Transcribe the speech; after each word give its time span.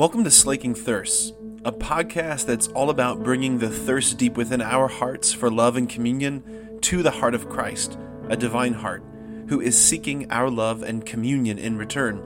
Welcome 0.00 0.24
to 0.24 0.30
Slaking 0.30 0.74
Thirsts, 0.74 1.34
a 1.62 1.70
podcast 1.70 2.46
that's 2.46 2.68
all 2.68 2.88
about 2.88 3.22
bringing 3.22 3.58
the 3.58 3.68
thirst 3.68 4.16
deep 4.16 4.34
within 4.34 4.62
our 4.62 4.88
hearts 4.88 5.30
for 5.30 5.50
love 5.50 5.76
and 5.76 5.86
communion 5.86 6.78
to 6.80 7.02
the 7.02 7.10
heart 7.10 7.34
of 7.34 7.50
Christ, 7.50 7.98
a 8.30 8.34
divine 8.34 8.72
heart, 8.72 9.04
who 9.48 9.60
is 9.60 9.76
seeking 9.76 10.32
our 10.32 10.48
love 10.48 10.82
and 10.82 11.04
communion 11.04 11.58
in 11.58 11.76
return. 11.76 12.22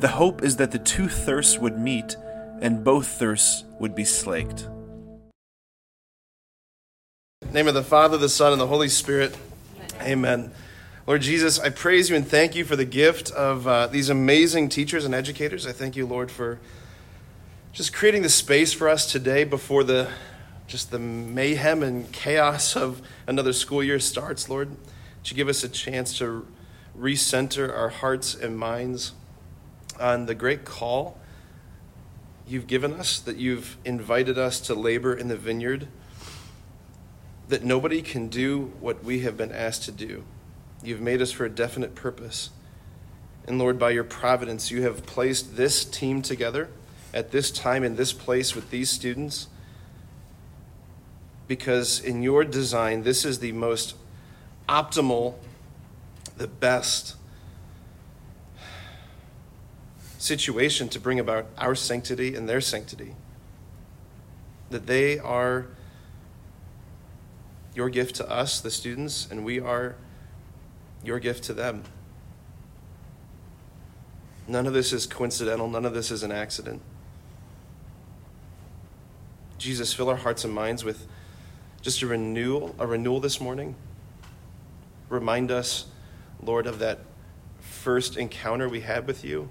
The 0.00 0.08
hope 0.08 0.42
is 0.42 0.56
that 0.56 0.70
the 0.70 0.78
two 0.78 1.08
thirsts 1.08 1.58
would 1.58 1.78
meet 1.78 2.14
and 2.60 2.84
both 2.84 3.06
thirsts 3.06 3.64
would 3.80 3.94
be 3.94 4.04
slaked. 4.04 4.68
name 7.54 7.68
of 7.68 7.72
the 7.72 7.82
Father, 7.82 8.18
the 8.18 8.28
Son, 8.28 8.52
and 8.52 8.60
the 8.60 8.66
Holy 8.66 8.90
Spirit. 8.90 9.34
Amen. 10.02 10.52
Lord 11.06 11.22
Jesus, 11.22 11.58
I 11.58 11.70
praise 11.70 12.10
you 12.10 12.16
and 12.16 12.28
thank 12.28 12.54
you 12.54 12.66
for 12.66 12.76
the 12.76 12.84
gift 12.84 13.30
of 13.30 13.66
uh, 13.66 13.86
these 13.86 14.10
amazing 14.10 14.68
teachers 14.68 15.06
and 15.06 15.14
educators. 15.14 15.66
I 15.66 15.72
thank 15.72 15.96
you, 15.96 16.04
Lord, 16.04 16.30
for 16.30 16.60
just 17.72 17.94
creating 17.94 18.20
the 18.20 18.28
space 18.28 18.74
for 18.74 18.86
us 18.86 19.10
today 19.10 19.44
before 19.44 19.82
the 19.82 20.06
just 20.66 20.90
the 20.90 20.98
mayhem 20.98 21.82
and 21.82 22.10
chaos 22.12 22.76
of 22.76 23.00
another 23.26 23.52
school 23.52 23.82
year 23.82 23.98
starts, 23.98 24.48
Lord. 24.48 24.76
You 25.24 25.36
give 25.36 25.48
us 25.48 25.64
a 25.64 25.68
chance 25.68 26.18
to 26.18 26.46
recenter 26.98 27.74
our 27.74 27.88
hearts 27.88 28.34
and 28.34 28.58
minds 28.58 29.12
on 29.98 30.26
the 30.26 30.34
great 30.34 30.64
call 30.64 31.18
you've 32.46 32.66
given 32.66 32.92
us, 32.92 33.18
that 33.20 33.36
you've 33.36 33.78
invited 33.84 34.36
us 34.36 34.60
to 34.60 34.74
labor 34.74 35.14
in 35.14 35.28
the 35.28 35.36
vineyard 35.36 35.88
that 37.48 37.64
nobody 37.64 38.02
can 38.02 38.28
do 38.28 38.72
what 38.80 39.02
we 39.02 39.20
have 39.20 39.36
been 39.36 39.52
asked 39.52 39.84
to 39.84 39.92
do. 39.92 40.24
You've 40.82 41.00
made 41.00 41.22
us 41.22 41.32
for 41.32 41.44
a 41.44 41.50
definite 41.50 41.94
purpose. 41.94 42.50
And 43.46 43.58
Lord, 43.58 43.78
by 43.78 43.90
your 43.90 44.04
providence, 44.04 44.70
you 44.70 44.82
have 44.82 45.06
placed 45.06 45.56
this 45.56 45.84
team 45.84 46.20
together 46.20 46.68
at 47.14 47.30
this 47.30 47.50
time 47.50 47.84
in 47.84 47.96
this 47.96 48.12
place 48.12 48.54
with 48.54 48.70
these 48.70 48.90
students 48.90 49.48
because 51.46 52.00
in 52.00 52.22
your 52.22 52.44
design, 52.44 53.02
this 53.02 53.24
is 53.24 53.40
the 53.40 53.52
most 53.52 53.94
optimal, 54.68 55.34
the 56.36 56.46
best 56.46 57.16
situation 60.16 60.88
to 60.88 61.00
bring 61.00 61.18
about 61.18 61.46
our 61.58 61.74
sanctity 61.74 62.34
and 62.34 62.48
their 62.48 62.60
sanctity. 62.60 63.14
That 64.70 64.86
they 64.86 65.18
are 65.18 65.66
your 67.74 67.90
gift 67.90 68.14
to 68.16 68.30
us, 68.30 68.60
the 68.60 68.70
students, 68.70 69.28
and 69.30 69.44
we 69.44 69.60
are 69.60 69.96
your 71.04 71.18
gift 71.18 71.44
to 71.44 71.52
them. 71.52 71.84
None 74.46 74.66
of 74.66 74.72
this 74.72 74.92
is 74.92 75.06
coincidental, 75.06 75.68
none 75.68 75.84
of 75.84 75.92
this 75.92 76.10
is 76.10 76.22
an 76.22 76.32
accident. 76.32 76.80
Jesus, 79.62 79.94
fill 79.94 80.10
our 80.10 80.16
hearts 80.16 80.42
and 80.44 80.52
minds 80.52 80.82
with 80.82 81.06
just 81.82 82.02
a 82.02 82.06
renewal, 82.08 82.74
a 82.80 82.86
renewal 82.86 83.20
this 83.20 83.40
morning. 83.40 83.76
Remind 85.08 85.52
us, 85.52 85.86
Lord, 86.42 86.66
of 86.66 86.80
that 86.80 86.98
first 87.60 88.16
encounter 88.16 88.68
we 88.68 88.80
had 88.80 89.06
with 89.06 89.24
you. 89.24 89.48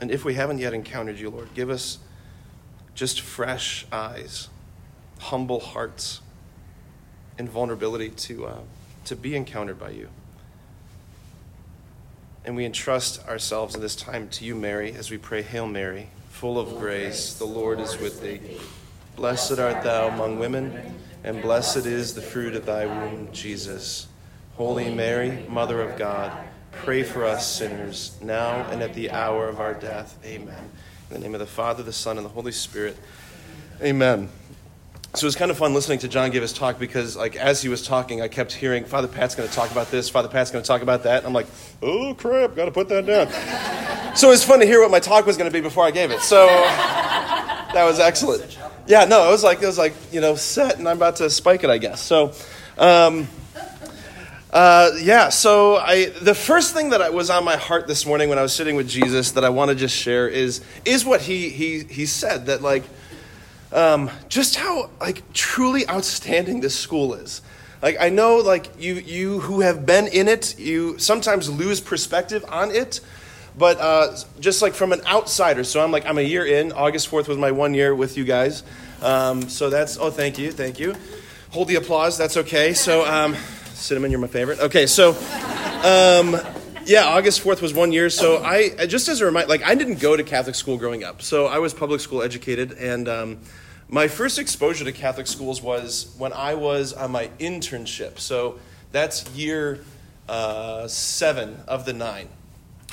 And 0.00 0.12
if 0.12 0.24
we 0.24 0.34
haven't 0.34 0.58
yet 0.58 0.74
encountered 0.74 1.18
you, 1.18 1.28
Lord, 1.28 1.52
give 1.54 1.70
us 1.70 1.98
just 2.94 3.20
fresh 3.20 3.84
eyes, 3.90 4.48
humble 5.18 5.58
hearts 5.58 6.20
and 7.38 7.48
vulnerability 7.48 8.10
to, 8.10 8.46
uh, 8.46 8.60
to 9.06 9.16
be 9.16 9.34
encountered 9.34 9.80
by 9.80 9.90
you. 9.90 10.08
And 12.44 12.54
we 12.54 12.64
entrust 12.64 13.26
ourselves 13.26 13.74
in 13.74 13.80
this 13.80 13.96
time 13.96 14.28
to 14.28 14.44
you, 14.44 14.54
Mary, 14.54 14.92
as 14.92 15.10
we 15.10 15.18
pray, 15.18 15.42
Hail 15.42 15.66
Mary, 15.66 16.10
full 16.32 16.58
of 16.58 16.76
grace, 16.78 17.34
the 17.34 17.44
Lord 17.44 17.78
is 17.78 17.98
with 18.00 18.20
thee. 18.20 18.40
Blessed 19.14 19.60
art 19.60 19.84
thou 19.84 20.08
among 20.08 20.40
women, 20.40 20.96
and 21.22 21.40
blessed 21.40 21.86
is 21.86 22.14
the 22.14 22.22
fruit 22.22 22.56
of 22.56 22.66
thy 22.66 22.86
womb, 22.86 23.28
Jesus. 23.30 24.08
Holy 24.54 24.92
Mary, 24.92 25.46
Mother 25.48 25.80
of 25.80 25.96
God, 25.96 26.32
pray 26.72 27.04
for 27.04 27.24
us 27.24 27.46
sinners, 27.46 28.18
now 28.20 28.68
and 28.70 28.82
at 28.82 28.94
the 28.94 29.12
hour 29.12 29.48
of 29.48 29.60
our 29.60 29.74
death. 29.74 30.18
Amen. 30.24 30.70
In 31.10 31.14
the 31.14 31.20
name 31.20 31.34
of 31.34 31.40
the 31.40 31.46
Father, 31.46 31.84
the 31.84 31.92
Son, 31.92 32.16
and 32.16 32.24
the 32.24 32.30
Holy 32.30 32.52
Spirit. 32.52 32.96
Amen 33.80 34.28
so 35.14 35.24
it 35.24 35.28
was 35.28 35.36
kind 35.36 35.50
of 35.50 35.58
fun 35.58 35.74
listening 35.74 35.98
to 35.98 36.08
John 36.08 36.30
give 36.30 36.40
his 36.40 36.54
talk 36.54 36.78
because, 36.78 37.16
like, 37.16 37.36
as 37.36 37.60
he 37.60 37.68
was 37.68 37.86
talking, 37.86 38.22
I 38.22 38.28
kept 38.28 38.50
hearing 38.50 38.84
Father 38.84 39.08
Pat's 39.08 39.34
going 39.34 39.46
to 39.46 39.54
talk 39.54 39.70
about 39.70 39.90
this, 39.90 40.08
Father 40.08 40.28
Pat's 40.28 40.50
going 40.50 40.64
to 40.64 40.66
talk 40.66 40.80
about 40.80 41.02
that. 41.02 41.26
I'm 41.26 41.34
like, 41.34 41.48
oh 41.82 42.14
crap, 42.14 42.56
got 42.56 42.64
to 42.64 42.70
put 42.70 42.88
that 42.88 43.04
down. 43.04 43.88
So 44.14 44.28
it 44.28 44.30
was 44.30 44.44
fun 44.44 44.60
to 44.60 44.66
hear 44.66 44.80
what 44.80 44.90
my 44.90 45.00
talk 45.00 45.26
was 45.26 45.36
going 45.36 45.50
to 45.50 45.52
be 45.52 45.60
before 45.60 45.84
I 45.84 45.90
gave 45.90 46.10
it. 46.10 46.20
So 46.20 46.46
that 46.46 47.84
was 47.84 47.98
excellent. 47.98 48.58
Yeah, 48.86 49.04
no, 49.04 49.28
it 49.28 49.30
was 49.30 49.44
like 49.44 49.62
it 49.62 49.66
was 49.66 49.78
like 49.78 49.94
you 50.12 50.20
know 50.20 50.34
set, 50.34 50.78
and 50.78 50.88
I'm 50.88 50.96
about 50.96 51.16
to 51.16 51.30
spike 51.30 51.64
it, 51.64 51.70
I 51.70 51.78
guess. 51.78 52.00
So. 52.00 52.32
Um, 52.78 53.28
uh, 54.52 54.90
yeah, 55.00 55.30
so 55.30 55.76
I 55.76 56.10
the 56.20 56.34
first 56.34 56.74
thing 56.74 56.90
that 56.90 57.00
I, 57.00 57.08
was 57.08 57.30
on 57.30 57.42
my 57.42 57.56
heart 57.56 57.86
this 57.86 58.04
morning 58.04 58.28
when 58.28 58.38
I 58.38 58.42
was 58.42 58.52
sitting 58.52 58.76
with 58.76 58.86
Jesus 58.86 59.32
that 59.32 59.44
I 59.44 59.48
want 59.48 59.70
to 59.70 59.74
just 59.74 59.96
share 59.96 60.28
is 60.28 60.60
is 60.84 61.06
what 61.06 61.22
he 61.22 61.48
he 61.48 61.84
he 61.84 62.04
said 62.04 62.46
that 62.46 62.60
like 62.60 62.82
um, 63.72 64.10
just 64.28 64.56
how 64.56 64.90
like 65.00 65.32
truly 65.32 65.88
outstanding 65.88 66.60
this 66.60 66.78
school 66.78 67.14
is. 67.14 67.40
Like 67.80 67.96
I 67.98 68.10
know, 68.10 68.36
like 68.36 68.78
you 68.78 68.94
you 68.94 69.40
who 69.40 69.60
have 69.60 69.86
been 69.86 70.06
in 70.06 70.28
it, 70.28 70.58
you 70.58 70.98
sometimes 70.98 71.48
lose 71.48 71.80
perspective 71.80 72.44
on 72.48 72.70
it. 72.70 73.00
But 73.56 73.78
uh, 73.80 74.16
just 74.40 74.62
like 74.62 74.74
from 74.74 74.92
an 74.92 75.02
outsider, 75.06 75.64
so 75.64 75.82
I'm 75.82 75.92
like 75.92 76.06
I'm 76.06 76.18
a 76.18 76.22
year 76.22 76.44
in. 76.46 76.72
August 76.72 77.08
fourth 77.08 77.28
was 77.28 77.38
my 77.38 77.50
one 77.50 77.74
year 77.74 77.94
with 77.94 78.16
you 78.16 78.24
guys. 78.24 78.62
Um, 79.02 79.48
so 79.48 79.68
that's 79.68 79.98
oh 79.98 80.10
thank 80.10 80.38
you 80.38 80.52
thank 80.52 80.78
you. 80.78 80.94
Hold 81.50 81.68
the 81.68 81.74
applause. 81.74 82.16
That's 82.16 82.36
okay. 82.38 82.72
So 82.72 83.04
um, 83.04 83.34
cinnamon, 83.74 84.10
you're 84.10 84.20
my 84.20 84.26
favorite. 84.26 84.60
Okay, 84.60 84.86
so. 84.86 85.10
Um, 85.84 86.38
yeah, 86.84 87.04
August 87.06 87.42
4th 87.44 87.62
was 87.62 87.72
one 87.72 87.92
year. 87.92 88.10
So 88.10 88.42
I, 88.42 88.86
just 88.86 89.08
as 89.08 89.20
a 89.20 89.26
reminder, 89.26 89.48
like 89.48 89.62
I 89.62 89.74
didn't 89.74 90.00
go 90.00 90.16
to 90.16 90.22
Catholic 90.22 90.54
school 90.54 90.76
growing 90.76 91.04
up. 91.04 91.22
So 91.22 91.46
I 91.46 91.58
was 91.58 91.72
public 91.74 92.00
school 92.00 92.22
educated, 92.22 92.72
and 92.72 93.08
um, 93.08 93.38
my 93.88 94.08
first 94.08 94.38
exposure 94.38 94.84
to 94.84 94.92
Catholic 94.92 95.26
schools 95.26 95.62
was 95.62 96.14
when 96.18 96.32
I 96.32 96.54
was 96.54 96.92
on 96.92 97.12
my 97.12 97.28
internship. 97.38 98.18
So 98.18 98.58
that's 98.90 99.28
year 99.30 99.84
uh, 100.28 100.88
seven 100.88 101.60
of 101.68 101.84
the 101.84 101.92
nine. 101.92 102.28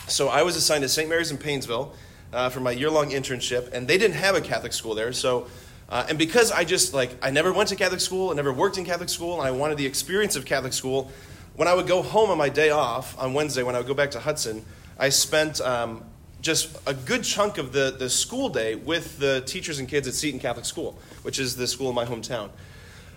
So 0.10 0.28
I 0.28 0.44
was 0.44 0.56
assigned 0.56 0.82
to 0.82 0.90
St. 0.90 1.08
Mary's 1.08 1.32
in 1.32 1.38
Painesville 1.38 1.94
uh, 2.34 2.50
for 2.50 2.60
my 2.60 2.72
year 2.72 2.90
long 2.90 3.12
internship, 3.12 3.72
and 3.74 3.88
they 3.88 3.98
didn't 3.98 4.18
have 4.18 4.36
a 4.36 4.42
Catholic 4.42 4.74
school 4.74 4.96
there. 4.96 5.14
So, 5.14 5.48
uh, 5.88 6.06
and 6.10 6.18
because 6.18 6.52
I 6.52 6.64
just 6.64 6.94
like, 6.94 7.12
I 7.22 7.32
never 7.32 7.54
went 7.54 7.70
to 7.70 7.76
Catholic 7.76 8.00
school, 8.00 8.32
I 8.32 8.34
never 8.34 8.52
worked 8.52 8.78
in 8.78 8.86
Catholic 8.86 9.10
school, 9.10 9.40
and 9.40 9.48
I 9.48 9.52
wanted 9.52 9.78
the 9.78 9.86
experience 9.86 10.36
of 10.36 10.46
Catholic 10.46 10.74
school, 10.74 11.12
when 11.56 11.68
I 11.68 11.74
would 11.74 11.88
go 11.88 12.02
home 12.02 12.30
on 12.30 12.38
my 12.38 12.50
day 12.50 12.70
off 12.70 13.18
on 13.20 13.34
Wednesday, 13.34 13.64
when 13.64 13.76
I 13.76 13.80
would 13.80 13.88
go 13.88 13.94
back 13.94 14.12
to 14.12 14.20
Hudson, 14.20 14.66
I 14.98 15.10
spent 15.10 15.60
um, 15.62 16.06
just 16.42 16.78
a 16.88 16.94
good 16.94 17.24
chunk 17.24 17.58
of 17.58 17.74
the, 17.74 17.96
the 17.98 18.10
school 18.10 18.50
day 18.50 18.76
with 18.76 19.20
the 19.20 19.42
teachers 19.42 19.80
and 19.80 19.88
kids 19.88 20.08
at 20.08 20.14
Seton 20.14 20.40
Catholic 20.40 20.66
School, 20.66 20.98
which 21.24 21.38
is 21.38 21.56
the 21.56 21.68
school 21.68 21.90
in 21.90 21.96
my 21.96 22.06
hometown. 22.06 22.50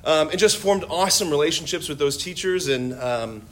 Um, 0.05 0.31
and 0.31 0.39
just 0.39 0.57
formed 0.57 0.85
awesome 0.91 1.31
relationships 1.31 1.89
with 1.89 1.99
those 2.01 2.17
teachers 2.17 2.67
and 2.67 2.95
um, 2.95 3.43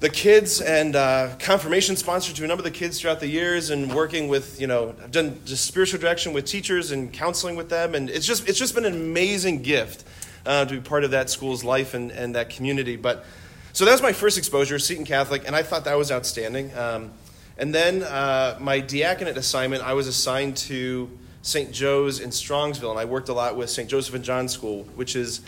the 0.00 0.10
kids 0.10 0.60
and 0.60 0.94
uh, 0.94 1.30
confirmation 1.38 1.96
sponsor 1.96 2.32
to 2.34 2.44
a 2.44 2.46
number 2.46 2.60
of 2.60 2.64
the 2.64 2.78
kids 2.78 3.00
throughout 3.00 3.20
the 3.20 3.28
years 3.28 3.70
and 3.70 3.94
working 3.94 4.28
with 4.28 4.60
you 4.60 4.66
know 4.66 4.94
i've 5.02 5.10
done 5.10 5.40
just 5.44 5.64
spiritual 5.64 5.98
direction 5.98 6.32
with 6.32 6.44
teachers 6.44 6.90
and 6.90 7.12
counseling 7.12 7.56
with 7.56 7.70
them 7.70 7.94
and 7.94 8.10
it's 8.10 8.26
just 8.26 8.48
it's 8.48 8.58
just 8.58 8.74
been 8.74 8.84
an 8.84 8.92
amazing 8.92 9.62
gift 9.62 10.04
uh, 10.44 10.64
to 10.64 10.74
be 10.74 10.80
part 10.80 11.02
of 11.02 11.10
that 11.10 11.30
school's 11.30 11.64
life 11.64 11.94
and, 11.94 12.10
and 12.12 12.34
that 12.34 12.50
community 12.50 12.96
but 12.96 13.24
so 13.72 13.84
that 13.84 13.92
was 13.92 14.02
my 14.02 14.12
first 14.12 14.36
exposure 14.36 14.78
seton 14.78 15.04
catholic 15.04 15.46
and 15.46 15.56
i 15.56 15.62
thought 15.62 15.84
that 15.84 15.96
was 15.96 16.12
outstanding 16.12 16.76
um, 16.76 17.10
and 17.58 17.74
then 17.74 18.02
uh, 18.02 18.58
my 18.60 18.80
diaconate 18.80 19.36
assignment, 19.36 19.82
I 19.82 19.94
was 19.94 20.06
assigned 20.06 20.56
to 20.58 21.10
St. 21.42 21.72
Joe's 21.72 22.20
in 22.20 22.30
Strongsville, 22.30 22.90
and 22.90 22.98
I 22.98 23.06
worked 23.06 23.28
a 23.28 23.32
lot 23.32 23.56
with 23.56 23.70
St. 23.70 23.88
Joseph 23.88 24.14
and 24.14 24.24
John 24.24 24.48
School, 24.48 24.84
which 24.94 25.16
is 25.16 25.40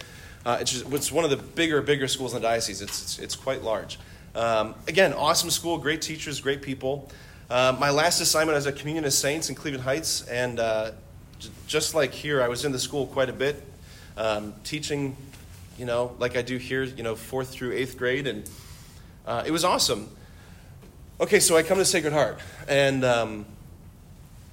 uh, 0.46 0.58
it's, 0.60 0.72
just, 0.72 0.92
it's, 0.92 1.12
one 1.12 1.24
of 1.24 1.30
the 1.30 1.36
bigger, 1.36 1.82
bigger 1.82 2.08
schools 2.08 2.32
in 2.32 2.40
the 2.40 2.48
diocese. 2.48 2.80
It's, 2.80 3.02
it's, 3.02 3.18
it's 3.18 3.36
quite 3.36 3.62
large. 3.62 3.98
Um, 4.34 4.74
again, 4.86 5.12
awesome 5.12 5.50
school, 5.50 5.78
great 5.78 6.02
teachers, 6.02 6.40
great 6.40 6.62
people. 6.62 7.10
Uh, 7.50 7.76
my 7.78 7.90
last 7.90 8.20
assignment 8.20 8.56
was 8.56 8.66
at 8.66 8.76
Communion 8.76 9.04
of 9.04 9.12
Saints 9.12 9.48
in 9.48 9.54
Cleveland 9.54 9.84
Heights, 9.84 10.26
and 10.28 10.60
uh, 10.60 10.90
j- 11.38 11.48
just 11.66 11.94
like 11.94 12.12
here, 12.12 12.42
I 12.42 12.48
was 12.48 12.64
in 12.64 12.72
the 12.72 12.78
school 12.78 13.06
quite 13.06 13.30
a 13.30 13.32
bit, 13.32 13.62
um, 14.16 14.54
teaching, 14.64 15.16
you 15.78 15.86
know, 15.86 16.14
like 16.18 16.36
I 16.36 16.42
do 16.42 16.58
here, 16.58 16.84
you 16.84 17.02
know, 17.02 17.14
fourth 17.16 17.48
through 17.48 17.72
eighth 17.72 17.96
grade, 17.96 18.26
and 18.26 18.48
uh, 19.26 19.44
it 19.46 19.50
was 19.50 19.64
awesome. 19.64 20.08
Okay, 21.20 21.40
so 21.40 21.56
I 21.56 21.62
come 21.62 21.78
to 21.78 21.84
Sacred 21.84 22.12
Heart, 22.12 22.38
and 22.68 23.04
um, 23.04 23.46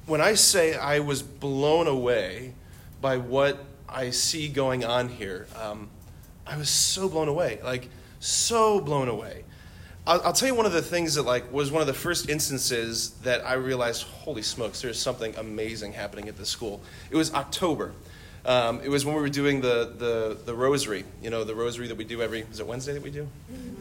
when 0.05 0.21
I 0.21 0.33
say 0.35 0.75
I 0.75 0.99
was 0.99 1.21
blown 1.21 1.87
away 1.87 2.53
by 3.01 3.17
what 3.17 3.63
I 3.89 4.09
see 4.09 4.47
going 4.47 4.83
on 4.85 5.09
here, 5.09 5.47
um, 5.61 5.89
I 6.47 6.57
was 6.57 6.69
so 6.69 7.09
blown 7.09 7.27
away, 7.27 7.59
like 7.63 7.89
so 8.19 8.79
blown 8.79 9.07
away. 9.07 9.44
I'll, 10.07 10.21
I'll 10.25 10.33
tell 10.33 10.47
you 10.47 10.55
one 10.55 10.65
of 10.65 10.73
the 10.73 10.81
things 10.81 11.15
that 11.15 11.23
like 11.23 11.51
was 11.51 11.71
one 11.71 11.81
of 11.81 11.87
the 11.87 11.93
first 11.93 12.29
instances 12.29 13.11
that 13.23 13.45
I 13.45 13.53
realized, 13.53 14.03
holy 14.03 14.43
smokes, 14.43 14.81
there's 14.81 14.99
something 14.99 15.35
amazing 15.35 15.93
happening 15.93 16.29
at 16.29 16.37
this 16.37 16.49
school. 16.49 16.81
It 17.09 17.15
was 17.15 17.33
October. 17.33 17.93
Um, 18.45 18.81
it 18.83 18.89
was 18.89 19.03
when 19.03 19.15
we 19.15 19.21
were 19.21 19.29
doing 19.29 19.61
the, 19.61 19.91
the, 19.97 20.37
the 20.45 20.53
rosary, 20.53 21.03
you 21.23 21.31
know, 21.31 21.43
the 21.43 21.55
rosary 21.55 21.87
that 21.87 21.95
we 21.95 22.03
do 22.03 22.21
every, 22.21 22.41
is 22.41 22.59
it 22.59 22.67
Wednesday 22.67 22.93
that 22.93 23.01
we 23.01 23.09
do? 23.09 23.27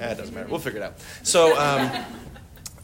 Ah, 0.00 0.04
it 0.04 0.16
doesn't 0.16 0.34
matter. 0.34 0.48
We'll 0.48 0.58
figure 0.58 0.80
it 0.80 0.84
out. 0.84 0.94
So, 1.22 1.58
um, 1.58 1.90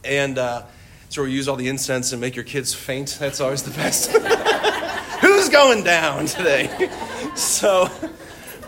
and 0.05 0.37
uh, 0.37 0.63
so 1.09 1.23
we 1.23 1.31
use 1.31 1.47
all 1.47 1.55
the 1.55 1.67
incense 1.67 2.11
and 2.11 2.21
make 2.21 2.35
your 2.35 2.45
kids 2.45 2.75
faint. 2.75 3.17
That's 3.19 3.41
always 3.41 3.63
the 3.63 3.71
best. 3.71 4.11
Who's 5.21 5.49
going 5.49 5.83
down 5.83 6.27
today? 6.27 6.91
so, 7.35 7.89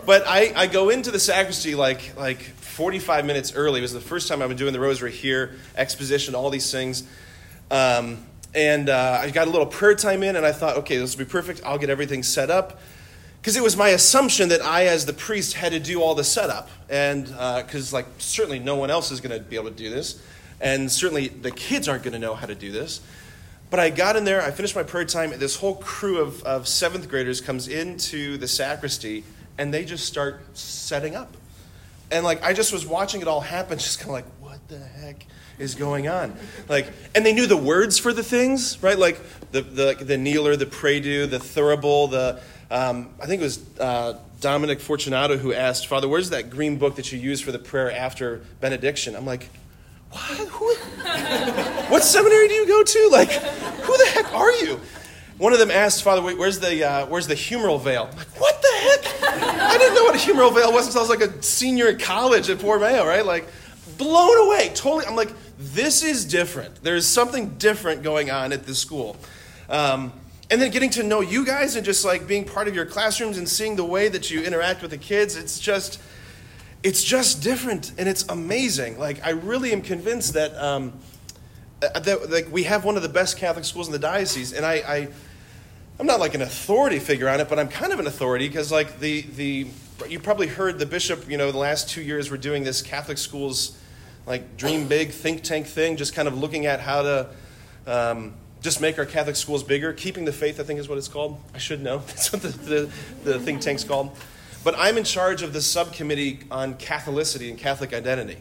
but 0.04 0.24
I, 0.26 0.52
I 0.56 0.66
go 0.66 0.90
into 0.90 1.12
the 1.12 1.20
sacristy 1.20 1.76
like, 1.76 2.16
like 2.16 2.50
45 2.74 3.24
minutes 3.24 3.54
early. 3.54 3.78
It 3.78 3.82
was 3.82 3.92
the 3.92 4.00
first 4.00 4.26
time 4.26 4.42
I've 4.42 4.48
been 4.48 4.58
doing 4.58 4.72
the 4.72 4.80
rosary 4.80 5.12
here, 5.12 5.52
exposition, 5.76 6.34
all 6.34 6.50
these 6.50 6.72
things. 6.72 7.04
Um, 7.70 8.18
and 8.52 8.88
uh, 8.88 9.20
I 9.22 9.30
got 9.30 9.46
a 9.46 9.50
little 9.50 9.66
prayer 9.66 9.94
time 9.94 10.24
in, 10.24 10.34
and 10.34 10.44
I 10.44 10.50
thought, 10.50 10.78
okay, 10.78 10.96
this 10.96 11.16
will 11.16 11.24
be 11.24 11.30
perfect. 11.30 11.62
I'll 11.64 11.78
get 11.78 11.88
everything 11.88 12.24
set 12.24 12.50
up 12.50 12.80
because 13.40 13.56
it 13.56 13.62
was 13.62 13.76
my 13.76 13.90
assumption 13.90 14.48
that 14.48 14.60
I, 14.60 14.86
as 14.86 15.06
the 15.06 15.12
priest, 15.12 15.52
had 15.52 15.70
to 15.70 15.78
do 15.78 16.02
all 16.02 16.16
the 16.16 16.24
setup, 16.24 16.68
and 16.88 17.26
because 17.26 17.92
uh, 17.92 17.98
like 17.98 18.06
certainly 18.18 18.58
no 18.58 18.74
one 18.74 18.90
else 18.90 19.12
is 19.12 19.20
going 19.20 19.38
to 19.38 19.44
be 19.44 19.54
able 19.54 19.70
to 19.70 19.76
do 19.76 19.88
this, 19.88 20.20
and 20.60 20.90
certainly 20.90 21.28
the 21.28 21.52
kids 21.52 21.88
aren't 21.88 22.02
going 22.02 22.14
to 22.14 22.18
know 22.18 22.34
how 22.34 22.46
to 22.46 22.56
do 22.56 22.72
this. 22.72 23.00
But 23.70 23.78
I 23.78 23.90
got 23.90 24.16
in 24.16 24.24
there, 24.24 24.42
I 24.42 24.50
finished 24.50 24.74
my 24.74 24.82
prayer 24.82 25.04
time, 25.04 25.30
and 25.30 25.40
this 25.40 25.54
whole 25.54 25.76
crew 25.76 26.18
of, 26.18 26.42
of 26.42 26.66
seventh 26.66 27.08
graders 27.08 27.40
comes 27.40 27.68
into 27.68 28.36
the 28.36 28.48
sacristy, 28.48 29.22
and 29.58 29.72
they 29.72 29.84
just 29.84 30.06
start 30.06 30.40
setting 30.56 31.14
up. 31.14 31.36
And 32.14 32.24
like 32.24 32.44
I 32.44 32.52
just 32.52 32.72
was 32.72 32.86
watching 32.86 33.20
it 33.20 33.28
all 33.28 33.40
happen, 33.40 33.76
just 33.76 33.98
kind 33.98 34.10
of 34.10 34.14
like, 34.14 34.26
what 34.40 34.66
the 34.68 34.78
heck 34.78 35.26
is 35.58 35.74
going 35.74 36.08
on? 36.08 36.36
Like, 36.68 36.86
and 37.14 37.26
they 37.26 37.32
knew 37.32 37.46
the 37.46 37.56
words 37.56 37.98
for 37.98 38.12
the 38.12 38.22
things, 38.22 38.80
right? 38.82 38.98
Like 38.98 39.20
the 39.50 39.62
the 39.62 39.94
the 40.00 40.16
kneeler, 40.16 40.56
the 40.56 40.66
pray 40.66 41.00
the 41.00 41.38
thurible, 41.38 42.10
the 42.10 42.40
um, 42.70 43.10
I 43.20 43.26
think 43.26 43.40
it 43.40 43.44
was 43.44 43.78
uh, 43.78 44.18
Dominic 44.40 44.80
Fortunato 44.80 45.36
who 45.36 45.52
asked, 45.52 45.88
Father, 45.88 46.08
where's 46.08 46.30
that 46.30 46.50
green 46.50 46.78
book 46.78 46.96
that 46.96 47.12
you 47.12 47.18
use 47.18 47.40
for 47.40 47.50
the 47.50 47.58
prayer 47.58 47.90
after 47.90 48.42
benediction? 48.60 49.16
I'm 49.16 49.26
like, 49.26 49.50
what? 50.10 50.48
Who, 50.48 50.74
what 51.92 52.04
seminary 52.04 52.48
do 52.48 52.54
you 52.54 52.66
go 52.66 52.82
to? 52.82 53.08
Like, 53.10 53.32
who 53.32 53.96
the 53.96 54.10
heck 54.12 54.32
are 54.32 54.52
you? 54.52 54.80
One 55.38 55.52
of 55.52 55.58
them 55.58 55.70
asked, 55.72 56.04
Father, 56.04 56.22
where's 56.22 56.60
the, 56.60 56.84
uh, 56.84 57.06
where's 57.06 57.26
the 57.26 57.34
humeral 57.34 57.80
veil? 57.80 58.08
I'm 58.10 58.16
like, 58.16 58.40
what? 58.40 58.63
I 59.60 59.78
didn't 59.78 59.94
know 59.94 60.04
what 60.04 60.14
a 60.14 60.18
humeral 60.18 60.54
veil 60.54 60.72
was 60.72 60.86
until 60.86 61.00
I 61.00 61.06
was 61.06 61.10
like 61.10 61.20
a 61.20 61.42
senior 61.42 61.88
in 61.88 61.98
college 61.98 62.50
at 62.50 62.58
Borromeo, 62.58 63.06
right? 63.06 63.24
Like, 63.24 63.46
blown 63.98 64.46
away. 64.46 64.70
Totally. 64.74 65.06
I'm 65.06 65.16
like, 65.16 65.32
this 65.58 66.02
is 66.02 66.24
different. 66.24 66.82
There's 66.82 67.06
something 67.06 67.50
different 67.58 68.02
going 68.02 68.30
on 68.30 68.52
at 68.52 68.66
this 68.66 68.78
school. 68.78 69.16
Um, 69.68 70.12
and 70.50 70.60
then 70.60 70.70
getting 70.70 70.90
to 70.90 71.02
know 71.02 71.20
you 71.20 71.44
guys 71.44 71.76
and 71.76 71.84
just 71.84 72.04
like 72.04 72.26
being 72.26 72.44
part 72.44 72.68
of 72.68 72.74
your 72.74 72.86
classrooms 72.86 73.38
and 73.38 73.48
seeing 73.48 73.76
the 73.76 73.84
way 73.84 74.08
that 74.08 74.30
you 74.30 74.42
interact 74.42 74.82
with 74.82 74.90
the 74.90 74.98
kids 74.98 75.36
it's 75.36 75.58
just 75.58 76.00
it's 76.82 77.02
just 77.02 77.42
different 77.42 77.92
and 77.98 78.08
it's 78.08 78.24
amazing 78.28 78.98
like 78.98 79.24
i 79.26 79.30
really 79.30 79.72
am 79.72 79.80
convinced 79.80 80.34
that 80.34 80.54
um, 80.62 80.92
uh, 81.82 81.98
that 81.98 82.30
like 82.30 82.46
we 82.52 82.64
have 82.64 82.84
one 82.84 82.96
of 82.96 83.02
the 83.02 83.08
best 83.08 83.38
catholic 83.38 83.64
schools 83.64 83.86
in 83.88 83.92
the 83.92 83.98
diocese 83.98 84.52
and 84.52 84.66
i, 84.66 84.74
I 84.74 85.08
i'm 85.98 86.06
not 86.06 86.20
like 86.20 86.34
an 86.34 86.42
authority 86.42 86.98
figure 86.98 87.28
on 87.28 87.40
it 87.40 87.48
but 87.48 87.58
i'm 87.58 87.68
kind 87.68 87.92
of 87.92 88.00
an 88.00 88.06
authority 88.06 88.48
because 88.48 88.72
like 88.72 88.98
the 89.00 89.22
the 89.22 89.66
you 90.08 90.18
probably 90.18 90.46
heard 90.46 90.78
the 90.78 90.86
bishop 90.86 91.28
you 91.30 91.36
know 91.36 91.50
the 91.50 91.58
last 91.58 91.88
two 91.88 92.02
years 92.02 92.30
we're 92.30 92.36
doing 92.36 92.64
this 92.64 92.82
catholic 92.82 93.18
schools 93.18 93.78
like 94.26 94.56
dream 94.56 94.88
big 94.88 95.10
think 95.10 95.42
tank 95.42 95.66
thing 95.66 95.96
just 95.96 96.14
kind 96.14 96.28
of 96.28 96.36
looking 96.36 96.66
at 96.66 96.80
how 96.80 97.02
to 97.02 97.28
um, 97.86 98.34
just 98.64 98.80
make 98.80 98.98
our 98.98 99.04
Catholic 99.04 99.36
schools 99.36 99.62
bigger. 99.62 99.92
Keeping 99.92 100.24
the 100.24 100.32
faith, 100.32 100.58
I 100.58 100.62
think, 100.62 100.80
is 100.80 100.88
what 100.88 100.96
it's 100.96 101.06
called. 101.06 101.38
I 101.54 101.58
should 101.58 101.82
know. 101.82 101.98
That's 102.06 102.32
what 102.32 102.42
the, 102.42 102.48
the, 102.48 102.90
the 103.22 103.38
think 103.38 103.60
tank's 103.60 103.84
called. 103.84 104.16
But 104.64 104.74
I'm 104.78 104.96
in 104.96 105.04
charge 105.04 105.42
of 105.42 105.52
the 105.52 105.60
subcommittee 105.60 106.40
on 106.50 106.74
Catholicity 106.74 107.50
and 107.50 107.58
Catholic 107.58 107.92
identity, 107.92 108.38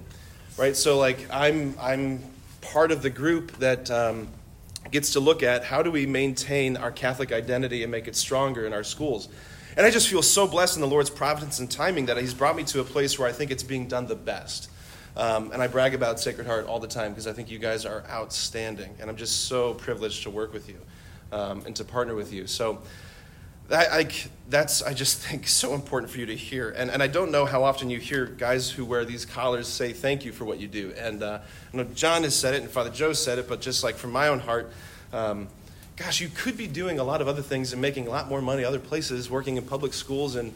right? 0.58 0.78
So, 0.78 0.98
like, 0.98 1.28
I'm, 1.30 1.76
I'm 1.78 2.24
part 2.62 2.94
of 2.94 3.02
the 3.02 3.10
group 3.10 3.52
that 3.58 3.92
um, 3.92 4.30
gets 4.92 5.14
to 5.14 5.20
look 5.20 5.44
at 5.44 5.64
how 5.64 5.82
do 5.82 5.92
we 5.92 6.06
maintain 6.06 6.78
our 6.78 6.92
Catholic 6.92 7.32
identity 7.32 7.84
and 7.84 7.92
make 7.92 8.08
it 8.08 8.16
stronger 8.16 8.66
in 8.66 8.74
our 8.74 8.84
schools. 8.84 9.30
And 9.76 9.86
I 9.86 9.90
just 9.90 10.08
feel 10.08 10.22
so 10.22 10.48
blessed 10.48 10.76
in 10.76 10.82
the 10.82 10.88
Lord's 10.88 11.10
providence 11.10 11.60
and 11.60 11.70
timing 11.70 12.06
that 12.06 12.18
He's 12.18 12.34
brought 12.34 12.56
me 12.56 12.64
to 12.66 12.80
a 12.80 12.84
place 12.84 13.18
where 13.18 13.28
I 13.28 13.32
think 13.32 13.50
it's 13.50 13.64
being 13.64 13.88
done 13.88 14.08
the 14.08 14.16
best. 14.16 14.70
Um, 15.16 15.52
and 15.52 15.62
I 15.62 15.68
brag 15.68 15.94
about 15.94 16.20
Sacred 16.20 16.48
Heart 16.48 16.68
all 16.68 16.80
the 16.80 16.88
time 16.88 17.12
because 17.12 17.28
I 17.28 17.34
think 17.34 17.50
you 17.50 17.60
guys 17.60 17.86
are 17.86 18.04
outstanding. 18.10 18.96
And 19.00 19.10
I'm 19.10 19.18
just 19.18 19.46
so 19.46 19.74
privileged 19.76 20.24
to 20.24 20.30
work 20.30 20.54
with 20.54 20.68
you 20.70 20.80
um, 21.32 21.64
and 21.66 21.76
to 21.76 21.84
partner 21.84 22.16
with 22.16 22.34
you. 22.34 22.48
So 22.48 22.82
that, 23.70 23.92
I, 23.92 24.10
that's, 24.50 24.82
I 24.82 24.94
just 24.94 25.20
think, 25.20 25.48
so 25.48 25.74
important 25.74 26.12
for 26.12 26.20
you 26.20 26.26
to 26.26 26.36
hear. 26.36 26.70
And, 26.72 26.92
and 26.92 27.02
I 27.02 27.08
don't 27.08 27.32
know 27.32 27.46
how 27.46 27.64
often 27.64 27.90
you 27.90 28.00
hear 28.00 28.26
guys 28.26 28.70
who 28.70 28.86
wear 28.86 29.06
these 29.06 29.26
collars 29.26 29.68
say 29.68 29.94
thank 29.94 30.26
you 30.26 30.32
for 30.32 30.46
what 30.46 30.60
you 30.60 30.68
do. 30.68 30.94
And 30.98 31.24
uh, 31.24 31.40
I 31.74 31.78
know 31.78 31.84
John 31.96 32.24
has 32.24 32.36
said 32.36 32.54
it 32.54 32.62
and 32.62 32.70
Father 32.70 32.90
Joe 32.90 33.14
said 33.14 33.40
it, 33.40 33.48
but 33.48 33.62
just 33.62 33.84
like 33.84 33.96
from 33.96 34.12
my 34.12 34.28
own 34.28 34.40
heart, 34.40 34.72
um, 35.12 35.48
gosh, 35.96 36.22
you 36.22 36.30
could 36.30 36.58
be 36.58 36.68
doing 36.68 37.00
a 37.00 37.04
lot 37.04 37.22
of 37.22 37.28
other 37.28 37.42
things 37.42 37.74
and 37.74 37.82
making 37.82 38.08
a 38.08 38.10
lot 38.10 38.28
more 38.28 38.42
money 38.42 38.64
other 38.64 38.80
places, 38.80 39.30
working 39.30 39.58
in 39.58 39.64
public 39.64 39.94
schools 39.94 40.36
and, 40.36 40.54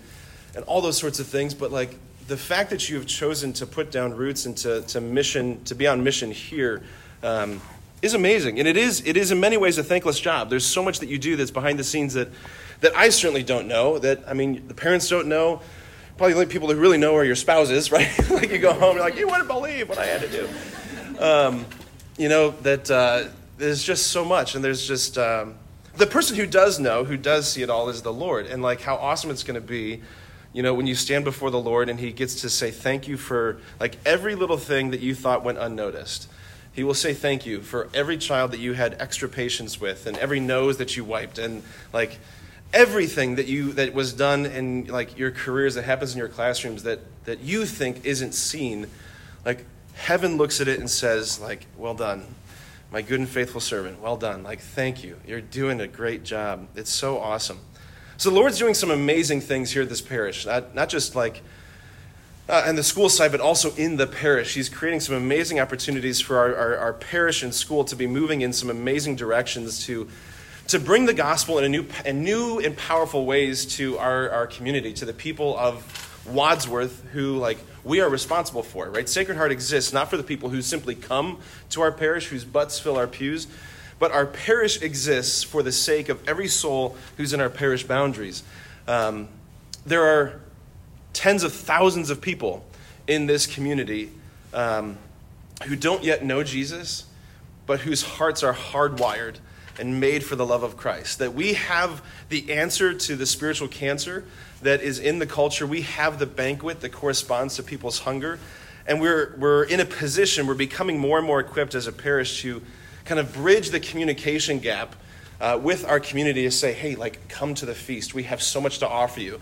and 0.55 0.65
all 0.65 0.81
those 0.81 0.97
sorts 0.97 1.19
of 1.19 1.27
things. 1.27 1.53
But 1.53 1.71
like 1.71 1.95
the 2.27 2.37
fact 2.37 2.69
that 2.71 2.89
you 2.89 2.97
have 2.97 3.07
chosen 3.07 3.53
to 3.53 3.65
put 3.65 3.91
down 3.91 4.13
roots 4.13 4.45
and 4.45 4.57
to, 4.57 4.81
to 4.81 4.99
mission 4.99 5.63
to 5.63 5.75
be 5.75 5.87
on 5.87 6.03
mission 6.03 6.31
here 6.31 6.83
um, 7.23 7.61
is 8.01 8.13
amazing. 8.13 8.59
And 8.59 8.67
it 8.67 8.77
is 8.77 9.01
it 9.05 9.17
is 9.17 9.31
in 9.31 9.39
many 9.39 9.57
ways 9.57 9.77
a 9.77 9.83
thankless 9.83 10.19
job. 10.19 10.49
There's 10.49 10.65
so 10.65 10.83
much 10.83 10.99
that 10.99 11.09
you 11.09 11.17
do 11.17 11.35
that's 11.35 11.51
behind 11.51 11.79
the 11.79 11.83
scenes 11.83 12.13
that 12.13 12.29
that 12.81 12.95
i 12.95 13.09
certainly 13.09 13.41
don't 13.41 13.67
know 13.67 13.97
that 13.97 14.23
i 14.27 14.33
mean 14.33 14.67
the 14.67 14.73
parents 14.73 15.09
don't 15.09 15.27
know. 15.27 15.61
Probably 16.17 16.33
the 16.33 16.39
only 16.41 16.51
people 16.51 16.71
who 16.71 16.75
really 16.75 16.97
know 16.97 17.15
are 17.15 17.23
your 17.23 17.35
spouses 17.35 17.91
right? 17.91 18.11
Like 18.29 18.51
you 18.51 18.59
go 18.59 18.73
home 18.73 18.95
you're 18.95 19.05
like 19.05 19.17
you 19.17 19.27
wouldn't 19.27 19.47
believe 19.47 19.89
what 19.89 19.97
i 19.97 20.05
had 20.05 20.21
to 20.21 20.29
do. 20.29 21.23
Um, 21.23 21.65
you 22.17 22.29
know 22.29 22.51
that 22.61 22.89
uh, 22.89 23.25
there's 23.57 23.83
just 23.83 24.07
so 24.07 24.23
much 24.23 24.55
and 24.55 24.63
there's 24.63 24.87
just 24.87 25.17
um, 25.17 25.55
the 25.95 26.07
person 26.07 26.35
who 26.35 26.45
does 26.45 26.79
know 26.79 27.03
who 27.03 27.17
does 27.17 27.51
see 27.51 27.63
it 27.63 27.69
all 27.69 27.89
is 27.89 28.01
the 28.01 28.13
lord. 28.13 28.45
And 28.45 28.61
like 28.61 28.81
how 28.81 28.95
awesome 28.95 29.31
it's 29.31 29.43
going 29.43 29.59
to 29.59 29.67
be 29.67 30.01
you 30.53 30.63
know, 30.63 30.73
when 30.73 30.87
you 30.87 30.95
stand 30.95 31.23
before 31.23 31.51
the 31.51 31.59
Lord 31.59 31.87
and 31.87 31.99
He 31.99 32.11
gets 32.11 32.41
to 32.41 32.49
say 32.49 32.71
thank 32.71 33.07
you 33.07 33.15
for 33.15 33.59
like 33.79 33.95
every 34.05 34.33
little 34.33 34.57
thing 34.57 34.89
that 34.89 35.01
you 35.01 35.13
thought 35.13 35.43
went 35.43 35.59
unnoticed. 35.59 36.27
He 36.77 36.83
will 36.83 36.93
say 36.93 37.15
thank 37.15 37.47
you 37.47 37.63
for 37.63 37.89
every 37.91 38.17
child 38.17 38.51
that 38.51 38.59
you 38.59 38.73
had 38.73 39.01
extra 39.01 39.27
patience 39.27 39.81
with 39.81 40.05
and 40.05 40.15
every 40.19 40.39
nose 40.39 40.77
that 40.77 40.95
you 40.95 41.03
wiped 41.03 41.39
and 41.39 41.63
like 41.91 42.19
everything 42.71 43.33
that 43.37 43.47
you 43.47 43.73
that 43.73 43.95
was 43.95 44.13
done 44.13 44.45
in 44.45 44.85
like 44.85 45.17
your 45.17 45.31
careers 45.31 45.73
that 45.73 45.85
happens 45.85 46.13
in 46.13 46.19
your 46.19 46.27
classrooms 46.27 46.83
that 46.83 46.99
that 47.25 47.39
you 47.39 47.65
think 47.65 48.05
isn't 48.05 48.35
seen. 48.35 48.85
Like 49.43 49.65
heaven 49.95 50.37
looks 50.37 50.61
at 50.61 50.67
it 50.67 50.79
and 50.79 50.87
says 50.87 51.39
like, 51.39 51.65
"Well 51.77 51.95
done." 51.95 52.23
My 52.91 53.01
good 53.01 53.21
and 53.21 53.27
faithful 53.27 53.59
servant. 53.59 53.99
Well 53.99 54.15
done. 54.15 54.43
Like, 54.43 54.59
thank 54.59 55.03
you. 55.03 55.19
You're 55.25 55.41
doing 55.41 55.81
a 55.81 55.87
great 55.87 56.23
job. 56.23 56.67
It's 56.75 56.93
so 56.93 57.17
awesome. 57.17 57.59
So 58.17 58.29
the 58.29 58.35
Lord's 58.35 58.59
doing 58.59 58.75
some 58.75 58.91
amazing 58.91 59.41
things 59.41 59.71
here 59.71 59.81
at 59.81 59.89
this 59.89 59.99
parish, 59.99 60.45
not, 60.45 60.75
not 60.75 60.89
just 60.89 61.15
like 61.15 61.41
uh, 62.49 62.63
on 62.65 62.75
the 62.75 62.83
school 62.83 63.09
side, 63.09 63.31
but 63.31 63.41
also 63.41 63.73
in 63.75 63.97
the 63.97 64.07
parish. 64.07 64.53
He's 64.53 64.69
creating 64.69 65.01
some 65.01 65.15
amazing 65.15 65.59
opportunities 65.59 66.21
for 66.21 66.37
our, 66.37 66.55
our, 66.55 66.77
our, 66.77 66.93
parish 66.93 67.43
and 67.43 67.53
school 67.53 67.83
to 67.85 67.95
be 67.95 68.07
moving 68.07 68.41
in 68.41 68.53
some 68.53 68.69
amazing 68.69 69.15
directions 69.15 69.85
to, 69.85 70.07
to 70.67 70.79
bring 70.79 71.05
the 71.05 71.13
gospel 71.13 71.57
in 71.59 71.65
a 71.65 71.69
new, 71.69 71.85
new 72.13 72.59
and 72.59 72.77
powerful 72.77 73.25
ways 73.25 73.65
to 73.77 73.97
our, 73.97 74.29
our 74.29 74.47
community, 74.47 74.93
to 74.93 75.05
the 75.05 75.13
people 75.13 75.57
of 75.57 75.83
Wadsworth 76.25 77.03
who, 77.11 77.37
like, 77.37 77.57
we 77.83 78.01
are 78.01 78.09
responsible 78.09 78.63
for, 78.63 78.89
right? 78.89 79.07
Sacred 79.07 79.37
Heart 79.37 79.51
exists 79.51 79.93
not 79.93 80.09
for 80.09 80.17
the 80.17 80.23
people 80.23 80.49
who 80.49 80.61
simply 80.61 80.95
come 80.95 81.39
to 81.69 81.81
our 81.81 81.91
parish, 81.91 82.27
whose 82.27 82.43
butts 82.43 82.79
fill 82.79 82.97
our 82.97 83.07
pews, 83.07 83.47
but 83.99 84.11
our 84.11 84.25
parish 84.25 84.81
exists 84.81 85.43
for 85.43 85.63
the 85.63 85.71
sake 85.71 86.09
of 86.09 86.27
every 86.27 86.47
soul 86.47 86.97
who's 87.15 87.33
in 87.33 87.41
our 87.41 87.49
parish 87.49 87.83
boundaries. 87.83 88.43
Um, 88.87 89.29
there 89.85 90.03
are 90.03 90.41
tens 91.17 91.41
of 91.41 91.51
thousands 91.51 92.11
of 92.11 92.21
people 92.21 92.63
in 93.07 93.25
this 93.25 93.47
community 93.47 94.11
um, 94.53 94.97
who 95.65 95.75
don't 95.75 96.03
yet 96.03 96.23
know 96.23 96.43
Jesus, 96.43 97.05
but 97.65 97.79
whose 97.79 98.03
hearts 98.03 98.43
are 98.43 98.53
hardwired 98.53 99.37
and 99.79 99.99
made 99.99 100.23
for 100.23 100.35
the 100.35 100.45
love 100.45 100.61
of 100.61 100.77
Christ. 100.77 101.17
That 101.17 101.33
we 101.33 101.53
have 101.53 102.03
the 102.29 102.53
answer 102.53 102.93
to 102.93 103.15
the 103.15 103.25
spiritual 103.25 103.67
cancer 103.67 104.25
that 104.61 104.81
is 104.81 104.99
in 104.99 105.17
the 105.17 105.25
culture. 105.25 105.65
We 105.65 105.81
have 105.81 106.19
the 106.19 106.27
banquet 106.27 106.81
that 106.81 106.89
corresponds 106.89 107.55
to 107.55 107.63
people's 107.63 107.99
hunger. 107.99 108.37
And 108.85 109.01
we're, 109.01 109.35
we're 109.37 109.63
in 109.63 109.79
a 109.79 109.85
position, 109.85 110.45
we're 110.45 110.53
becoming 110.53 110.99
more 110.99 111.17
and 111.17 111.25
more 111.25 111.39
equipped 111.39 111.73
as 111.73 111.87
a 111.87 111.91
parish 111.91 112.41
to 112.41 112.61
kind 113.05 113.19
of 113.19 113.33
bridge 113.33 113.71
the 113.71 113.79
communication 113.79 114.59
gap 114.59 114.95
uh, 115.41 115.59
with 115.61 115.83
our 115.83 115.99
community 115.99 116.43
to 116.43 116.51
say, 116.51 116.73
hey, 116.73 116.95
like, 116.95 117.27
come 117.27 117.55
to 117.55 117.65
the 117.65 117.75
feast. 117.75 118.13
We 118.13 118.23
have 118.23 118.41
so 118.41 118.61
much 118.61 118.79
to 118.79 118.87
offer 118.87 119.19
you. 119.19 119.41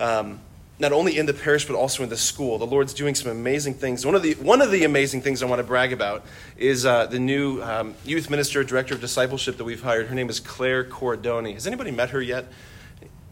Um, 0.00 0.40
not 0.80 0.92
only 0.92 1.18
in 1.18 1.26
the 1.26 1.34
parish 1.34 1.66
but 1.66 1.74
also 1.74 2.02
in 2.02 2.08
the 2.08 2.16
school. 2.16 2.58
The 2.58 2.66
Lord's 2.66 2.94
doing 2.94 3.14
some 3.14 3.30
amazing 3.30 3.74
things. 3.74 4.06
One 4.06 4.14
of 4.14 4.22
the 4.22 4.34
one 4.34 4.60
of 4.60 4.70
the 4.70 4.84
amazing 4.84 5.22
things 5.22 5.42
I 5.42 5.46
want 5.46 5.58
to 5.58 5.64
brag 5.64 5.92
about 5.92 6.24
is 6.56 6.86
uh, 6.86 7.06
the 7.06 7.18
new 7.18 7.60
um, 7.62 7.94
youth 8.04 8.30
minister, 8.30 8.62
director 8.62 8.94
of 8.94 9.00
discipleship 9.00 9.56
that 9.56 9.64
we've 9.64 9.82
hired. 9.82 10.06
Her 10.06 10.14
name 10.14 10.30
is 10.30 10.40
Claire 10.40 10.84
Cordoni. 10.84 11.54
Has 11.54 11.66
anybody 11.66 11.90
met 11.90 12.10
her 12.10 12.22
yet? 12.22 12.46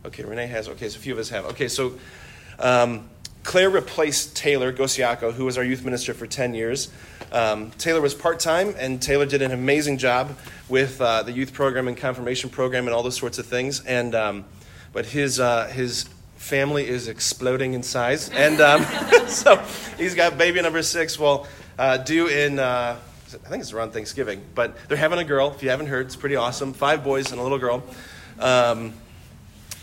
Okay, 0.05 0.25
Renee 0.25 0.47
has. 0.47 0.69
Okay, 0.69 0.89
so 0.89 0.99
a 0.99 1.01
few 1.01 1.13
of 1.13 1.19
us 1.19 1.29
have. 1.31 1.45
Okay, 1.47 1.69
so 1.69 1.99
um, 2.59 3.09
Claire 3.43 3.71
replaced 3.71 4.37
Taylor 4.37 4.73
Gosiaco, 4.73 5.33
who 5.33 5.45
was 5.45 5.59
our 5.59 5.65
youth 5.65 5.85
minister 5.85 6.15
for 6.15 6.27
10 6.27 6.55
years. 6.55 6.91
Um, 7.33 7.71
Taylor 7.73 8.01
was 8.01 8.15
part 8.15 8.41
time, 8.41 8.75
and 8.79 9.01
Taylor 9.01 9.27
did 9.27 9.43
an 9.43 9.53
amazing 9.53 9.99
job 9.99 10.37
with 10.69 11.01
uh, 11.01 11.23
the 11.23 11.33
youth 11.33 11.53
program 11.53 11.89
and 11.89 11.97
confirmation 11.97 12.51
program 12.51 12.87
and 12.87 12.95
all 12.95 13.03
those 13.03 13.17
sorts 13.17 13.39
of 13.39 13.47
things. 13.47 13.85
And 13.85 14.15
um, 14.15 14.45
but 14.93 15.07
his 15.07 15.39
uh, 15.39 15.67
his 15.69 16.09
family 16.37 16.87
is 16.87 17.09
exploding 17.09 17.75
in 17.75 17.83
size, 17.83 18.31
and 18.31 18.61
um, 18.61 18.83
so 19.27 19.57
he's 19.99 20.15
got 20.15 20.39
baby 20.39 20.61
number 20.63 20.83
six. 20.83 21.19
Well, 21.19 21.47
uh, 21.79 21.99
due 21.99 22.29
in. 22.29 22.59
Uh, 22.59 22.99
I 23.45 23.49
think 23.49 23.61
it's 23.61 23.73
around 23.73 23.91
Thanksgiving, 23.91 24.41
but 24.55 24.77
they're 24.89 24.97
having 24.97 25.19
a 25.19 25.25
girl. 25.25 25.53
If 25.53 25.63
you 25.63 25.71
haven't 25.71 25.89
heard, 25.89 26.07
it's 26.07 26.17
pretty 26.17 26.37
awesome. 26.37 26.73
Five 26.73 27.03
boys 27.03 27.33
and 27.33 27.41
a 27.41 27.43
little 27.43 27.59
girl. 27.59 27.83
Um, 28.39 28.95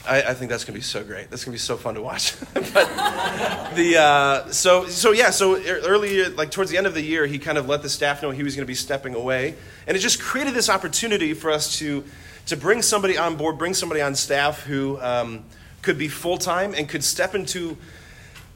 I, 0.07 0.21
I, 0.21 0.33
think 0.33 0.49
that's 0.49 0.65
gonna 0.65 0.77
be 0.77 0.81
so 0.81 1.03
great. 1.03 1.29
That's 1.29 1.43
gonna 1.43 1.53
be 1.53 1.59
so 1.59 1.77
fun 1.77 1.95
to 1.95 2.01
watch. 2.01 2.35
but 2.53 3.75
the 3.75 3.97
uh, 3.99 4.51
so 4.51 4.87
so 4.87 5.11
yeah. 5.11 5.29
So 5.29 5.61
earlier, 5.61 6.29
like 6.29 6.51
towards 6.51 6.71
the 6.71 6.77
end 6.77 6.87
of 6.87 6.93
the 6.93 7.01
year, 7.01 7.25
he 7.25 7.39
kind 7.39 7.57
of 7.57 7.67
let 7.67 7.81
the 7.81 7.89
staff 7.89 8.21
know 8.21 8.31
he 8.31 8.43
was 8.43 8.55
gonna 8.55 8.65
be 8.65 8.75
stepping 8.75 9.15
away, 9.15 9.55
and 9.87 9.95
it 9.95 10.01
just 10.01 10.21
created 10.21 10.53
this 10.53 10.69
opportunity 10.69 11.33
for 11.33 11.51
us 11.51 11.77
to 11.79 12.03
to 12.47 12.57
bring 12.57 12.81
somebody 12.81 13.17
on 13.17 13.37
board, 13.37 13.57
bring 13.57 13.73
somebody 13.73 14.01
on 14.01 14.15
staff 14.15 14.63
who 14.63 14.99
um, 14.99 15.43
could 15.83 15.97
be 15.97 16.07
full 16.07 16.37
time 16.39 16.73
and 16.73 16.89
could 16.89 17.03
step 17.03 17.35
into 17.35 17.77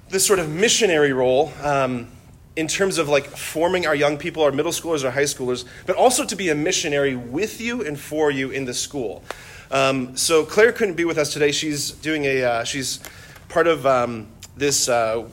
this 0.10 0.26
sort 0.26 0.40
of 0.40 0.50
missionary 0.50 1.14
role. 1.14 1.54
Um, 1.62 2.08
in 2.56 2.68
terms 2.68 2.98
of 2.98 3.08
like 3.08 3.26
forming 3.26 3.86
our 3.86 3.94
young 3.94 4.18
people, 4.18 4.42
our 4.42 4.52
middle 4.52 4.72
schoolers, 4.72 5.06
our 5.06 5.12
high 5.12 5.22
schoolers, 5.22 5.64
but 5.86 5.96
also 5.96 6.26
to 6.26 6.36
be 6.36 6.50
a 6.50 6.56
missionary 6.56 7.16
with 7.16 7.62
you 7.62 7.86
and 7.86 8.00
for 8.00 8.32
you 8.32 8.50
in 8.50 8.66
the 8.66 8.74
school. 8.74 9.24
Um, 9.70 10.18
so 10.18 10.44
Claire 10.44 10.72
couldn't 10.72 10.96
be 10.96 11.06
with 11.06 11.20
us 11.20 11.32
today. 11.32 11.52
She's 11.52 11.92
doing 11.92 12.26
a 12.26 12.44
uh, 12.44 12.64
she's 12.64 13.00
part 13.48 13.68
of 13.68 13.86
um, 13.86 14.28
this 14.56 14.90
uh, 14.90 15.28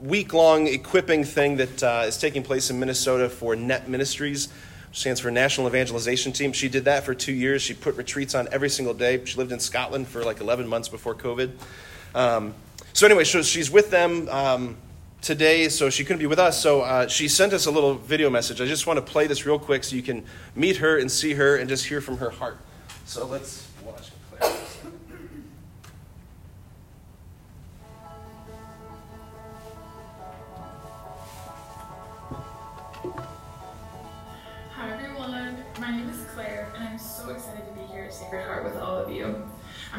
week 0.00 0.34
long 0.34 0.66
equipping 0.66 1.24
thing 1.24 1.56
that 1.56 1.82
uh, 1.82 2.04
is 2.06 2.18
taking 2.18 2.42
place 2.42 2.68
in 2.68 2.78
Minnesota 2.78 3.30
for 3.30 3.56
Net 3.56 3.88
Ministries. 3.88 4.48
Stands 4.92 5.20
for 5.20 5.30
National 5.30 5.68
Evangelization 5.68 6.32
Team. 6.32 6.52
She 6.52 6.68
did 6.68 6.84
that 6.86 7.04
for 7.04 7.14
two 7.14 7.32
years. 7.32 7.62
She 7.62 7.74
put 7.74 7.96
retreats 7.96 8.34
on 8.34 8.48
every 8.50 8.68
single 8.68 8.94
day. 8.94 9.24
She 9.24 9.36
lived 9.38 9.52
in 9.52 9.60
Scotland 9.60 10.08
for 10.08 10.24
like 10.24 10.40
11 10.40 10.66
months 10.66 10.88
before 10.88 11.14
COVID. 11.14 11.52
Um, 12.14 12.54
so 12.92 13.06
anyway, 13.06 13.22
so 13.22 13.42
she's 13.42 13.70
with 13.70 13.90
them 13.90 14.28
um, 14.28 14.76
today, 15.22 15.68
so 15.68 15.90
she 15.90 16.04
couldn't 16.04 16.18
be 16.18 16.26
with 16.26 16.40
us. 16.40 16.60
So 16.60 16.80
uh, 16.80 17.06
she 17.06 17.28
sent 17.28 17.52
us 17.52 17.66
a 17.66 17.70
little 17.70 17.94
video 17.94 18.30
message. 18.30 18.60
I 18.60 18.66
just 18.66 18.86
want 18.88 18.96
to 18.96 19.02
play 19.02 19.28
this 19.28 19.46
real 19.46 19.60
quick 19.60 19.84
so 19.84 19.94
you 19.94 20.02
can 20.02 20.24
meet 20.56 20.78
her 20.78 20.98
and 20.98 21.10
see 21.10 21.34
her 21.34 21.56
and 21.56 21.68
just 21.68 21.86
hear 21.86 22.00
from 22.00 22.18
her 22.18 22.30
heart. 22.30 22.58
So 23.04 23.26
let's 23.26 23.69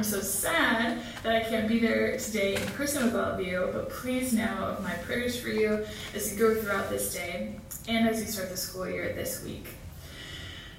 I'm 0.01 0.05
so 0.05 0.19
sad 0.19 0.97
that 1.21 1.35
I 1.35 1.47
can't 1.47 1.67
be 1.67 1.77
there 1.77 2.17
today 2.17 2.55
in 2.55 2.61
person 2.69 3.03
with 3.03 3.15
all 3.15 3.33
of 3.33 3.39
you, 3.39 3.69
but 3.71 3.91
please 3.91 4.33
know 4.33 4.51
of 4.51 4.81
my 4.81 4.95
prayers 4.95 5.39
for 5.39 5.49
you 5.49 5.85
as 6.15 6.33
you 6.33 6.39
go 6.39 6.59
throughout 6.59 6.89
this 6.89 7.13
day 7.13 7.53
and 7.87 8.09
as 8.09 8.19
you 8.19 8.25
start 8.25 8.49
the 8.49 8.57
school 8.57 8.89
year 8.89 9.13
this 9.13 9.43
week. 9.43 9.67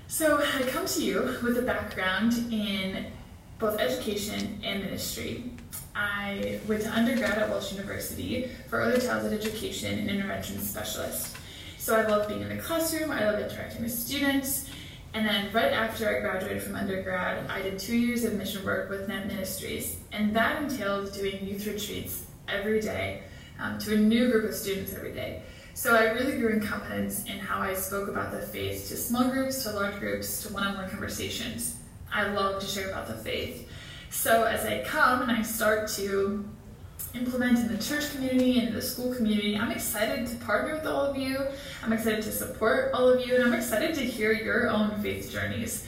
So 0.09 0.39
I 0.39 0.63
come 0.63 0.87
to 0.87 1.05
you 1.05 1.39
with 1.41 1.57
a 1.57 1.63
background 1.63 2.33
in 2.53 3.13
both 3.61 3.79
education 3.79 4.61
and 4.65 4.83
ministry. 4.83 5.53
I 5.95 6.59
went 6.67 6.83
to 6.83 6.91
undergrad 6.91 7.39
at 7.39 7.49
Walsh 7.49 7.73
University 7.75 8.51
for 8.69 8.81
early 8.81 9.01
childhood 9.01 9.35
education 9.35 10.01
and 10.01 10.11
intervention 10.11 10.59
specialist. 10.59 11.37
So 11.79 11.95
I 11.95 12.05
love 12.09 12.27
being 12.27 12.41
in 12.41 12.49
the 12.49 12.57
classroom, 12.57 13.13
I 13.13 13.25
love 13.25 13.39
interacting 13.39 13.83
with 13.83 13.93
students, 13.93 14.69
and 15.15 15.27
then 15.27 15.53
right 15.53 15.73
after 15.73 16.09
I 16.09 16.21
graduated 16.21 16.63
from 16.63 16.75
undergrad, 16.75 17.51
I 17.51 17.61
did 17.63 17.79
two 17.79 17.97
years 17.97 18.25
of 18.25 18.35
mission 18.35 18.65
work 18.65 18.89
with 18.89 19.09
Net 19.09 19.27
Ministries, 19.27 19.97
and 20.11 20.35
that 20.35 20.63
entailed 20.63 21.13
doing 21.13 21.45
youth 21.47 21.67
retreats 21.67 22.25
every 22.49 22.81
day 22.81 23.23
um, 23.59 23.79
to 23.79 23.95
a 23.95 23.99
new 23.99 24.31
group 24.31 24.49
of 24.49 24.55
students 24.55 24.95
every 24.95 25.13
day. 25.13 25.43
So 25.75 25.97
I 25.97 26.13
really 26.13 26.39
grew 26.39 26.51
in 26.51 26.61
confidence 26.61 27.25
in 27.25 27.39
how 27.39 27.61
I 27.61 27.75
spoke 27.75 28.09
about 28.09 28.31
the 28.33 28.41
faith 28.41 28.89
to 28.89 28.97
small 28.97 29.31
groups, 29.31 29.63
to 29.65 29.73
large 29.73 29.99
groups, 29.99 30.43
to 30.43 30.53
one-on-one 30.53 30.91
conversations. 30.91 31.77
I 32.13 32.29
love 32.29 32.61
to 32.61 32.67
share 32.67 32.91
about 32.91 33.07
the 33.07 33.15
faith. 33.15 33.69
So 34.11 34.45
as 34.45 34.67
I 34.67 34.85
come 34.85 35.23
and 35.23 35.33
I 35.33 35.43
start 35.43 35.89
to 35.91 36.45
implement 37.15 37.59
in 37.59 37.69
the 37.69 37.83
church 37.83 38.11
community 38.13 38.61
and 38.61 38.75
the 38.75 38.83
school 38.83 39.15
community, 39.15 39.57
I'm 39.57 39.71
excited 39.71 40.27
to 40.27 40.37
partner 40.45 40.75
with 40.75 40.87
all 40.87 41.05
of 41.05 41.17
you. 41.17 41.39
I'm 41.83 41.93
excited 41.93 42.23
to 42.25 42.33
support 42.33 42.93
all 42.95 43.09
of 43.09 43.27
you, 43.27 43.35
and 43.35 43.45
I'm 43.45 43.55
excited 43.55 43.95
to 43.97 44.01
hear 44.01 44.33
your 44.33 44.69
own 44.69 45.01
faith 45.03 45.31
journeys. 45.31 45.87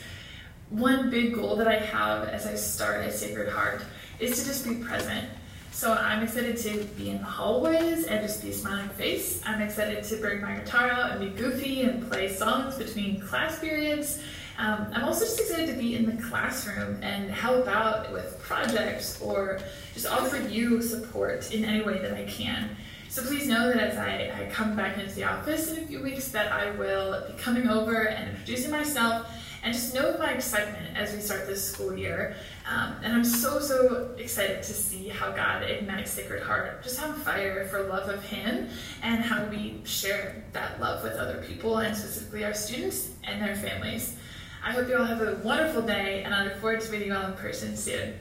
One 0.71 1.11
big 1.11 1.35
goal 1.35 1.57
that 1.57 1.69
I 1.69 1.77
have 1.77 2.29
as 2.29 2.47
I 2.47 2.55
start 2.55 3.05
at 3.05 3.13
Sacred 3.13 3.51
Heart 3.51 3.85
is 4.19 4.39
to 4.41 4.45
just 4.47 4.67
be 4.67 4.77
present 4.77 5.29
so 5.75 5.93
I'm 5.93 6.23
excited 6.23 6.57
to 6.59 6.85
be 6.97 7.11
in 7.11 7.19
the 7.19 7.25
hallways 7.25 8.05
and 8.05 8.25
just 8.25 8.41
be 8.41 8.51
a 8.51 8.53
smiling 8.53 8.89
face. 8.91 9.43
I'm 9.45 9.61
excited 9.61 10.05
to 10.05 10.17
bring 10.19 10.41
my 10.41 10.55
guitar 10.55 10.89
out 10.89 11.11
and 11.11 11.21
be 11.21 11.37
goofy 11.37 11.83
and 11.83 12.09
play 12.09 12.33
songs 12.33 12.77
between 12.77 13.21
class 13.21 13.59
periods. 13.59 14.21
Um, 14.57 14.87
I'm 14.93 15.05
also 15.05 15.25
just 15.25 15.41
excited 15.41 15.67
to 15.67 15.81
be 15.81 15.97
in 15.97 16.07
the 16.07 16.23
classroom 16.23 17.03
and 17.03 17.31
help 17.31 17.67
out 17.67 18.13
with 18.13 18.39
projects 18.41 19.21
or 19.21 19.59
just 19.95 20.07
offer 20.07 20.39
you 20.49 20.81
support 20.81 21.53
in 21.53 21.65
any 21.65 21.85
way 21.85 21.99
that 21.99 22.15
I 22.15 22.25
can. 22.25 22.77
So 23.09 23.23
please 23.23 23.47
know 23.47 23.69
that 23.73 23.79
as 23.79 23.97
I, 23.97 24.45
I 24.45 24.51
come 24.51 24.77
back 24.77 24.99
into 24.99 25.15
the 25.15 25.25
office 25.25 25.71
in 25.71 25.83
a 25.83 25.87
few 25.87 26.03
weeks 26.03 26.29
that 26.29 26.53
I 26.53 26.71
will 26.73 27.25
be 27.29 27.39
coming 27.39 27.69
over 27.69 28.09
and 28.09 28.31
introducing 28.31 28.71
myself 28.71 29.29
and 29.63 29.73
just 29.73 29.95
know 29.95 30.17
my 30.19 30.33
excitement 30.33 30.97
as 30.97 31.15
we 31.15 31.21
start 31.21 31.47
this 31.47 31.65
school 31.73 31.97
year. 31.97 32.37
Um, 32.69 32.97
and 33.03 33.13
I'm 33.13 33.25
so, 33.25 33.61
so 33.61 34.15
excited 34.19 34.63
to 34.63 34.73
see 34.73 35.09
how 35.09 35.31
God 35.31 35.63
ignites 35.63 36.11
Sacred 36.11 36.43
Heart, 36.43 36.83
just 36.83 37.03
on 37.03 37.15
fire 37.15 37.67
for 37.67 37.85
love 37.85 38.09
of 38.09 38.23
Him 38.25 38.69
and 39.03 39.25
how 39.25 39.45
we 39.47 39.81
share 39.85 40.45
that 40.53 40.81
love 40.81 41.03
with 41.03 41.15
other 41.15 41.43
people 41.47 41.79
and 41.79 41.97
specifically 41.97 42.45
our 42.45 42.55
students 42.55 43.11
and 43.25 43.41
their 43.41 43.57
families. 43.57 44.17
I 44.65 44.73
hope 44.73 44.89
you 44.89 44.97
all 44.97 45.05
have 45.05 45.21
a 45.21 45.35
wonderful 45.45 45.83
day 45.83 46.23
and 46.25 46.35
I 46.35 46.45
look 46.45 46.57
forward 46.57 46.81
to 46.81 46.91
meeting 46.91 47.09
you 47.09 47.15
all 47.15 47.27
in 47.27 47.35
person 47.35 47.77
soon. 47.77 48.15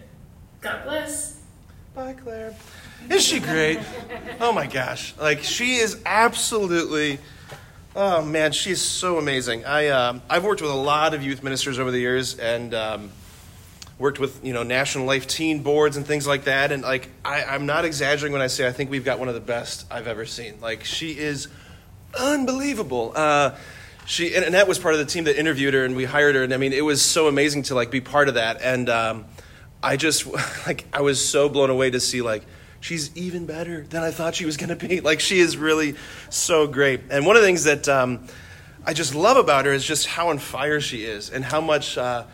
God 0.61 0.83
bless. 0.83 1.39
Bye, 1.95 2.13
Claire. 2.13 2.53
Is 3.09 3.23
she 3.23 3.39
great? 3.39 3.79
Oh 4.39 4.51
my 4.51 4.67
gosh. 4.67 5.13
Like, 5.17 5.43
she 5.43 5.75
is 5.75 6.01
absolutely 6.05 7.19
Oh 7.95 8.25
man, 8.25 8.53
she's 8.53 8.81
so 8.81 9.19
amazing. 9.19 9.65
I 9.65 9.87
uh, 9.87 10.19
I've 10.27 10.43
worked 10.43 10.63
with 10.63 10.71
a 10.71 10.75
lot 10.75 11.13
of 11.13 11.21
youth 11.21 11.43
ministers 11.43 11.77
over 11.77 11.91
the 11.91 11.99
years, 11.99 12.39
and 12.39 12.73
um, 12.73 13.11
worked 13.99 14.19
with 14.19 14.43
you 14.43 14.51
know 14.51 14.63
national 14.63 15.05
life 15.05 15.27
teen 15.27 15.61
boards 15.61 15.95
and 15.95 16.05
things 16.05 16.25
like 16.25 16.45
that. 16.45 16.71
And 16.71 16.81
like 16.81 17.09
I, 17.23 17.43
I'm 17.43 17.67
not 17.67 17.85
exaggerating 17.85 18.33
when 18.33 18.41
I 18.41 18.47
say 18.47 18.67
I 18.67 18.71
think 18.71 18.89
we've 18.89 19.05
got 19.05 19.19
one 19.19 19.27
of 19.27 19.35
the 19.35 19.41
best 19.41 19.85
I've 19.91 20.07
ever 20.07 20.25
seen. 20.25 20.59
Like 20.59 20.83
she 20.83 21.11
is 21.11 21.49
unbelievable. 22.19 23.13
Uh, 23.15 23.55
she 24.05 24.35
and, 24.35 24.53
that 24.53 24.67
was 24.67 24.79
part 24.79 24.93
of 24.93 24.99
the 24.99 25.05
team 25.05 25.25
that 25.25 25.39
interviewed 25.39 25.73
her, 25.73 25.85
and 25.85 25.95
we 25.95 26.05
hired 26.05 26.35
her. 26.35 26.43
And 26.43 26.53
I 26.53 26.57
mean, 26.57 26.73
it 26.73 26.83
was 26.83 27.01
so 27.01 27.27
amazing 27.27 27.63
to 27.63 27.75
like 27.75 27.91
be 27.91 28.01
part 28.01 28.27
of 28.27 28.35
that. 28.35 28.61
And 28.61 28.89
um, 28.89 29.25
I 29.81 29.97
just 29.97 30.25
like 30.67 30.85
I 30.93 31.01
was 31.01 31.23
so 31.23 31.49
blown 31.49 31.69
away 31.69 31.89
to 31.91 31.99
see 31.99 32.21
like 32.21 32.43
she's 32.83 33.15
even 33.15 33.45
better 33.45 33.81
than 33.83 34.03
I 34.03 34.11
thought 34.11 34.35
she 34.35 34.45
was 34.45 34.57
going 34.57 34.69
to 34.69 34.75
be. 34.75 34.99
Like, 35.03 35.19
she 35.19 35.39
is 35.39 35.57
really 35.57 35.95
so 36.29 36.67
great. 36.67 37.01
And 37.09 37.25
one 37.25 37.35
of 37.35 37.41
the 37.41 37.47
things 37.47 37.63
that 37.63 37.89
um, 37.89 38.27
I 38.85 38.93
just 38.93 39.15
love 39.15 39.37
about 39.37 39.65
her 39.65 39.73
is 39.73 39.85
just 39.85 40.07
how 40.07 40.29
on 40.29 40.37
fire 40.37 40.79
she 40.79 41.03
is 41.03 41.29
and 41.29 41.43
how 41.43 41.61
much 41.61 41.97
uh, 41.97 42.25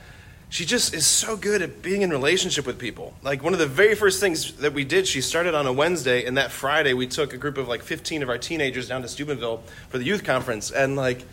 she 0.49 0.65
just 0.65 0.93
is 0.93 1.05
so 1.05 1.35
good 1.35 1.61
at 1.61 1.81
being 1.81 2.01
in 2.01 2.09
relationship 2.09 2.65
with 2.65 2.77
people. 2.77 3.13
Like, 3.21 3.43
one 3.43 3.53
of 3.53 3.59
the 3.59 3.67
very 3.67 3.95
first 3.95 4.19
things 4.19 4.53
that 4.57 4.73
we 4.73 4.83
did, 4.83 5.07
she 5.07 5.21
started 5.21 5.55
on 5.55 5.67
a 5.67 5.73
Wednesday, 5.73 6.25
and 6.25 6.38
that 6.38 6.51
Friday 6.51 6.93
we 6.93 7.07
took 7.07 7.33
a 7.33 7.38
group 7.38 7.57
of 7.57 7.67
like 7.67 7.81
15 7.81 8.23
of 8.23 8.29
our 8.29 8.38
teenagers 8.38 8.88
down 8.88 9.01
to 9.03 9.07
Steubenville 9.07 9.63
for 9.89 9.97
the 9.97 10.05
youth 10.05 10.23
conference. 10.23 10.71
And, 10.71 10.95
like, 10.95 11.25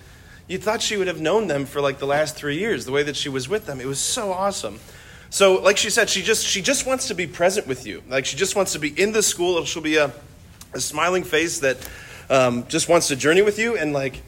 you 0.49 0.59
thought 0.59 0.83
she 0.83 0.97
would 0.97 1.07
have 1.07 1.21
known 1.21 1.47
them 1.47 1.67
for 1.67 1.81
like 1.81 1.99
the 1.99 2.07
last 2.07 2.37
three 2.37 2.59
years, 2.59 2.85
the 2.85 2.93
way 2.93 3.03
that 3.03 3.17
she 3.17 3.29
was 3.29 3.49
with 3.49 3.67
them. 3.67 3.81
It 3.81 3.87
was 3.87 3.99
so 3.99 4.33
awesome. 4.33 4.79
So, 5.31 5.55
like 5.61 5.76
she 5.76 5.91
said, 5.91 6.09
she 6.09 6.23
just 6.23 6.47
she 6.47 6.62
just 6.62 6.87
wants 6.87 7.09
to 7.09 7.15
be 7.15 7.26
present 7.26 7.67
with 7.67 7.87
you. 7.87 8.03
Like 8.09 8.26
she 8.26 8.37
just 8.37 8.55
wants 8.55 8.73
to 8.73 8.79
be 8.79 8.88
in 8.88 9.12
the 9.12 9.23
school. 9.23 9.65
She'll 9.65 9.83
be 9.83 9.97
a, 9.97 10.12
a 10.73 10.81
smiling 10.81 11.25
face 11.25 11.61
that 11.61 11.76
um, 12.31 12.67
just 12.69 12.88
wants 12.88 13.09
to 13.09 13.17
journey 13.17 13.43
with 13.43 13.59
you. 13.59 13.76
And 13.76 13.93
like 13.93 14.23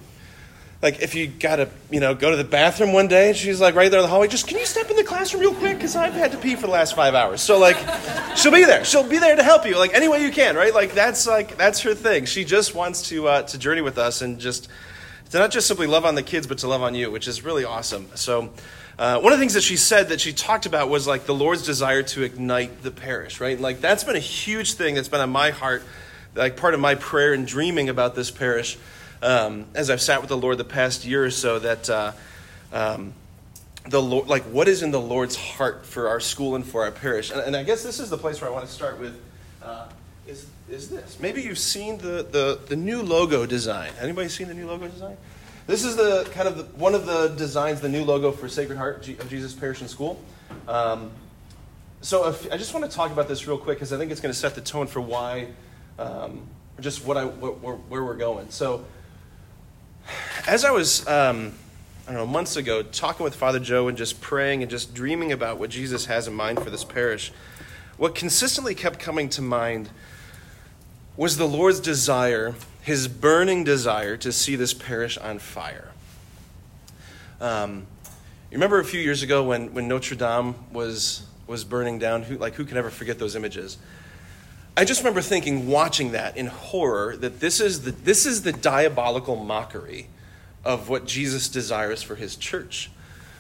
like 0.83 1.03
if 1.03 1.15
you 1.15 1.27
gotta 1.27 1.69
you 1.91 2.01
know 2.01 2.15
go 2.15 2.31
to 2.31 2.37
the 2.37 2.45
bathroom 2.45 2.93
one 2.93 3.09
day 3.09 3.29
and 3.29 3.37
she's 3.37 3.61
like 3.61 3.75
right 3.75 3.91
there 3.91 4.01
in 4.01 4.05
the 4.05 4.09
hallway 4.09 4.29
just 4.29 4.47
can 4.47 4.59
you 4.59 4.67
step 4.67 4.89
in 4.89 4.97
the 4.97 5.03
classroom 5.03 5.41
real 5.43 5.55
quick 5.55 5.77
because 5.77 5.97
i've 5.97 6.13
had 6.13 6.31
to 6.31 6.39
pee 6.39 6.55
for 6.55 6.67
the 6.67 6.73
last 6.73 6.95
five 6.95 7.15
hours 7.15 7.41
so 7.41 7.59
like 7.59 7.77
she'll 8.37 8.53
be 8.53 8.65
there 8.65 8.85
she'll 8.85 9.09
be 9.09 9.19
there 9.19 9.35
to 9.35 9.43
help 9.43 9.67
you 9.67 9.77
like 9.77 9.93
any 9.95 10.09
way 10.09 10.23
you 10.23 10.31
can 10.31 10.55
right 10.55 10.75
like 10.75 10.95
that's 10.95 11.27
like 11.27 11.57
that's 11.57 11.81
her 11.81 11.95
thing 11.95 12.25
she 12.25 12.45
just 12.45 12.75
wants 12.75 13.09
to 13.09 13.27
uh, 13.27 13.43
to 13.43 13.59
journey 13.59 13.81
with 13.81 13.99
us 13.99 14.23
and 14.23 14.39
just 14.39 14.69
to 15.31 15.39
not 15.39 15.51
just 15.51 15.67
simply 15.67 15.87
love 15.87 16.05
on 16.05 16.15
the 16.15 16.23
kids 16.23 16.47
but 16.47 16.59
to 16.59 16.69
love 16.69 16.83
on 16.83 16.95
you 16.95 17.11
which 17.11 17.29
is 17.29 17.45
really 17.45 17.65
awesome 17.65 18.07
so 18.15 18.51
uh, 18.99 19.21
one 19.21 19.33
of 19.33 19.39
the 19.39 19.43
things 19.43 19.55
that 19.55 19.63
she 19.63 19.77
said 19.77 20.09
that 20.09 20.21
she 20.21 20.33
talked 20.33 20.67
about 20.67 20.89
was 20.89 21.07
like 21.07 21.27
the 21.27 21.35
lord's 21.35 21.65
desire 21.65 22.03
to 22.03 22.23
ignite 22.23 22.83
the 22.83 22.91
parish 22.91 23.41
right 23.41 23.61
like 23.61 23.81
that's 23.81 24.05
been 24.05 24.17
a 24.17 24.21
huge 24.21 24.75
thing 24.75 24.95
that's 24.95 25.09
been 25.09 25.21
on 25.21 25.31
my 25.31 25.51
heart 25.51 25.83
like 26.35 26.57
part 26.57 26.75
of 26.75 26.81
my 26.81 26.95
prayer 26.95 27.33
and 27.33 27.47
dreaming 27.47 27.89
about 27.89 28.15
this 28.15 28.31
parish 28.31 28.79
um, 29.23 29.67
as 29.75 29.91
I've 29.91 30.01
sat 30.01 30.21
with 30.21 30.29
the 30.29 30.37
Lord 30.37 30.59
the 30.59 30.65
past 30.65 31.05
year 31.05 31.25
or 31.25 31.31
so 31.31 31.59
that 31.59 31.91
uh, 31.91 32.13
um, 32.73 33.13
the 33.89 34.01
Lord, 34.01 34.29
like 34.29 34.45
what 34.45 34.69
is 34.69 34.83
in 34.83 34.91
the 34.91 35.01
Lord's 35.01 35.37
heart 35.37 35.87
for 35.87 36.09
our 36.09 36.21
school 36.21 36.55
and 36.55 36.65
for 36.65 36.85
our 36.85 36.91
parish, 36.91 37.31
and, 37.31 37.41
and 37.41 37.57
I 37.57 37.63
guess 37.63 37.83
this 37.83 38.01
is 38.01 38.11
the 38.11 38.19
place 38.19 38.41
where 38.41 38.51
I 38.51 38.53
want 38.53 38.67
to 38.67 38.73
start 38.73 38.99
with. 38.99 39.21
Uh, 39.63 39.89
is, 40.27 40.47
is 40.71 40.89
this. 40.89 41.19
Maybe 41.21 41.43
you've 41.43 41.59
seen 41.59 41.99
the, 41.99 42.27
the, 42.31 42.61
the 42.67 42.77
new 42.77 43.03
logo 43.03 43.47
design. 43.47 43.91
Anybody 44.01 44.29
seen 44.29 44.49
the 44.49 44.55
new 44.55 44.67
logo 44.67 44.89
design? 44.89 45.17
This 45.67 45.85
is 45.85 45.97
the 45.97 46.29
kind 46.33 46.49
of 46.49 46.57
the, 46.57 46.65
one 46.79 46.95
of 46.95 47.07
the 47.07 47.29
designs 47.29 47.81
the 47.81 47.89
new 47.89 48.05
logo 48.05 48.33
for 48.33 48.49
sacred 48.49 48.79
heart 48.79 49.07
of 49.07 49.29
jesus 49.29 49.53
parish 49.53 49.81
and 49.81 49.91
school. 49.91 50.21
Um, 50.67 51.11
so 52.01 52.29
if, 52.29 52.51
i 52.53 52.57
just 52.57 52.73
want 52.73 52.89
to 52.89 52.97
talk 52.97 53.11
about 53.11 53.27
this 53.29 53.47
real 53.49 53.59
quick 53.59 53.77
because 53.77 53.93
i 53.93 53.99
think 53.99 54.13
it's 54.13 54.21
going 54.21 54.33
to 54.33 54.39
set 54.39 54.55
the 54.55 54.61
tone 54.61 54.87
for 54.87 55.01
why 55.01 55.49
um, 55.99 56.47
just 56.79 57.05
what 57.05 57.17
i 57.17 57.25
what, 57.25 57.61
where, 57.61 57.75
where 57.75 58.05
we're 58.05 58.17
going. 58.17 58.49
So 58.51 58.85
as 60.47 60.65
I 60.65 60.71
was, 60.71 61.07
um, 61.07 61.53
I 62.07 62.13
don't 62.13 62.21
know, 62.21 62.27
months 62.27 62.57
ago, 62.57 62.83
talking 62.83 63.25
with 63.25 63.35
Father 63.35 63.59
Joe 63.59 63.89
and 63.89 63.99
just 63.99 64.21
praying 64.23 64.63
and 64.63 64.71
just 64.71 64.95
dreaming 64.95 65.33
about 65.33 65.59
what 65.59 65.69
Jesus 65.69 66.07
has 66.07 66.27
in 66.27 66.33
mind 66.33 66.63
for 66.63 66.71
this 66.71 66.85
parish, 66.85 67.31
what 67.99 68.15
consistently 68.15 68.75
kept 68.75 68.99
coming 68.99 69.29
to 69.31 69.43
mind 69.43 69.91
was 71.19 71.37
the 71.37 71.49
Lord's 71.49 71.81
desire, 71.81 72.55
his 72.81 73.09
burning 73.09 73.65
desire 73.65 74.17
to 74.17 74.31
see 74.31 74.55
this 74.55 74.73
parish 74.73 75.19
on 75.19 75.41
fire. 75.41 75.91
Um, 77.41 77.89
you 78.53 78.57
remember 78.57 78.79
a 78.79 78.85
few 78.85 79.01
years 79.01 79.25
ago 79.25 79.43
when, 79.43 79.75
when 79.75 79.89
Notre 79.89 80.15
Dame 80.15 80.55
was, 80.73 81.27
was 81.49 81.65
burning 81.65 81.99
down? 81.99 82.23
Who, 82.23 82.39
like, 82.39 82.55
who 82.55 82.65
can 82.65 82.77
ever 82.77 82.89
forget 82.89 83.19
those 83.19 83.35
images? 83.35 83.79
I 84.77 84.85
just 84.85 85.01
remember 85.01 85.21
thinking, 85.21 85.67
watching 85.67 86.13
that 86.13 86.37
in 86.37 86.47
horror, 86.47 87.17
that 87.17 87.41
this 87.41 87.61
is 87.61 87.83
the, 87.83 87.91
this 87.91 88.25
is 88.25 88.43
the 88.43 88.53
diabolical 88.53 89.35
mockery 89.35 90.07
of 90.65 90.89
what 90.89 91.05
Jesus 91.05 91.49
desires 91.49 92.01
for 92.01 92.15
his 92.15 92.37
church. 92.37 92.93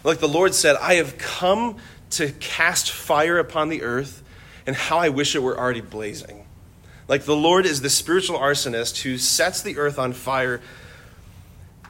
Like 0.02 0.18
the 0.18 0.26
Lord 0.26 0.52
said, 0.52 0.74
I 0.80 0.94
have 0.94 1.16
come 1.16 1.76
to 2.10 2.32
cast 2.32 2.90
fire 2.90 3.38
upon 3.38 3.68
the 3.68 3.82
earth, 3.82 4.24
and 4.66 4.74
how 4.74 4.98
I 4.98 5.10
wish 5.10 5.36
it 5.36 5.44
were 5.44 5.56
already 5.56 5.80
blazing. 5.80 6.44
Like 7.08 7.24
the 7.24 7.36
Lord 7.36 7.64
is 7.64 7.80
the 7.80 7.90
spiritual 7.90 8.38
arsonist 8.38 9.02
who 9.02 9.16
sets 9.16 9.62
the 9.62 9.78
earth 9.78 9.98
on 9.98 10.12
fire 10.12 10.60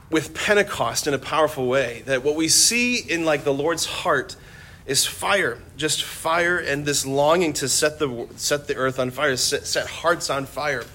with 0.09 0.33
Pentecost 0.33 1.05
in 1.07 1.13
a 1.13 1.19
powerful 1.19 1.67
way. 1.67 2.03
That 2.05 2.23
what 2.23 2.35
we 2.35 2.47
see 2.47 2.97
in 2.97 3.25
like 3.25 3.43
the 3.43 3.53
Lord's 3.53 3.85
heart 3.85 4.37
is 4.85 5.05
fire, 5.05 5.61
just 5.77 6.03
fire 6.03 6.57
and 6.57 6.85
this 6.85 7.05
longing 7.05 7.53
to 7.53 7.69
set 7.69 7.99
the, 7.99 8.27
set 8.37 8.67
the 8.67 8.75
earth 8.75 8.97
on 8.97 9.11
fire, 9.11 9.35
set, 9.35 9.67
set 9.67 9.87
hearts 9.87 10.29
on 10.29 10.45
fire. 10.45 10.85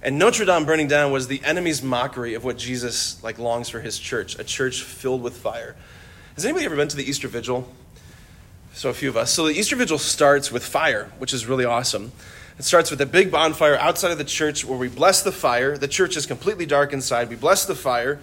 And 0.00 0.18
Notre 0.18 0.44
Dame 0.44 0.64
burning 0.64 0.86
down 0.86 1.10
was 1.10 1.26
the 1.26 1.42
enemy's 1.44 1.82
mockery 1.82 2.34
of 2.34 2.44
what 2.44 2.56
Jesus 2.56 3.22
like 3.24 3.38
longs 3.38 3.68
for 3.68 3.80
his 3.80 3.98
church, 3.98 4.38
a 4.38 4.44
church 4.44 4.82
filled 4.82 5.22
with 5.22 5.36
fire. 5.36 5.74
Has 6.36 6.44
anybody 6.44 6.64
ever 6.66 6.76
been 6.76 6.88
to 6.88 6.96
the 6.96 7.04
Easter 7.04 7.28
Vigil? 7.28 7.68
So 8.72 8.90
a 8.90 8.94
few 8.94 9.08
of 9.08 9.16
us. 9.16 9.32
So 9.32 9.46
the 9.46 9.52
Easter 9.52 9.74
Vigil 9.74 9.98
starts 9.98 10.52
with 10.52 10.64
fire, 10.64 11.10
which 11.18 11.34
is 11.34 11.46
really 11.46 11.64
awesome. 11.64 12.12
It 12.58 12.64
starts 12.64 12.90
with 12.90 13.02
a 13.02 13.06
big 13.06 13.30
bonfire 13.30 13.76
outside 13.76 14.12
of 14.12 14.18
the 14.18 14.24
church 14.24 14.64
where 14.64 14.78
we 14.78 14.88
bless 14.88 15.22
the 15.22 15.32
fire. 15.32 15.76
The 15.76 15.88
church 15.88 16.16
is 16.16 16.24
completely 16.24 16.64
dark 16.64 16.94
inside. 16.94 17.28
We 17.28 17.36
bless 17.36 17.66
the 17.66 17.74
fire. 17.74 18.18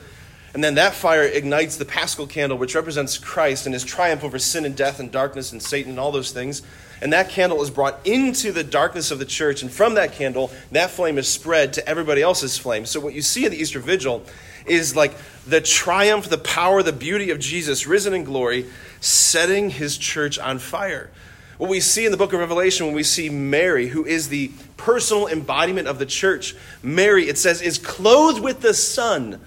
And 0.56 0.64
then 0.64 0.76
that 0.76 0.96
fire 0.96 1.24
ignites 1.24 1.78
the 1.78 1.86
paschal 1.86 2.26
candle, 2.26 2.58
which 2.58 2.74
represents 2.74 3.20
Christ 3.20 3.68
and 3.68 3.74
his 3.74 3.84
triumph 3.84 4.24
over 4.24 4.40
sin 4.40 4.66
and 4.66 4.76
death 4.76 5.00
and 5.00 5.12
darkness 5.12 5.52
and 5.52 5.62
Satan 5.62 5.92
and 5.92 6.00
all 6.00 6.12
those 6.12 6.32
things. 6.32 6.64
And 7.00 7.14
that 7.14 7.30
candle 7.30 7.62
is 7.62 7.70
brought 7.70 8.00
into 8.08 8.52
the 8.52 8.64
darkness 8.64 9.12
of 9.12 9.20
the 9.20 9.26
church. 9.26 9.62
And 9.62 9.72
from 9.72 9.96
that 9.96 10.14
candle, 10.14 10.52
that 10.72 10.90
flame 10.90 11.20
is 11.20 11.28
spread 11.28 11.74
to 11.74 11.88
everybody 11.88 12.24
else's 12.24 12.58
flame. 12.58 12.88
So 12.88 13.00
what 13.00 13.14
you 13.14 13.22
see 13.22 13.46
in 13.46 13.52
the 13.52 13.58
Easter 13.58 13.80
Vigil 13.80 14.24
is 14.66 14.96
like 14.96 15.14
the 15.46 15.62
triumph, 15.62 16.30
the 16.30 16.38
power, 16.40 16.82
the 16.82 16.94
beauty 16.94 17.30
of 17.30 17.40
Jesus 17.40 17.86
risen 17.86 18.16
in 18.16 18.24
glory, 18.24 18.66
setting 19.00 19.70
his 19.70 19.96
church 19.96 20.40
on 20.40 20.58
fire. 20.58 21.12
What 21.58 21.70
we 21.70 21.80
see 21.80 22.06
in 22.06 22.12
the 22.12 22.18
book 22.18 22.34
of 22.34 22.40
Revelation 22.40 22.86
when 22.86 22.96
we 22.96 23.04
see 23.04 23.30
Mary, 23.30 23.88
who 23.88 24.06
is 24.06 24.30
the 24.30 24.52
personal 24.78 25.28
embodiment 25.28 25.88
of 25.88 26.00
the 26.00 26.06
church, 26.06 26.56
Mary, 26.82 27.28
it 27.30 27.38
says, 27.38 27.62
is 27.62 27.78
clothed 27.78 28.42
with 28.42 28.62
the 28.62 28.74
sun 28.74 29.40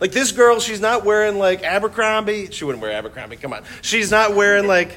like 0.00 0.12
this 0.12 0.30
girl, 0.30 0.60
she's 0.60 0.80
not 0.80 1.04
wearing 1.04 1.38
like 1.38 1.62
Abercrombie. 1.62 2.50
She 2.52 2.64
wouldn't 2.64 2.82
wear 2.82 2.92
Abercrombie. 2.92 3.36
Come 3.36 3.52
on. 3.52 3.64
She's 3.82 4.10
not 4.10 4.34
wearing 4.34 4.66
like, 4.66 4.96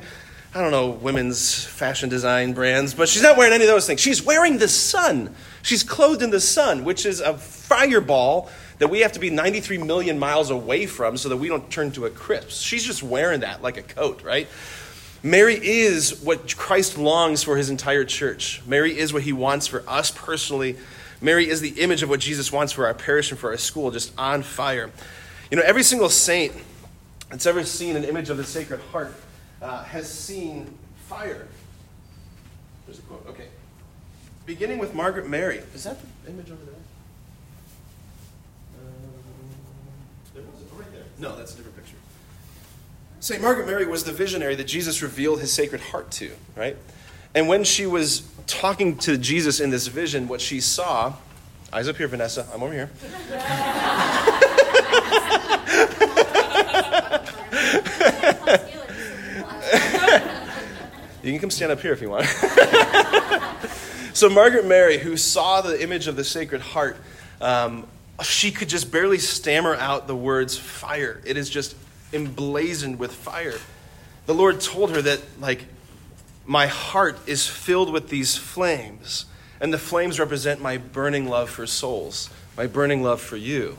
I 0.53 0.61
don't 0.61 0.71
know, 0.71 0.91
women's 0.91 1.63
fashion 1.63 2.09
design 2.09 2.53
brands, 2.53 2.93
but 2.93 3.09
she's 3.09 3.23
not 3.23 3.35
wearing 3.35 3.53
any 3.53 3.63
of 3.63 3.69
those 3.69 3.87
things. 3.87 3.99
She's 3.99 4.23
wearing 4.23 4.59
the 4.59 4.67
sun. 4.67 5.33
She's 5.63 5.83
clothed 5.83 6.21
in 6.21 6.29
the 6.29 6.39
sun, 6.39 6.83
which 6.83 7.05
is 7.05 7.19
a 7.19 7.35
fireball 7.35 8.49
that 8.77 8.89
we 8.89 8.99
have 8.99 9.13
to 9.13 9.19
be 9.19 9.29
93 9.29 9.79
million 9.79 10.19
miles 10.19 10.51
away 10.51 10.85
from 10.85 11.17
so 11.17 11.29
that 11.29 11.37
we 11.37 11.47
don't 11.47 11.69
turn 11.71 11.91
to 11.93 12.05
a 12.05 12.09
crisp. 12.09 12.49
She's 12.49 12.83
just 12.83 13.01
wearing 13.01 13.39
that 13.41 13.63
like 13.63 13.77
a 13.77 13.83
coat, 13.83 14.21
right? 14.23 14.47
Mary 15.23 15.55
is 15.55 16.21
what 16.21 16.55
Christ 16.57 16.97
longs 16.97 17.43
for 17.43 17.57
his 17.57 17.69
entire 17.69 18.03
church. 18.03 18.61
Mary 18.65 18.97
is 18.97 19.13
what 19.13 19.23
he 19.23 19.33
wants 19.33 19.67
for 19.67 19.83
us 19.87 20.09
personally 20.11 20.77
Mary 21.21 21.47
is 21.47 21.61
the 21.61 21.69
image 21.81 22.01
of 22.01 22.09
what 22.09 22.19
Jesus 22.19 22.51
wants 22.51 22.73
for 22.73 22.87
our 22.87 22.95
parish 22.95 23.29
and 23.29 23.39
for 23.39 23.51
our 23.51 23.57
school, 23.57 23.91
just 23.91 24.11
on 24.17 24.41
fire. 24.41 24.89
You 25.51 25.57
know, 25.57 25.63
every 25.63 25.83
single 25.83 26.09
saint 26.09 26.51
that's 27.29 27.45
ever 27.45 27.63
seen 27.63 27.95
an 27.95 28.03
image 28.03 28.31
of 28.31 28.37
the 28.37 28.43
Sacred 28.43 28.81
Heart 28.91 29.13
uh, 29.61 29.83
has 29.83 30.11
seen 30.11 30.73
fire. 31.07 31.47
There's 32.87 32.97
a 32.97 33.03
quote. 33.03 33.25
Okay. 33.29 33.47
Beginning 34.47 34.79
with 34.79 34.95
Margaret 34.95 35.29
Mary. 35.29 35.61
Is 35.75 35.83
that 35.83 35.99
the 36.01 36.31
image 36.31 36.49
over 36.49 36.65
there? 36.65 36.73
Um, 40.35 40.43
right 40.75 40.91
there. 40.91 41.03
No, 41.19 41.37
that's 41.37 41.53
a 41.53 41.57
different 41.57 41.77
picture. 41.77 41.97
St. 43.21 43.39
Margaret 43.39 43.67
Mary 43.67 43.85
was 43.85 44.03
the 44.03 44.11
visionary 44.11 44.55
that 44.55 44.63
Jesus 44.63 45.03
revealed 45.03 45.41
his 45.41 45.53
Sacred 45.53 45.79
Heart 45.79 46.09
to, 46.13 46.31
right? 46.55 46.75
And 47.35 47.47
when 47.47 47.63
she 47.63 47.85
was 47.85 48.27
talking 48.47 48.97
to 48.97 49.15
Jesus 49.15 49.59
in 49.59 49.69
this 49.69 49.85
vision, 49.85 50.27
what 50.27 50.41
she 50.41 50.59
saw, 50.59 51.13
eyes 51.71 51.87
up 51.87 51.97
here, 51.97 52.07
Vanessa, 52.07 52.47
I'm 52.51 52.63
over 52.63 52.73
here. 52.73 52.89
you 61.21 61.31
can 61.31 61.39
come 61.39 61.51
stand 61.51 61.71
up 61.71 61.79
here 61.79 61.93
if 61.93 62.01
you 62.01 62.09
want. 62.09 62.25
so, 64.15 64.31
Margaret 64.31 64.65
Mary, 64.65 64.97
who 64.97 65.15
saw 65.15 65.61
the 65.61 65.79
image 65.79 66.07
of 66.07 66.15
the 66.15 66.23
Sacred 66.23 66.61
Heart, 66.61 66.97
um, 67.39 67.85
she 68.23 68.49
could 68.49 68.67
just 68.67 68.91
barely 68.91 69.19
stammer 69.19 69.75
out 69.75 70.07
the 70.07 70.15
words 70.15 70.57
fire. 70.57 71.21
It 71.23 71.37
is 71.37 71.47
just 71.47 71.75
emblazoned 72.13 72.99
with 72.99 73.13
fire. 73.13 73.55
The 74.25 74.33
Lord 74.33 74.61
told 74.61 74.91
her 74.91 75.01
that, 75.01 75.21
like, 75.39 75.65
my 76.45 76.67
heart 76.67 77.17
is 77.27 77.47
filled 77.47 77.91
with 77.91 78.09
these 78.09 78.35
flames, 78.37 79.25
and 79.59 79.73
the 79.73 79.77
flames 79.77 80.19
represent 80.19 80.61
my 80.61 80.77
burning 80.77 81.27
love 81.27 81.49
for 81.49 81.67
souls, 81.67 82.29
my 82.57 82.67
burning 82.67 83.03
love 83.03 83.21
for 83.21 83.37
you. 83.37 83.77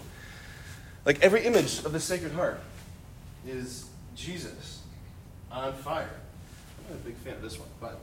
Like 1.05 1.21
every 1.23 1.45
image 1.45 1.85
of 1.85 1.93
the 1.93 2.01
Sacred 2.01 2.33
Heart 2.33 2.61
is 3.47 3.87
Jesus 4.15 4.81
on 5.51 5.73
fire. 5.73 6.09
I'm 6.79 6.95
not 6.95 7.01
a 7.01 7.05
big 7.05 7.17
fan 7.17 7.35
of 7.35 7.43
this 7.43 7.59
one, 7.59 7.69
but 7.81 8.01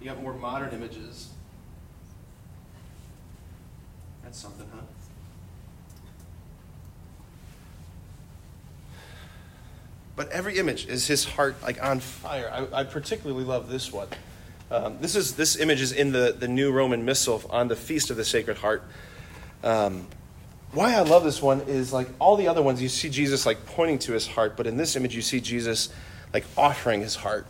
you 0.00 0.06
got 0.06 0.22
more 0.22 0.32
modern 0.32 0.72
images. 0.72 1.28
That's 4.22 4.38
something, 4.38 4.66
huh? 4.74 4.80
But 10.16 10.30
every 10.30 10.58
image 10.58 10.86
is 10.86 11.06
his 11.06 11.24
heart 11.24 11.56
like 11.62 11.82
on 11.82 12.00
fire. 12.00 12.50
I, 12.52 12.80
I 12.80 12.84
particularly 12.84 13.44
love 13.44 13.68
this 13.68 13.92
one. 13.92 14.08
Um, 14.70 14.98
this 15.00 15.16
is 15.16 15.34
this 15.34 15.56
image 15.56 15.80
is 15.80 15.92
in 15.92 16.12
the, 16.12 16.34
the 16.38 16.48
new 16.48 16.72
Roman 16.72 17.04
Missal 17.04 17.42
on 17.50 17.68
the 17.68 17.76
Feast 17.76 18.10
of 18.10 18.16
the 18.16 18.24
Sacred 18.24 18.58
Heart. 18.58 18.82
Um, 19.62 20.06
why 20.72 20.94
I 20.94 21.02
love 21.02 21.22
this 21.22 21.40
one 21.40 21.60
is 21.62 21.92
like 21.92 22.08
all 22.18 22.36
the 22.36 22.48
other 22.48 22.62
ones, 22.62 22.82
you 22.82 22.88
see 22.88 23.08
Jesus 23.08 23.46
like 23.46 23.64
pointing 23.66 23.98
to 24.00 24.12
his 24.12 24.26
heart, 24.26 24.56
but 24.56 24.66
in 24.66 24.76
this 24.76 24.96
image, 24.96 25.14
you 25.14 25.22
see 25.22 25.40
Jesus 25.40 25.88
like 26.32 26.44
offering 26.56 27.00
his 27.00 27.14
heart. 27.14 27.46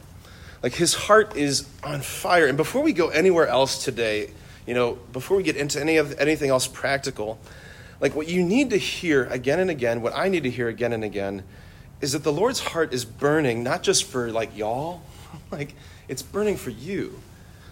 Like 0.63 0.75
his 0.75 0.95
heart 0.95 1.37
is 1.37 1.67
on 1.83 2.03
fire. 2.03 2.47
And 2.47 2.57
before 2.57 2.83
we 2.83 2.93
go 2.93 3.09
anywhere 3.09 3.47
else 3.47 3.83
today, 3.83 4.31
you 4.67 4.75
know, 4.75 4.99
before 5.13 5.37
we 5.37 5.43
get 5.43 5.57
into 5.57 5.81
any 5.81 5.97
of 5.97 6.19
anything 6.19 6.51
else 6.51 6.67
practical, 6.67 7.39
like 8.01 8.15
what 8.15 8.29
you 8.29 8.43
need 8.43 8.71
to 8.71 8.77
hear 8.77 9.25
again 9.27 9.61
and 9.61 9.71
again, 9.71 10.03
what 10.03 10.15
I 10.15 10.29
need 10.29 10.43
to 10.43 10.51
hear 10.51 10.69
again 10.69 10.93
and 10.93 11.05
again, 11.05 11.45
is 12.05 12.13
that 12.13 12.23
the 12.23 12.33
Lord's 12.33 12.61
heart 12.61 12.93
is 12.93 13.07
burning, 13.07 13.65
not 13.65 13.83
just 13.83 14.05
for 14.05 14.31
like 14.31 14.55
y'all, 14.55 15.01
like 15.51 15.75
it's 16.07 16.21
burning 16.21 16.59
for 16.59 16.69
you. 16.69 17.19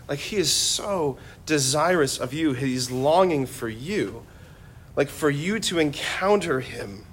Like 0.09 0.19
he 0.19 0.39
is 0.39 0.51
so 0.51 1.19
desirous 1.45 2.19
of 2.19 2.33
you, 2.33 2.55
he's 2.55 2.91
longing 2.91 3.45
for 3.45 3.69
you, 3.69 4.25
like 4.97 5.11
for 5.11 5.29
you 5.29 5.61
to 5.61 5.79
encounter 5.79 6.61
him. 6.61 7.05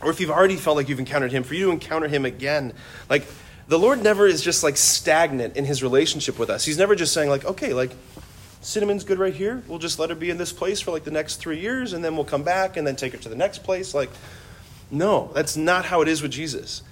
Or 0.00 0.10
if 0.10 0.20
you've 0.20 0.30
already 0.30 0.54
felt 0.54 0.76
like 0.76 0.88
you've 0.88 1.00
encountered 1.00 1.32
him, 1.32 1.42
for 1.42 1.54
you 1.54 1.66
to 1.66 1.72
encounter 1.72 2.06
him 2.06 2.24
again. 2.24 2.72
Like 3.10 3.26
the 3.66 3.78
Lord 3.78 4.00
never 4.00 4.28
is 4.28 4.40
just 4.40 4.62
like 4.62 4.76
stagnant 4.76 5.56
in 5.56 5.64
his 5.64 5.82
relationship 5.82 6.38
with 6.38 6.48
us. 6.48 6.64
He's 6.64 6.78
never 6.78 6.94
just 6.94 7.12
saying, 7.12 7.28
like, 7.28 7.44
okay, 7.44 7.74
like 7.74 7.90
cinnamon's 8.60 9.02
good 9.02 9.18
right 9.18 9.34
here. 9.34 9.64
We'll 9.66 9.80
just 9.80 9.98
let 9.98 10.10
her 10.10 10.16
be 10.16 10.30
in 10.30 10.38
this 10.38 10.52
place 10.52 10.80
for 10.80 10.92
like 10.92 11.02
the 11.02 11.10
next 11.10 11.36
three 11.36 11.58
years, 11.58 11.92
and 11.92 12.04
then 12.04 12.14
we'll 12.14 12.24
come 12.24 12.44
back 12.44 12.76
and 12.76 12.86
then 12.86 12.94
take 12.94 13.14
her 13.14 13.18
to 13.18 13.28
the 13.28 13.34
next 13.34 13.64
place. 13.64 13.94
Like, 13.94 14.10
no, 14.90 15.30
that's 15.34 15.56
not 15.56 15.84
how 15.84 16.02
it 16.02 16.08
is 16.08 16.22
with 16.22 16.30
Jesus. 16.30 16.82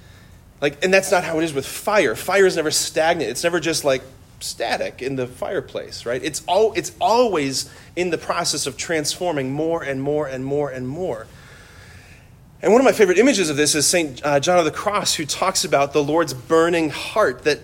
Like, 0.61 0.83
and 0.85 0.93
that's 0.93 1.11
not 1.11 1.25
how 1.25 1.39
it 1.39 1.45
is 1.45 1.53
with 1.53 1.67
fire. 1.67 2.15
Fire 2.15 2.47
is 2.47 2.57
never 2.57 2.71
stagnant. 2.71 3.31
It's 3.31 3.45
never 3.45 3.61
just 3.61 3.85
like 3.85 4.03
static 4.41 5.03
in 5.03 5.17
the 5.17 5.27
fireplace, 5.27 6.07
right? 6.07 6.23
It's 6.23 6.43
all 6.47 6.73
it's 6.75 6.93
always 7.01 7.71
in 7.97 8.11
the 8.11 8.19
process 8.19 8.67
of 8.67 8.77
transforming 8.77 9.53
more 9.53 9.83
and 9.83 10.03
more 10.03 10.27
and 10.27 10.45
more 10.45 10.71
and 10.71 10.89
more. 10.89 11.27
And 12.63 12.73
one 12.73 12.81
of 12.81 12.85
my 12.87 12.93
favorite 12.93 13.19
images 13.19 13.51
of 13.51 13.57
this 13.57 13.75
is 13.75 13.87
St. 13.87 14.25
Uh, 14.25 14.41
John 14.41 14.59
of 14.59 14.65
the 14.65 14.71
Cross, 14.71 15.15
who 15.15 15.27
talks 15.27 15.65
about 15.65 15.93
the 15.93 16.03
Lord's 16.03 16.33
burning 16.33 16.89
heart. 16.89 17.45
That 17.45 17.61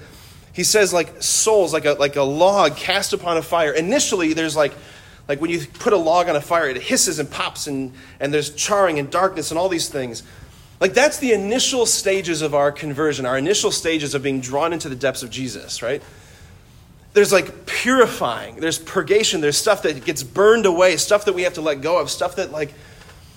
he 0.53 0.63
says, 0.63 0.93
like 0.93 1.23
souls, 1.23 1.73
like 1.73 1.87
a, 1.87 1.93
like 1.93 2.17
a 2.17 2.23
log 2.23 2.77
cast 2.77 3.15
upon 3.15 3.39
a 3.39 3.43
fire. 3.43 3.73
Initially, 3.73 4.35
there's 4.35 4.57
like, 4.57 4.75
like 5.31 5.41
when 5.41 5.49
you 5.49 5.65
put 5.75 5.93
a 5.93 5.97
log 5.97 6.29
on 6.29 6.35
a 6.35 6.41
fire, 6.41 6.69
it 6.69 6.83
hisses 6.83 7.21
and 7.21 7.31
pops, 7.31 7.69
and, 7.69 7.93
and 8.19 8.35
there's 8.35 8.51
charring 8.51 8.99
and 8.99 9.09
darkness 9.13 9.53
and 9.53 9.61
all 9.61 9.69
these 9.69 9.89
things. 9.89 10.25
Like 10.81 10.93
that's 10.93 11.19
the 11.19 11.31
initial 11.33 11.87
stages 11.87 12.43
of 12.43 12.53
our 12.53 12.73
conversion, 12.73 13.25
our 13.27 13.39
initial 13.39 13.71
stages 13.71 14.17
of 14.17 14.25
being 14.25 14.41
drawn 14.41 14.73
into 14.73 14.89
the 14.89 14.97
depths 14.97 15.23
of 15.23 15.31
Jesus, 15.31 15.83
right? 15.83 16.03
There's 17.13 17.33
like 17.33 17.65
purifying, 17.65 18.57
there's 18.57 18.81
purgation, 18.81 19.41
there's 19.41 19.57
stuff 19.57 19.83
that 19.83 20.05
gets 20.05 20.25
burned 20.25 20.67
away, 20.67 20.97
stuff 20.97 21.27
that 21.27 21.35
we 21.37 21.43
have 21.43 21.55
to 21.55 21.61
let 21.61 21.81
go 21.81 22.01
of, 22.01 22.11
stuff 22.11 22.35
that 22.35 22.51
like 22.51 22.75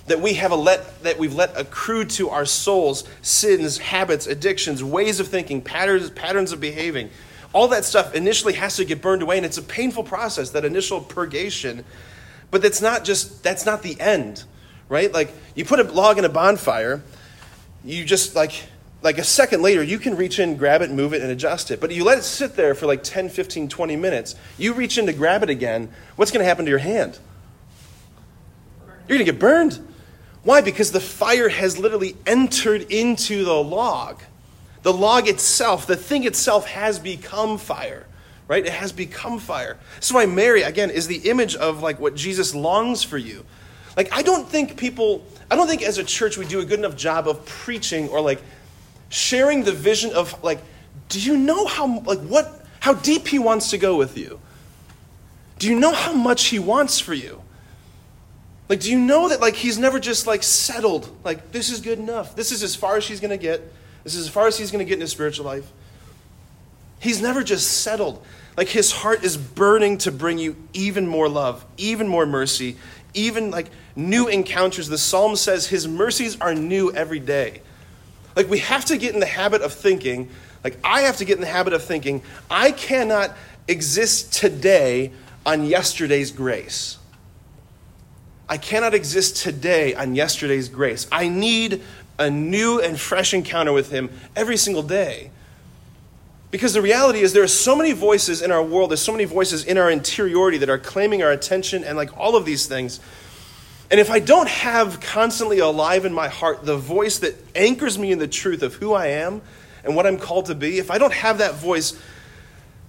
that 0.07 0.19
we 0.19 0.33
have 0.33 0.51
a 0.51 0.55
let 0.55 1.03
that 1.03 1.19
we've 1.19 1.35
let 1.35 1.55
accrue 1.55 2.05
to 2.05 2.31
our 2.31 2.45
souls 2.45 3.03
sins 3.21 3.77
habits 3.77 4.25
addictions 4.25 4.83
ways 4.83 5.19
of 5.19 5.27
thinking 5.27 5.61
patterns 5.61 6.09
patterns 6.09 6.51
of 6.51 6.59
behaving 6.59 7.11
all 7.53 7.69
that 7.69 7.85
stuff 7.85 8.13
initially 8.15 8.53
has 8.53 8.75
to 8.75 8.85
get 8.85 9.01
burned 9.01 9.21
away 9.21 9.37
and 9.37 9.45
it's 9.45 9.57
a 9.57 9.63
painful 9.63 10.03
process 10.03 10.49
that 10.51 10.65
initial 10.65 10.99
purgation. 10.99 11.85
But 12.51 12.61
that's 12.61 12.81
not 12.81 13.03
just 13.05 13.43
that's 13.43 13.65
not 13.65 13.81
the 13.81 13.99
end 13.99 14.43
right? 14.89 15.11
Like 15.11 15.31
you 15.55 15.65
put 15.65 15.79
a 15.79 15.83
log 15.83 16.17
in 16.17 16.25
a 16.25 16.29
bonfire 16.29 17.01
you 17.83 18.05
just 18.05 18.35
like 18.35 18.63
like 19.01 19.17
a 19.17 19.23
second 19.23 19.61
later 19.61 19.83
you 19.83 19.99
can 19.99 20.15
reach 20.15 20.39
in 20.39 20.55
grab 20.55 20.81
it 20.81 20.91
move 20.91 21.13
it 21.13 21.21
and 21.21 21.31
adjust 21.31 21.71
it. 21.71 21.81
But 21.81 21.91
you 21.91 22.03
let 22.03 22.19
it 22.19 22.23
sit 22.23 22.55
there 22.55 22.75
for 22.75 22.85
like 22.85 23.03
10 23.03 23.29
15 23.29 23.69
20 23.69 23.95
minutes 23.95 24.35
you 24.57 24.73
reach 24.73 24.97
in 24.97 25.07
to 25.07 25.13
grab 25.13 25.43
it 25.43 25.49
again 25.49 25.89
what's 26.15 26.31
going 26.31 26.43
to 26.43 26.47
happen 26.47 26.65
to 26.65 26.69
your 26.69 26.79
hand? 26.79 27.17
You're 29.07 29.17
going 29.17 29.25
to 29.25 29.31
get 29.31 29.39
burned. 29.39 29.85
Why? 30.43 30.61
Because 30.61 30.91
the 30.91 31.01
fire 31.01 31.49
has 31.49 31.77
literally 31.77 32.15
entered 32.25 32.83
into 32.83 33.43
the 33.43 33.53
log. 33.53 34.21
The 34.83 34.93
log 34.93 35.27
itself, 35.27 35.87
the 35.87 35.95
thing 35.95 36.25
itself, 36.25 36.67
has 36.67 36.99
become 36.99 37.57
fire, 37.57 38.05
right? 38.47 38.65
It 38.65 38.71
has 38.71 38.91
become 38.91 39.39
fire. 39.39 39.77
That's 39.95 40.11
why 40.11 40.25
Mary, 40.25 40.61
again, 40.61 40.89
is 40.89 41.07
the 41.07 41.29
image 41.29 41.55
of 41.55 41.81
like 41.81 41.99
what 41.99 42.15
Jesus 42.15 42.53
longs 42.53 43.03
for 43.03 43.17
you. 43.17 43.45
Like, 43.95 44.09
I 44.11 44.21
don't 44.21 44.47
think 44.47 44.77
people, 44.77 45.25
I 45.49 45.55
don't 45.55 45.67
think 45.67 45.83
as 45.83 45.97
a 45.97 46.03
church 46.03 46.37
we 46.37 46.45
do 46.45 46.59
a 46.59 46.65
good 46.65 46.79
enough 46.79 46.95
job 46.95 47.27
of 47.27 47.45
preaching 47.45 48.09
or 48.09 48.19
like 48.19 48.41
sharing 49.09 49.63
the 49.63 49.71
vision 49.71 50.11
of 50.13 50.41
like, 50.43 50.59
do 51.09 51.19
you 51.21 51.37
know 51.37 51.65
how, 51.65 51.99
like, 52.01 52.19
what, 52.19 52.65
how 52.79 52.93
deep 52.93 53.27
he 53.27 53.39
wants 53.39 53.69
to 53.69 53.77
go 53.77 53.95
with 53.95 54.17
you? 54.17 54.39
Do 55.59 55.69
you 55.69 55.79
know 55.79 55.93
how 55.93 56.13
much 56.13 56.45
he 56.45 56.59
wants 56.59 56.99
for 56.99 57.13
you? 57.13 57.41
Like, 58.67 58.81
do 58.81 58.91
you 58.91 58.99
know 58.99 59.29
that 59.29 59.39
like 59.39 59.55
he's 59.55 59.77
never 59.77 59.99
just 59.99 60.27
like 60.27 60.43
settled? 60.43 61.09
Like, 61.23 61.51
this 61.51 61.69
is 61.69 61.79
good 61.79 61.99
enough. 61.99 62.35
This 62.35 62.51
is 62.51 62.63
as 62.63 62.75
far 62.75 62.97
as 62.97 63.03
she's 63.03 63.19
gonna 63.21 63.37
get. 63.37 63.61
This 64.03 64.15
is 64.15 64.27
as 64.27 64.31
far 64.31 64.47
as 64.47 64.57
he's 64.57 64.71
gonna 64.71 64.83
get 64.83 64.95
in 64.95 65.01
his 65.01 65.11
spiritual 65.11 65.45
life. 65.45 65.71
He's 66.99 67.21
never 67.21 67.43
just 67.43 67.81
settled. 67.81 68.23
Like 68.55 68.69
his 68.69 68.91
heart 68.91 69.23
is 69.23 69.35
burning 69.35 69.97
to 69.99 70.11
bring 70.11 70.37
you 70.37 70.55
even 70.73 71.07
more 71.07 71.27
love, 71.27 71.65
even 71.77 72.07
more 72.07 72.25
mercy, 72.25 72.77
even 73.13 73.51
like 73.51 73.69
new 73.95 74.27
encounters. 74.27 74.87
The 74.87 74.97
psalm 74.97 75.35
says 75.35 75.67
his 75.67 75.87
mercies 75.87 76.39
are 76.39 76.53
new 76.53 76.91
every 76.93 77.19
day. 77.19 77.61
Like 78.35 78.49
we 78.49 78.59
have 78.59 78.85
to 78.85 78.97
get 78.97 79.13
in 79.13 79.19
the 79.19 79.25
habit 79.25 79.61
of 79.61 79.73
thinking, 79.73 80.29
like 80.63 80.77
I 80.83 81.01
have 81.01 81.17
to 81.17 81.25
get 81.25 81.35
in 81.35 81.41
the 81.41 81.47
habit 81.47 81.73
of 81.73 81.83
thinking, 81.83 82.21
I 82.49 82.71
cannot 82.71 83.35
exist 83.67 84.33
today 84.33 85.11
on 85.45 85.65
yesterday's 85.65 86.31
grace. 86.31 86.97
I 88.47 88.57
cannot 88.57 88.93
exist 88.93 89.37
today 89.37 89.95
on 89.95 90.15
yesterday's 90.15 90.69
grace. 90.69 91.07
I 91.11 91.27
need 91.27 91.81
a 92.19 92.29
new 92.29 92.79
and 92.79 92.99
fresh 92.99 93.33
encounter 93.33 93.73
with 93.73 93.91
Him 93.91 94.09
every 94.35 94.57
single 94.57 94.83
day. 94.83 95.31
Because 96.51 96.73
the 96.73 96.81
reality 96.83 97.21
is, 97.21 97.33
there 97.33 97.43
are 97.43 97.47
so 97.47 97.75
many 97.75 97.93
voices 97.93 98.41
in 98.41 98.51
our 98.51 98.61
world, 98.61 98.91
there's 98.91 99.01
so 99.01 99.11
many 99.11 99.25
voices 99.25 99.65
in 99.65 99.77
our 99.77 99.89
interiority 99.89 100.59
that 100.59 100.69
are 100.69 100.77
claiming 100.77 101.23
our 101.23 101.31
attention 101.31 101.83
and 101.83 101.97
like 101.97 102.15
all 102.15 102.35
of 102.35 102.45
these 102.45 102.67
things. 102.67 102.99
And 103.89 103.99
if 103.99 104.09
I 104.09 104.19
don't 104.19 104.47
have 104.47 105.01
constantly 105.01 105.59
alive 105.59 106.05
in 106.05 106.13
my 106.13 106.27
heart 106.27 106.63
the 106.63 106.77
voice 106.77 107.19
that 107.19 107.35
anchors 107.55 107.97
me 107.97 108.11
in 108.11 108.19
the 108.19 108.27
truth 108.27 108.61
of 108.61 108.75
who 108.75 108.93
I 108.93 109.07
am 109.07 109.41
and 109.83 109.95
what 109.95 110.05
I'm 110.05 110.17
called 110.17 110.45
to 110.45 110.55
be, 110.55 110.77
if 110.77 110.91
I 110.91 110.97
don't 110.97 111.13
have 111.13 111.39
that 111.39 111.55
voice 111.55 111.99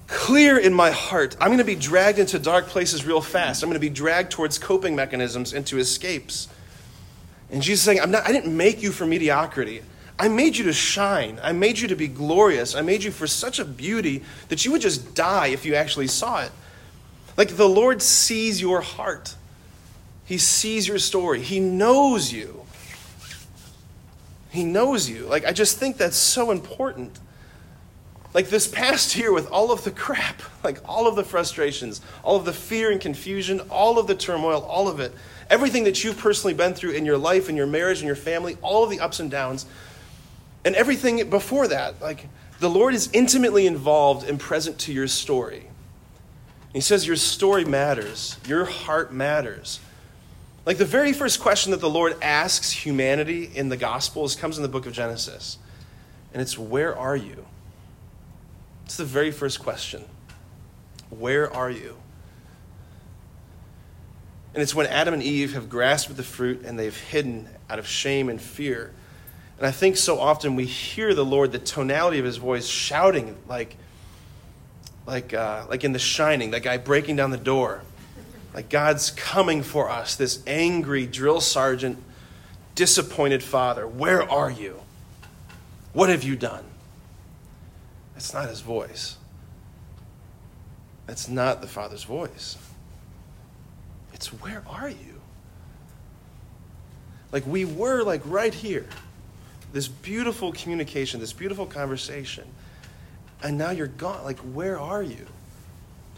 clear 0.07 0.59
in 0.59 0.75
my 0.75 0.91
heart, 0.91 1.37
I'm 1.41 1.49
going 1.49 1.59
to 1.59 1.65
be 1.65 1.75
dragged 1.75 2.19
into 2.19 2.39
dark 2.39 2.67
places 2.67 3.05
real 3.07 3.21
fast. 3.21 3.63
I'm 3.63 3.69
going 3.69 3.81
to 3.81 3.81
be 3.81 3.89
dragged 3.89 4.31
towards 4.31 4.59
coping 4.59 4.95
mechanisms, 4.95 5.53
into 5.53 5.79
escapes. 5.79 6.49
And 7.55 7.63
Jesus 7.63 7.83
is 7.83 7.85
saying, 7.85 8.01
I'm 8.01 8.11
not, 8.11 8.27
I 8.27 8.33
didn't 8.33 8.57
make 8.57 8.83
you 8.83 8.91
for 8.91 9.07
mediocrity. 9.07 9.81
I 10.19 10.27
made 10.27 10.57
you 10.57 10.65
to 10.65 10.73
shine. 10.73 11.39
I 11.41 11.53
made 11.53 11.79
you 11.79 11.87
to 11.87 11.95
be 11.95 12.09
glorious. 12.09 12.75
I 12.75 12.83
made 12.83 13.05
you 13.05 13.13
for 13.13 13.29
such 13.29 13.61
a 13.61 13.65
beauty 13.65 14.25
that 14.49 14.65
you 14.65 14.73
would 14.73 14.81
just 14.81 15.15
die 15.15 15.47
if 15.47 15.65
you 15.65 15.77
actually 15.77 16.09
saw 16.09 16.43
it. 16.43 16.51
Like 17.37 17.51
the 17.51 17.69
Lord 17.69 18.03
sees 18.03 18.61
your 18.61 18.81
heart, 18.81 19.37
He 20.25 20.37
sees 20.37 20.89
your 20.89 20.99
story, 20.99 21.43
He 21.43 21.61
knows 21.61 22.33
you. 22.33 22.67
He 24.51 24.65
knows 24.65 25.09
you. 25.09 25.27
Like, 25.27 25.45
I 25.45 25.53
just 25.53 25.79
think 25.79 25.97
that's 25.97 26.17
so 26.17 26.51
important. 26.51 27.21
Like 28.33 28.49
this 28.49 28.67
past 28.67 29.17
year, 29.17 29.33
with 29.33 29.49
all 29.53 29.71
of 29.71 29.85
the 29.85 29.93
crap, 29.93 30.43
like 30.65 30.81
all 30.89 31.07
of 31.07 31.15
the 31.15 31.25
frustrations, 31.25 32.01
all 32.25 32.35
of 32.35 32.47
the 32.47 32.53
fear 32.53 32.91
and 32.91 33.01
confusion, 33.01 33.61
all 33.71 34.01
of 34.01 34.09
the 34.09 34.17
turmoil, 34.17 34.63
all 34.63 34.89
of 34.89 34.99
it, 34.99 35.13
everything 35.51 35.85
that 35.85 36.03
you've 36.05 36.19
personally 36.19 36.55
been 36.55 36.75
through 36.75 36.93
in 36.93 37.05
your 37.05 37.19
life, 37.19 37.49
in 37.49 37.57
your 37.57 37.67
marriage, 37.67 38.01
in 38.01 38.07
your 38.07 38.17
family, 38.17 38.57
all 38.63 38.85
of 38.85 38.91
the 38.91 39.01
ups 39.01 39.21
and 39.21 39.31
downs, 39.31 39.67
and 40.65 40.75
everything 40.75 41.29
before 41.29 41.69
that, 41.69 42.01
like 42.01 42.29
the 42.61 42.71
Lord 42.71 42.95
is 42.95 43.11
intimately 43.13 43.67
involved 43.67 44.29
and 44.29 44.41
present 44.41 44.79
to 44.81 44.93
your 44.93 45.07
story. 45.07 45.67
He 46.73 46.81
says 46.81 47.07
your 47.07 47.17
story 47.17 47.65
matters, 47.65 48.37
your 48.47 48.65
heart 48.65 49.13
matters. 49.13 49.81
Like 50.67 50.79
the 50.79 50.85
very 50.85 51.13
first 51.13 51.41
question 51.41 51.73
that 51.73 51.81
the 51.81 51.91
Lord 51.91 52.17
asks 52.23 52.71
humanity 52.71 53.51
in 53.55 53.69
the 53.69 53.77
Gospels 53.77 54.35
comes 54.35 54.57
in 54.57 54.63
the 54.63 54.69
book 54.69 54.87
of 54.87 54.93
Genesis. 54.93 55.59
And 56.33 56.41
it's, 56.41 56.59
Where 56.59 56.97
are 56.97 57.17
you? 57.17 57.47
It's 58.87 58.97
the 58.97 59.05
very 59.05 59.31
first 59.31 59.61
question 59.61 60.05
Where 61.11 61.53
are 61.53 61.71
you? 61.71 61.97
And 64.55 64.63
it's 64.63 64.75
when 64.75 64.87
Adam 64.87 65.15
and 65.15 65.23
Eve 65.23 65.55
have 65.55 65.69
grasped 65.69 66.17
the 66.17 66.23
fruit 66.23 66.63
and 66.65 66.79
they've 66.79 66.97
hidden 66.97 67.49
out 67.69 67.81
of 67.81 67.87
shame 67.89 68.29
and 68.29 68.41
fear. 68.41 68.93
And 69.59 69.67
I 69.67 69.73
think 69.73 69.97
so 69.97 70.21
often 70.21 70.55
we 70.55 70.65
hear 70.65 71.13
the 71.13 71.25
Lord, 71.25 71.51
the 71.53 71.59
tonality 71.59 72.21
of 72.21 72.25
his 72.25 72.37
voice, 72.37 72.67
shouting 72.67 73.37
like, 73.49 73.77
like, 75.07 75.35
uh, 75.35 75.67
like 75.69 75.83
in 75.83 75.93
The 75.93 75.99
Shining, 75.99 76.53
that 76.53 76.63
guy 76.63 76.77
breaking 76.77 77.17
down 77.17 77.31
the 77.31 77.37
door. 77.37 77.83
Like 78.55 78.69
God's 78.69 79.11
coming 79.11 79.65
for 79.65 79.91
us, 79.91 80.15
this 80.15 80.41
angry 80.47 81.07
drill 81.07 81.41
sergeant, 81.41 82.01
disappointed 82.77 83.43
father. 83.43 83.87
Where 83.87 84.23
are 84.23 84.51
you? 84.51 84.81
What 85.93 86.09
have 86.09 86.23
you 86.23 86.37
done? 86.37 86.65
That's 88.15 88.33
not 88.33 88.49
his 88.49 88.61
voice. 88.61 89.17
That's 91.07 91.29
not 91.29 91.61
the 91.61 91.67
Father's 91.67 92.05
voice. 92.05 92.57
Where 94.33 94.63
are 94.69 94.89
you? 94.89 95.21
Like 97.33 97.47
we 97.47 97.65
were 97.65 98.03
like 98.03 98.23
right 98.25 98.55
here. 98.55 98.87
This 99.73 99.89
beautiful 99.89 100.53
communication, 100.53 101.21
this 101.21 101.33
beautiful 101.33 101.67
conversation. 101.67 102.45
And 103.43 103.59
now 103.59 103.71
you're 103.71 103.89
gone. 103.89 104.25
Like 104.25 104.39
where 104.39 104.79
are 104.79 105.03
you? 105.03 105.27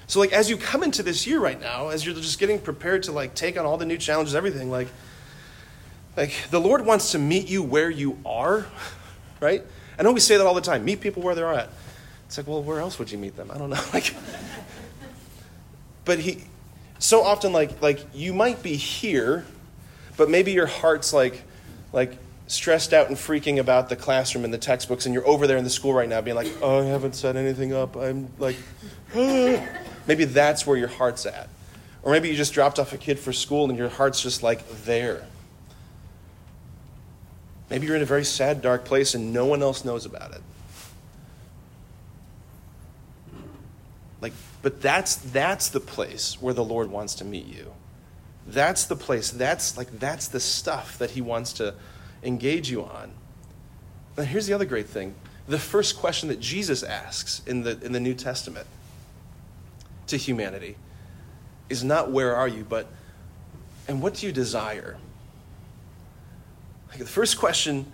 So 0.06 0.20
like 0.20 0.32
as 0.32 0.50
you 0.50 0.56
come 0.56 0.82
into 0.82 1.02
this 1.02 1.26
year 1.26 1.40
right 1.40 1.60
now, 1.60 1.88
as 1.88 2.04
you're 2.04 2.14
just 2.14 2.38
getting 2.38 2.60
prepared 2.60 3.04
to 3.04 3.12
like 3.12 3.34
take 3.34 3.58
on 3.58 3.66
all 3.66 3.76
the 3.76 3.86
new 3.86 3.98
challenges, 3.98 4.34
everything, 4.34 4.70
like 4.70 4.88
Like, 6.16 6.32
the 6.50 6.60
Lord 6.60 6.86
wants 6.86 7.12
to 7.12 7.18
meet 7.18 7.48
you 7.48 7.62
where 7.62 7.90
you 7.90 8.18
are, 8.24 8.66
right? 9.40 9.62
I 9.98 10.02
know 10.02 10.12
we 10.12 10.20
say 10.20 10.36
that 10.38 10.46
all 10.46 10.54
the 10.54 10.60
time 10.62 10.84
meet 10.84 11.00
people 11.00 11.22
where 11.22 11.34
they're 11.34 11.52
at. 11.52 11.70
It's 12.26 12.38
like, 12.38 12.46
well, 12.46 12.62
where 12.62 12.80
else 12.80 12.98
would 12.98 13.10
you 13.10 13.18
meet 13.18 13.36
them? 13.36 13.50
I 13.50 13.58
don't 13.58 13.70
know. 13.70 13.80
Like, 13.92 14.14
but 16.04 16.18
he, 16.20 16.44
so 16.98 17.22
often, 17.22 17.52
like, 17.52 17.82
like 17.82 18.00
you 18.14 18.32
might 18.32 18.62
be 18.62 18.76
here, 18.76 19.44
but 20.16 20.30
maybe 20.30 20.52
your 20.52 20.66
heart's 20.66 21.12
like, 21.12 21.42
like 21.92 22.16
stressed 22.46 22.92
out 22.92 23.08
and 23.08 23.16
freaking 23.16 23.58
about 23.58 23.88
the 23.88 23.96
classroom 23.96 24.44
and 24.44 24.54
the 24.54 24.58
textbooks, 24.58 25.06
and 25.06 25.14
you're 25.14 25.26
over 25.26 25.46
there 25.46 25.56
in 25.56 25.64
the 25.64 25.70
school 25.70 25.92
right 25.92 26.08
now 26.08 26.20
being 26.20 26.36
like, 26.36 26.52
oh, 26.62 26.80
I 26.80 26.84
haven't 26.84 27.14
set 27.14 27.36
anything 27.36 27.72
up. 27.72 27.96
I'm 27.96 28.28
like, 28.38 28.56
maybe 29.14 30.24
that's 30.24 30.66
where 30.66 30.76
your 30.76 30.88
heart's 30.88 31.26
at. 31.26 31.48
Or 32.02 32.12
maybe 32.12 32.28
you 32.28 32.36
just 32.36 32.54
dropped 32.54 32.78
off 32.78 32.92
a 32.92 32.98
kid 32.98 33.18
for 33.18 33.32
school 33.32 33.68
and 33.68 33.76
your 33.76 33.88
heart's 33.88 34.22
just 34.22 34.42
like 34.42 34.68
there. 34.84 35.26
Maybe 37.68 37.86
you're 37.86 37.96
in 37.96 38.02
a 38.02 38.06
very 38.06 38.24
sad, 38.24 38.62
dark 38.62 38.84
place 38.84 39.14
and 39.14 39.32
no 39.32 39.44
one 39.44 39.60
else 39.60 39.84
knows 39.84 40.06
about 40.06 40.32
it. 40.32 40.40
Like, 44.20 44.32
but 44.66 44.82
that's 44.82 45.14
that's 45.14 45.68
the 45.68 45.78
place 45.78 46.42
where 46.42 46.52
the 46.52 46.64
Lord 46.64 46.90
wants 46.90 47.14
to 47.14 47.24
meet 47.24 47.46
you. 47.46 47.72
That's 48.48 48.86
the 48.86 48.96
place. 48.96 49.30
That's 49.30 49.76
like 49.76 50.00
that's 50.00 50.26
the 50.26 50.40
stuff 50.40 50.98
that 50.98 51.10
He 51.10 51.20
wants 51.20 51.52
to 51.52 51.76
engage 52.24 52.68
you 52.68 52.82
on. 52.82 53.12
Now 54.18 54.24
here's 54.24 54.48
the 54.48 54.54
other 54.54 54.64
great 54.64 54.88
thing. 54.88 55.14
The 55.46 55.60
first 55.60 55.96
question 55.96 56.30
that 56.30 56.40
Jesus 56.40 56.82
asks 56.82 57.42
in 57.46 57.62
the, 57.62 57.78
in 57.80 57.92
the 57.92 58.00
New 58.00 58.14
Testament 58.14 58.66
to 60.08 60.16
humanity 60.16 60.74
is 61.68 61.84
not 61.84 62.10
where 62.10 62.34
are 62.34 62.48
you, 62.48 62.66
but 62.68 62.88
and 63.86 64.02
what 64.02 64.14
do 64.14 64.26
you 64.26 64.32
desire? 64.32 64.96
Like 66.88 66.98
the 66.98 67.06
first 67.06 67.38
question, 67.38 67.86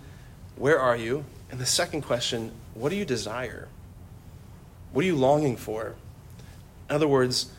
where 0.55 0.79
are 0.79 0.97
you? 0.97 1.23
And 1.51 1.59
the 1.59 1.67
second 1.67 2.01
question, 2.01 2.51
what 2.73 2.89
do 2.89 2.95
you 2.95 3.05
desire? 3.05 3.67
What 4.91 5.03
are 5.03 5.07
you 5.07 5.15
longing 5.15 5.55
for? 5.55 5.93
In 6.89 6.95
other 6.95 7.07
words, 7.07 7.51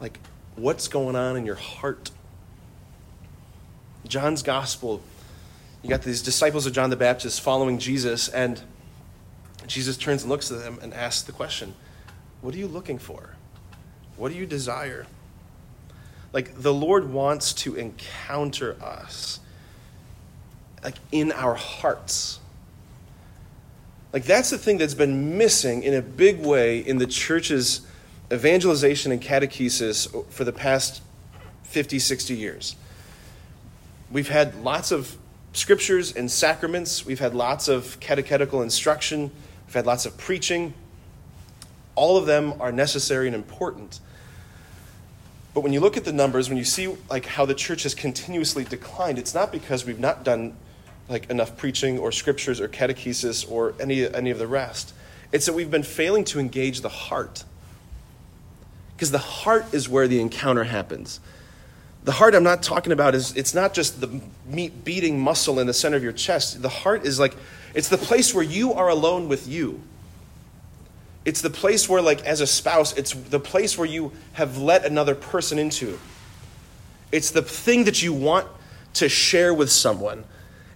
like 0.00 0.18
what's 0.56 0.88
going 0.88 1.16
on 1.16 1.36
in 1.36 1.46
your 1.46 1.56
heart? 1.56 2.10
John's 4.06 4.42
gospel 4.42 5.02
you 5.82 5.90
got 5.90 6.02
these 6.02 6.22
disciples 6.22 6.66
of 6.66 6.72
John 6.72 6.90
the 6.90 6.96
Baptist 6.96 7.40
following 7.40 7.78
Jesus, 7.78 8.28
and 8.28 8.60
Jesus 9.66 9.96
turns 9.96 10.22
and 10.22 10.30
looks 10.30 10.50
at 10.50 10.60
them 10.60 10.78
and 10.80 10.94
asks 10.94 11.22
the 11.22 11.32
question 11.32 11.74
What 12.40 12.54
are 12.54 12.58
you 12.58 12.68
looking 12.68 12.98
for? 12.98 13.34
What 14.16 14.30
do 14.30 14.38
you 14.38 14.46
desire? 14.46 15.06
Like, 16.32 16.62
the 16.62 16.72
Lord 16.72 17.10
wants 17.10 17.52
to 17.54 17.74
encounter 17.74 18.76
us, 18.82 19.40
like, 20.82 20.94
in 21.10 21.32
our 21.32 21.54
hearts. 21.54 22.38
Like, 24.12 24.24
that's 24.24 24.50
the 24.50 24.56
thing 24.56 24.78
that's 24.78 24.94
been 24.94 25.36
missing 25.36 25.82
in 25.82 25.94
a 25.94 26.00
big 26.00 26.40
way 26.40 26.78
in 26.78 26.98
the 26.98 27.06
church's 27.06 27.86
evangelization 28.30 29.12
and 29.12 29.20
catechesis 29.20 30.30
for 30.30 30.44
the 30.44 30.52
past 30.52 31.02
50, 31.64 31.98
60 31.98 32.34
years. 32.34 32.76
We've 34.10 34.28
had 34.28 34.62
lots 34.62 34.92
of 34.92 35.16
scriptures 35.52 36.14
and 36.14 36.30
sacraments. 36.30 37.04
We've 37.04 37.18
had 37.18 37.34
lots 37.34 37.68
of 37.68 37.98
catechetical 38.00 38.62
instruction. 38.62 39.30
We've 39.66 39.74
had 39.74 39.86
lots 39.86 40.06
of 40.06 40.16
preaching. 40.16 40.74
All 41.94 42.16
of 42.16 42.26
them 42.26 42.54
are 42.60 42.72
necessary 42.72 43.26
and 43.26 43.34
important. 43.34 44.00
But 45.54 45.60
when 45.60 45.72
you 45.72 45.80
look 45.80 45.96
at 45.96 46.04
the 46.04 46.12
numbers, 46.12 46.48
when 46.48 46.56
you 46.56 46.64
see 46.64 46.94
like 47.10 47.26
how 47.26 47.44
the 47.44 47.54
church 47.54 47.82
has 47.82 47.94
continuously 47.94 48.64
declined, 48.64 49.18
it's 49.18 49.34
not 49.34 49.52
because 49.52 49.84
we've 49.84 50.00
not 50.00 50.24
done 50.24 50.56
like 51.08 51.28
enough 51.30 51.56
preaching 51.56 51.98
or 51.98 52.10
scriptures 52.10 52.60
or 52.60 52.68
catechesis 52.68 53.50
or 53.50 53.74
any 53.78 54.06
any 54.14 54.30
of 54.30 54.38
the 54.38 54.46
rest. 54.46 54.94
It's 55.30 55.46
that 55.46 55.52
we've 55.52 55.70
been 55.70 55.82
failing 55.82 56.24
to 56.24 56.40
engage 56.40 56.80
the 56.80 56.88
heart. 56.88 57.44
Because 59.02 59.10
the 59.10 59.18
heart 59.18 59.74
is 59.74 59.88
where 59.88 60.06
the 60.06 60.20
encounter 60.20 60.62
happens. 60.62 61.18
The 62.04 62.12
heart 62.12 62.36
I'm 62.36 62.44
not 62.44 62.62
talking 62.62 62.92
about 62.92 63.16
is 63.16 63.36
it's 63.36 63.52
not 63.52 63.74
just 63.74 64.00
the 64.00 64.20
meat 64.46 64.84
beating 64.84 65.18
muscle 65.18 65.58
in 65.58 65.66
the 65.66 65.74
center 65.74 65.96
of 65.96 66.04
your 66.04 66.12
chest. 66.12 66.62
The 66.62 66.68
heart 66.68 67.04
is 67.04 67.18
like 67.18 67.34
it's 67.74 67.88
the 67.88 67.98
place 67.98 68.32
where 68.32 68.44
you 68.44 68.74
are 68.74 68.88
alone 68.88 69.28
with 69.28 69.48
you. 69.48 69.82
It's 71.24 71.40
the 71.40 71.50
place 71.50 71.88
where 71.88 72.00
like 72.00 72.24
as 72.24 72.40
a 72.40 72.46
spouse, 72.46 72.96
it's 72.96 73.12
the 73.12 73.40
place 73.40 73.76
where 73.76 73.88
you 73.88 74.12
have 74.34 74.58
let 74.58 74.84
another 74.84 75.16
person 75.16 75.58
into. 75.58 75.98
It's 77.10 77.32
the 77.32 77.42
thing 77.42 77.82
that 77.86 78.04
you 78.04 78.12
want 78.12 78.46
to 78.94 79.08
share 79.08 79.52
with 79.52 79.72
someone. 79.72 80.22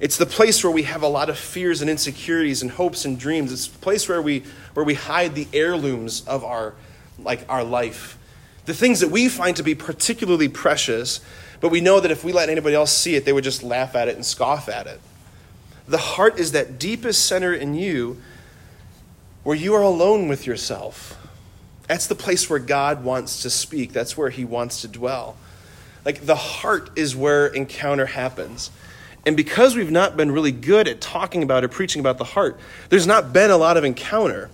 It's 0.00 0.16
the 0.16 0.26
place 0.26 0.64
where 0.64 0.72
we 0.72 0.82
have 0.82 1.04
a 1.04 1.08
lot 1.08 1.30
of 1.30 1.38
fears 1.38 1.80
and 1.80 1.88
insecurities 1.88 2.60
and 2.60 2.72
hopes 2.72 3.04
and 3.04 3.20
dreams. 3.20 3.52
It's 3.52 3.68
the 3.68 3.78
place 3.78 4.08
where 4.08 4.20
we 4.20 4.42
where 4.74 4.84
we 4.84 4.94
hide 4.94 5.36
the 5.36 5.46
heirlooms 5.52 6.26
of 6.26 6.42
our 6.42 6.74
like 7.18 7.44
our 7.48 7.64
life 7.64 8.15
the 8.66 8.74
things 8.74 9.00
that 9.00 9.10
we 9.10 9.28
find 9.28 9.56
to 9.56 9.62
be 9.62 9.74
particularly 9.74 10.48
precious, 10.48 11.20
but 11.60 11.70
we 11.70 11.80
know 11.80 12.00
that 12.00 12.10
if 12.10 12.24
we 12.24 12.32
let 12.32 12.50
anybody 12.50 12.74
else 12.74 12.92
see 12.92 13.14
it, 13.14 13.24
they 13.24 13.32
would 13.32 13.44
just 13.44 13.62
laugh 13.62 13.94
at 13.94 14.08
it 14.08 14.16
and 14.16 14.26
scoff 14.26 14.68
at 14.68 14.86
it. 14.86 15.00
The 15.88 15.98
heart 15.98 16.38
is 16.38 16.52
that 16.52 16.78
deepest 16.78 17.24
center 17.24 17.54
in 17.54 17.74
you 17.74 18.20
where 19.44 19.56
you 19.56 19.74
are 19.74 19.82
alone 19.82 20.26
with 20.26 20.46
yourself. 20.46 21.16
That's 21.86 22.08
the 22.08 22.16
place 22.16 22.50
where 22.50 22.58
God 22.58 23.04
wants 23.04 23.42
to 23.42 23.50
speak, 23.50 23.92
that's 23.92 24.16
where 24.16 24.30
He 24.30 24.44
wants 24.44 24.80
to 24.80 24.88
dwell. 24.88 25.36
Like 26.04 26.26
the 26.26 26.36
heart 26.36 26.90
is 26.96 27.14
where 27.14 27.46
encounter 27.46 28.06
happens. 28.06 28.70
And 29.24 29.36
because 29.36 29.74
we've 29.74 29.90
not 29.90 30.16
been 30.16 30.30
really 30.30 30.52
good 30.52 30.86
at 30.86 31.00
talking 31.00 31.42
about 31.42 31.64
or 31.64 31.68
preaching 31.68 32.00
about 32.00 32.18
the 32.18 32.24
heart, 32.24 32.58
there's 32.88 33.06
not 33.06 33.32
been 33.32 33.50
a 33.50 33.56
lot 33.56 33.76
of 33.76 33.84
encounter. 33.84 34.50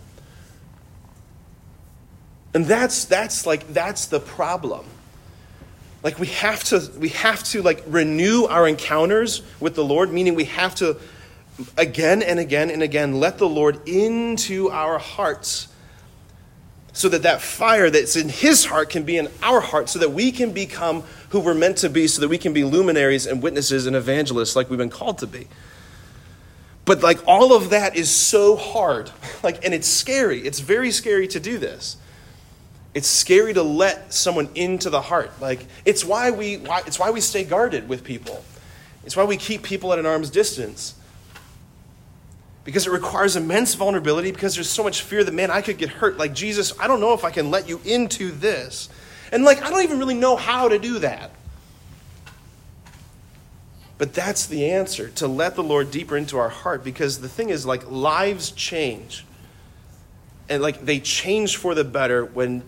And 2.55 2.67
that's 2.67 3.05
that's 3.07 3.47
like 3.47 3.73
that's 3.73 4.07
the 4.07 4.21
problem. 4.21 4.85
Like 6.03 6.19
we 6.19 6.27
have 6.29 6.65
to 6.65 6.91
we 6.99 7.11
have 7.11 7.43
to 7.45 7.63
like 7.63 7.83
renew 7.87 8.45
our 8.45 8.67
encounters 8.67 9.43
with 9.61 9.75
the 9.75 9.85
Lord, 9.85 10.13
meaning 10.13 10.35
we 10.35 10.45
have 10.45 10.75
to 10.77 10.97
again 11.77 12.23
and 12.23 12.39
again 12.39 12.71
and 12.71 12.83
again 12.83 13.21
let 13.21 13.39
the 13.39 13.49
Lord 13.49 13.89
into 13.89 14.71
our 14.71 14.99
hearts 14.99 15.69
so 16.93 17.09
that 17.09 17.23
that 17.23 17.41
fire 17.41 17.89
that's 17.89 18.17
in 18.17 18.29
his 18.29 18.67
heart 18.67 18.91
can 18.91 19.05
be 19.05 19.17
in 19.17 19.29
our 19.43 19.61
heart 19.61 19.89
so 19.89 19.99
that 19.99 20.13
we 20.13 20.31
can 20.31 20.53
become 20.53 21.03
who 21.31 21.41
we're 21.41 21.55
meant 21.55 21.79
to 21.79 21.89
be 21.89 22.07
so 22.07 22.21
that 22.21 22.29
we 22.29 22.37
can 22.37 22.53
be 22.53 22.65
luminaries 22.65 23.27
and 23.27 23.43
witnesses 23.43 23.87
and 23.87 23.97
evangelists 23.97 24.55
like 24.55 24.69
we've 24.69 24.79
been 24.79 24.91
called 24.91 25.19
to 25.19 25.27
be. 25.27 25.47
But 26.85 27.03
like 27.03 27.27
all 27.27 27.55
of 27.55 27.71
that 27.71 27.97
is 27.97 28.11
so 28.11 28.57
hard. 28.57 29.11
Like 29.43 29.65
and 29.65 29.75
it's 29.75 29.89
scary. 29.89 30.41
It's 30.41 30.61
very 30.61 30.93
scary 30.93 31.27
to 31.29 31.41
do 31.41 31.59
this 31.59 31.97
it's 32.95 33.09
scary 33.09 33.55
to 33.55 33.63
let 33.63 34.13
someone 34.13 34.49
into 34.55 34.91
the 34.91 35.01
heart. 35.01 35.31
Like 35.41 35.67
it's 35.85 36.05
why 36.05 36.31
we 36.31 36.59
why, 36.59 36.83
it's 36.87 36.99
why 36.99 37.11
we 37.11 37.21
stay 37.21 37.45
guarded 37.45 37.89
with 37.89 38.05
people. 38.05 38.45
It's 39.05 39.17
why 39.17 39.25
we 39.25 39.37
keep 39.37 39.63
people 39.63 39.93
at 39.93 39.99
an 39.99 40.07
arm's 40.07 40.31
distance. 40.31 40.95
Because 42.65 42.87
it 42.87 42.91
requires 42.91 43.35
immense 43.35 43.75
vulnerability 43.75 44.31
because 44.31 44.55
there's 44.55 44.71
so 44.71 44.85
much 44.85 45.03
fear 45.03 45.25
that 45.25 45.35
man 45.35 45.51
I 45.51 45.63
could 45.63 45.79
get 45.79 45.89
hurt. 45.89 46.19
Like 46.19 46.35
Jesus, 46.35 46.79
I 46.79 46.87
don't 46.87 47.01
know 47.01 47.13
if 47.13 47.25
I 47.25 47.31
can 47.31 47.51
let 47.51 47.69
you 47.69 47.81
into 47.85 48.31
this. 48.31 48.89
And 49.33 49.45
like 49.45 49.63
I 49.63 49.71
don't 49.71 49.83
even 49.83 49.99
really 49.99 50.15
know 50.15 50.37
how 50.37 50.69
to 50.69 50.79
do 50.79 50.99
that. 51.01 51.31
But 53.97 54.15
that's 54.15 54.47
the 54.47 54.71
answer 54.71 55.09
to 55.11 55.29
let 55.29 55.55
the 55.55 55.63
Lord 55.63 55.91
deeper 55.91 56.17
into 56.17 56.37
our 56.37 56.49
heart 56.49 56.85
because 56.85 57.21
the 57.21 57.29
thing 57.29 57.49
is 57.51 57.65
like 57.65 57.91
lives 57.91 58.51
change. 58.51 59.25
And 60.49 60.61
like 60.61 60.85
they 60.85 61.01
change 61.01 61.57
for 61.57 61.75
the 61.75 61.85
better 61.85 62.25
when 62.25 62.63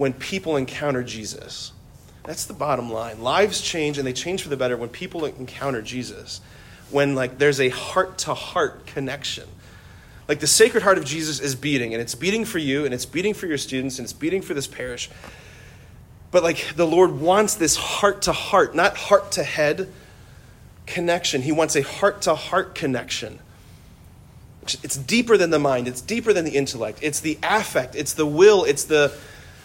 when 0.00 0.14
people 0.14 0.56
encounter 0.56 1.02
Jesus. 1.02 1.72
That's 2.24 2.46
the 2.46 2.54
bottom 2.54 2.90
line. 2.90 3.20
Lives 3.20 3.60
change 3.60 3.98
and 3.98 4.06
they 4.06 4.14
change 4.14 4.42
for 4.42 4.48
the 4.48 4.56
better 4.56 4.74
when 4.74 4.88
people 4.88 5.26
encounter 5.26 5.82
Jesus. 5.82 6.40
When 6.88 7.14
like 7.14 7.36
there's 7.36 7.60
a 7.60 7.68
heart 7.68 8.16
to 8.20 8.32
heart 8.32 8.86
connection. 8.86 9.46
Like 10.26 10.40
the 10.40 10.46
sacred 10.46 10.82
heart 10.82 10.96
of 10.96 11.04
Jesus 11.04 11.38
is 11.38 11.54
beating 11.54 11.92
and 11.92 12.00
it's 12.00 12.14
beating 12.14 12.46
for 12.46 12.56
you 12.56 12.86
and 12.86 12.94
it's 12.94 13.04
beating 13.04 13.34
for 13.34 13.46
your 13.46 13.58
students 13.58 13.98
and 13.98 14.06
it's 14.06 14.14
beating 14.14 14.40
for 14.40 14.54
this 14.54 14.66
parish. 14.66 15.10
But 16.30 16.42
like 16.42 16.76
the 16.76 16.86
Lord 16.86 17.20
wants 17.20 17.56
this 17.56 17.76
heart 17.76 18.22
to 18.22 18.32
heart, 18.32 18.74
not 18.74 18.96
heart 18.96 19.32
to 19.32 19.44
head 19.44 19.92
connection. 20.86 21.42
He 21.42 21.52
wants 21.52 21.76
a 21.76 21.82
heart 21.82 22.22
to 22.22 22.34
heart 22.34 22.74
connection. 22.74 23.38
It's 24.62 24.96
deeper 24.96 25.36
than 25.36 25.50
the 25.50 25.58
mind, 25.58 25.88
it's 25.88 26.00
deeper 26.00 26.32
than 26.32 26.46
the 26.46 26.52
intellect. 26.52 27.00
It's 27.02 27.20
the 27.20 27.38
affect, 27.42 27.94
it's 27.94 28.14
the 28.14 28.24
will, 28.24 28.64
it's 28.64 28.84
the 28.84 29.14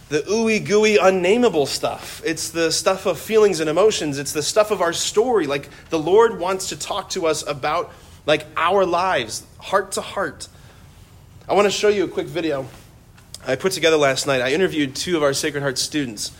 the 0.10 0.22
ooey 0.22 0.64
gooey, 0.64 0.98
unnameable 0.98 1.66
stuff. 1.66 2.22
It's 2.26 2.50
the 2.50 2.72
stuff 2.72 3.06
of 3.06 3.20
feelings 3.20 3.60
and 3.60 3.70
emotions. 3.70 4.20
It's 4.20 4.34
the 4.34 4.44
stuff 4.44 4.72
of 4.72 4.82
our 4.82 4.94
story. 4.94 5.48
Like 5.48 5.70
the 5.90 6.00
Lord 6.00 6.40
wants 6.40 6.70
to 6.70 6.78
talk 6.78 7.10
to 7.12 7.26
us 7.26 7.46
about 7.48 7.92
like 8.26 8.46
our 8.56 8.86
lives, 8.86 9.46
heart 9.60 9.94
to 9.94 10.02
heart. 10.02 10.48
I 11.48 11.54
want 11.54 11.66
to 11.66 11.72
show 11.72 11.90
you 11.90 12.04
a 12.04 12.08
quick 12.08 12.28
video 12.28 12.68
I 13.48 13.56
put 13.56 13.74
together 13.74 13.98
last 13.98 14.26
night. 14.26 14.42
I 14.42 14.54
interviewed 14.54 14.96
two 14.96 15.18
of 15.18 15.24
our 15.24 15.34
Sacred 15.34 15.62
Heart 15.62 15.78
students. 15.78 16.32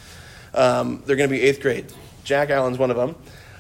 Um, 0.56 1.04
they're 1.06 1.16
going 1.16 1.30
to 1.30 1.36
be 1.36 1.42
eighth 1.42 1.62
grade. 1.62 1.86
Jack 2.24 2.50
Allen's 2.50 2.80
one 2.80 2.90
of 2.90 2.98
them. 2.98 3.16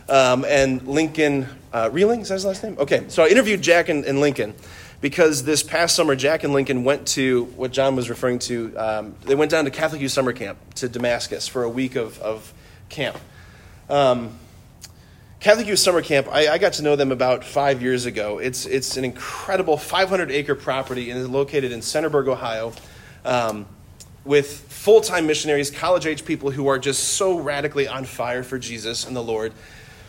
um, 0.10 0.46
and 0.46 0.82
Lincoln 0.88 1.48
uh, 1.72 1.90
Reeling. 1.92 2.22
Is 2.22 2.30
that 2.30 2.36
his 2.36 2.46
last 2.46 2.64
name? 2.64 2.76
Okay, 2.80 3.06
so 3.08 3.24
I 3.24 3.28
interviewed 3.28 3.62
Jack 3.62 3.90
and, 3.90 4.04
and, 4.06 4.20
Lincoln 4.20 4.56
because 5.02 5.44
this 5.44 5.64
past 5.64 5.96
summer, 5.96 6.16
Jack 6.16 6.44
and 6.44 6.54
Lincoln 6.54 6.84
went 6.84 7.08
to 7.10 7.46
what 7.56 7.72
John 7.72 7.96
was 7.96 8.10
referring 8.10 8.40
to. 8.40 8.76
Um, 8.78 9.16
they 9.24 9.36
went 9.36 9.52
down 9.52 9.66
to 9.66 9.72
Catholic 9.72 10.02
Youth 10.02 10.12
Summer 10.12 10.34
Camp 10.34 10.58
to 10.76 10.90
Damascus 10.90 11.48
for 11.48 11.64
a 11.64 11.70
week 11.70 11.96
of, 11.96 12.20
of 12.20 12.54
camp. 12.90 13.18
Um, 13.90 14.38
Catholic 15.40 15.68
Youth 15.68 15.80
Summer 15.80 16.02
Camp, 16.02 16.28
I, 16.32 16.48
I, 16.48 16.58
got 16.58 16.74
to 16.74 16.82
know 16.82 16.96
them 16.96 17.12
about 17.12 17.44
five 17.44 17.82
years 17.82 18.08
ago. 18.08 18.40
It's, 18.40 18.66
it's 18.66 18.98
an 18.98 19.06
incredible 19.06 19.78
500 19.78 20.32
acre 20.32 20.56
property 20.56 21.12
and 21.12 21.20
is 21.20 21.30
located 21.30 21.72
in 21.72 21.82
Centerburg, 21.82 22.28
Ohio, 22.28 22.74
um, 23.24 23.68
with 24.24 24.62
full 24.72 25.02
time 25.02 25.28
missionaries, 25.28 25.70
college 25.70 26.08
age 26.08 26.26
people 26.26 26.50
who 26.50 26.68
are 26.68 26.80
just 26.80 27.16
so 27.16 27.38
radically 27.38 27.88
on 27.88 28.06
fire 28.06 28.42
for 28.42 28.58
Jesus 28.58 29.06
and 29.06 29.16
the 29.16 29.22
Lord. 29.22 29.54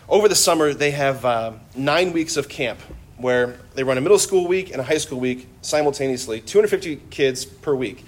Over 0.09 0.29
the 0.29 0.35
summer, 0.35 0.73
they 0.73 0.93
have 0.93 1.23
uh, 1.25 1.53
nine 1.75 2.13
weeks 2.13 2.39
of 2.39 2.49
camp 2.49 2.79
where 3.19 3.57
they 3.75 3.83
run 3.83 3.99
a 3.99 4.01
middle 4.01 4.19
school 4.19 4.47
week 4.47 4.71
and 4.71 4.81
a 4.81 4.85
high 4.85 4.99
school 4.99 5.19
week 5.19 5.49
simultaneously, 5.63 6.41
250 6.41 6.97
kids 7.11 7.45
per 7.45 7.75
week. 7.75 8.05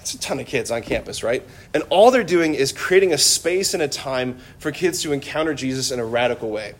It's 0.00 0.14
a 0.14 0.18
ton 0.18 0.40
of 0.40 0.46
kids 0.46 0.70
on 0.70 0.82
campus, 0.82 1.22
right? 1.22 1.46
And 1.74 1.84
all 1.88 2.10
they're 2.10 2.24
doing 2.24 2.54
is 2.54 2.72
creating 2.72 3.12
a 3.12 3.18
space 3.18 3.72
and 3.72 3.82
a 3.82 3.88
time 3.88 4.38
for 4.58 4.72
kids 4.72 5.02
to 5.02 5.12
encounter 5.12 5.54
Jesus 5.54 5.92
in 5.92 6.00
a 6.00 6.04
radical 6.04 6.50
way. 6.50 6.74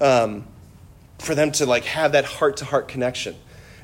Um, 0.00 0.46
for 1.18 1.34
them 1.34 1.52
to 1.52 1.66
like 1.66 1.84
have 1.84 2.12
that 2.12 2.24
heart 2.24 2.58
to 2.58 2.64
heart 2.64 2.88
connection. 2.88 3.34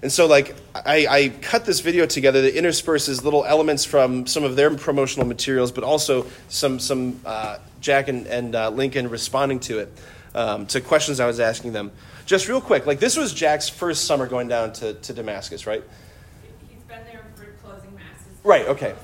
And 0.02 0.10
so, 0.10 0.26
like, 0.26 0.54
I, 0.74 1.06
I, 1.06 1.28
cut 1.42 1.66
this 1.66 1.80
video 1.80 2.06
together 2.06 2.40
that 2.42 2.56
intersperses 2.56 3.22
little 3.22 3.44
elements 3.44 3.84
from 3.84 4.26
some 4.26 4.44
of 4.44 4.56
their 4.56 4.74
promotional 4.74 5.26
materials, 5.26 5.72
but 5.72 5.84
also 5.84 6.26
some, 6.48 6.78
some 6.78 7.20
uh, 7.26 7.58
Jack 7.82 8.08
and, 8.08 8.26
and 8.26 8.54
uh, 8.54 8.70
Lincoln 8.70 9.10
responding 9.10 9.60
to 9.60 9.80
it, 9.80 9.92
um, 10.34 10.64
to 10.68 10.80
questions 10.80 11.20
I 11.20 11.26
was 11.26 11.38
asking 11.38 11.74
them. 11.74 11.92
Just 12.30 12.46
real 12.46 12.60
quick, 12.60 12.86
like, 12.86 13.00
this 13.00 13.16
was 13.16 13.34
Jack's 13.34 13.68
first 13.68 14.04
summer 14.04 14.28
going 14.28 14.46
down 14.46 14.72
to, 14.74 14.94
to 14.94 15.12
Damascus, 15.12 15.66
right? 15.66 15.82
He's 16.68 16.78
been 16.84 17.02
there 17.10 17.24
for 17.34 17.46
closing 17.60 17.92
masses. 17.96 18.38
Right. 18.44 18.68
Okay. 18.68 18.94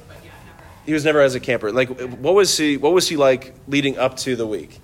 He 0.85 0.93
was 0.93 1.05
never 1.05 1.21
as 1.21 1.35
a 1.35 1.41
camper. 1.41 1.73
Like, 1.73 1.89
what 1.89 2.35
was 2.35 2.57
he? 2.57 2.77
What 2.77 2.93
was 2.93 3.09
he 3.09 3.17
like 3.17 3.53
leading 3.67 3.99
up 3.99 4.17
to 4.19 4.37
the 4.37 4.47
week? 4.47 4.79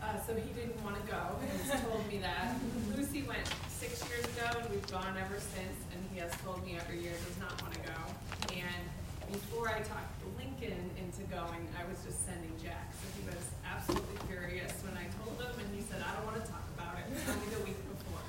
Uh, 0.00 0.16
so 0.26 0.32
he 0.34 0.40
didn't 0.58 0.82
want 0.82 1.04
to 1.04 1.12
go. 1.12 1.20
He's 1.44 1.68
told 1.82 2.08
me 2.08 2.16
that. 2.24 2.56
Lucy 2.96 3.24
went 3.28 3.44
six 3.68 4.02
years 4.08 4.24
ago, 4.24 4.48
and 4.56 4.70
we've 4.70 4.90
gone 4.90 5.14
ever 5.20 5.36
since. 5.36 5.76
And 5.92 6.00
he 6.14 6.18
has 6.20 6.32
told 6.40 6.64
me 6.64 6.78
every 6.80 7.02
year 7.02 7.12
does 7.12 7.36
not 7.44 7.60
want 7.60 7.74
to 7.74 7.80
go. 7.80 8.56
And 8.56 8.82
before 9.30 9.68
I 9.68 9.84
talked 9.84 10.08
Lincoln 10.40 10.80
into 10.96 11.28
going, 11.28 11.68
I 11.76 11.84
was 11.84 12.00
just 12.00 12.24
sending 12.24 12.56
Jack. 12.56 12.88
So 12.96 13.04
he 13.20 13.28
was 13.28 13.44
absolutely 13.68 14.16
furious 14.32 14.72
when 14.80 14.96
I 14.96 15.04
told 15.20 15.36
him, 15.36 15.52
and 15.60 15.68
he 15.76 15.84
said, 15.84 16.00
"I 16.00 16.16
don't 16.16 16.24
want 16.24 16.40
to 16.40 16.48
talk 16.48 16.64
about 16.72 16.96
it." 16.96 17.04
Tell 17.28 17.36
me 17.36 17.44
the 17.52 17.60
week 17.68 17.76
before. 17.76 18.24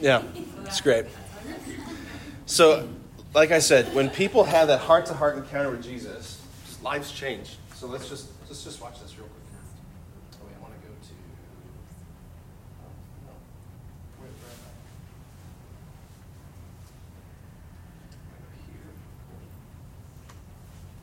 Yeah, 0.00 0.22
it's 0.64 0.80
great. 0.80 1.06
So 2.46 2.88
like 3.34 3.50
I 3.50 3.58
said, 3.58 3.92
when 3.94 4.08
people 4.10 4.44
have 4.44 4.68
that 4.68 4.80
heart 4.80 5.06
to 5.06 5.14
heart 5.14 5.36
encounter 5.36 5.70
with 5.70 5.82
Jesus, 5.82 6.40
lives 6.82 7.10
change. 7.12 7.56
So 7.74 7.86
let's 7.86 8.08
just 8.08 8.28
let's 8.48 8.64
just 8.64 8.80
watch 8.80 8.98
this 9.00 9.18
real 9.18 9.26
quick. 9.26 9.34
Oh, 10.42 10.46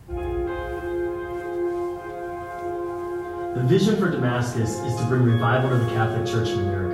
to. 0.09 0.17
Um, 0.17 0.25
the 3.55 3.63
vision 3.63 3.97
for 3.97 4.09
Damascus 4.09 4.79
is 4.79 4.95
to 4.97 5.05
bring 5.05 5.23
revival 5.23 5.69
to 5.69 5.77
the 5.77 5.89
Catholic 5.91 6.25
Church 6.25 6.49
in 6.49 6.59
America. 6.59 6.84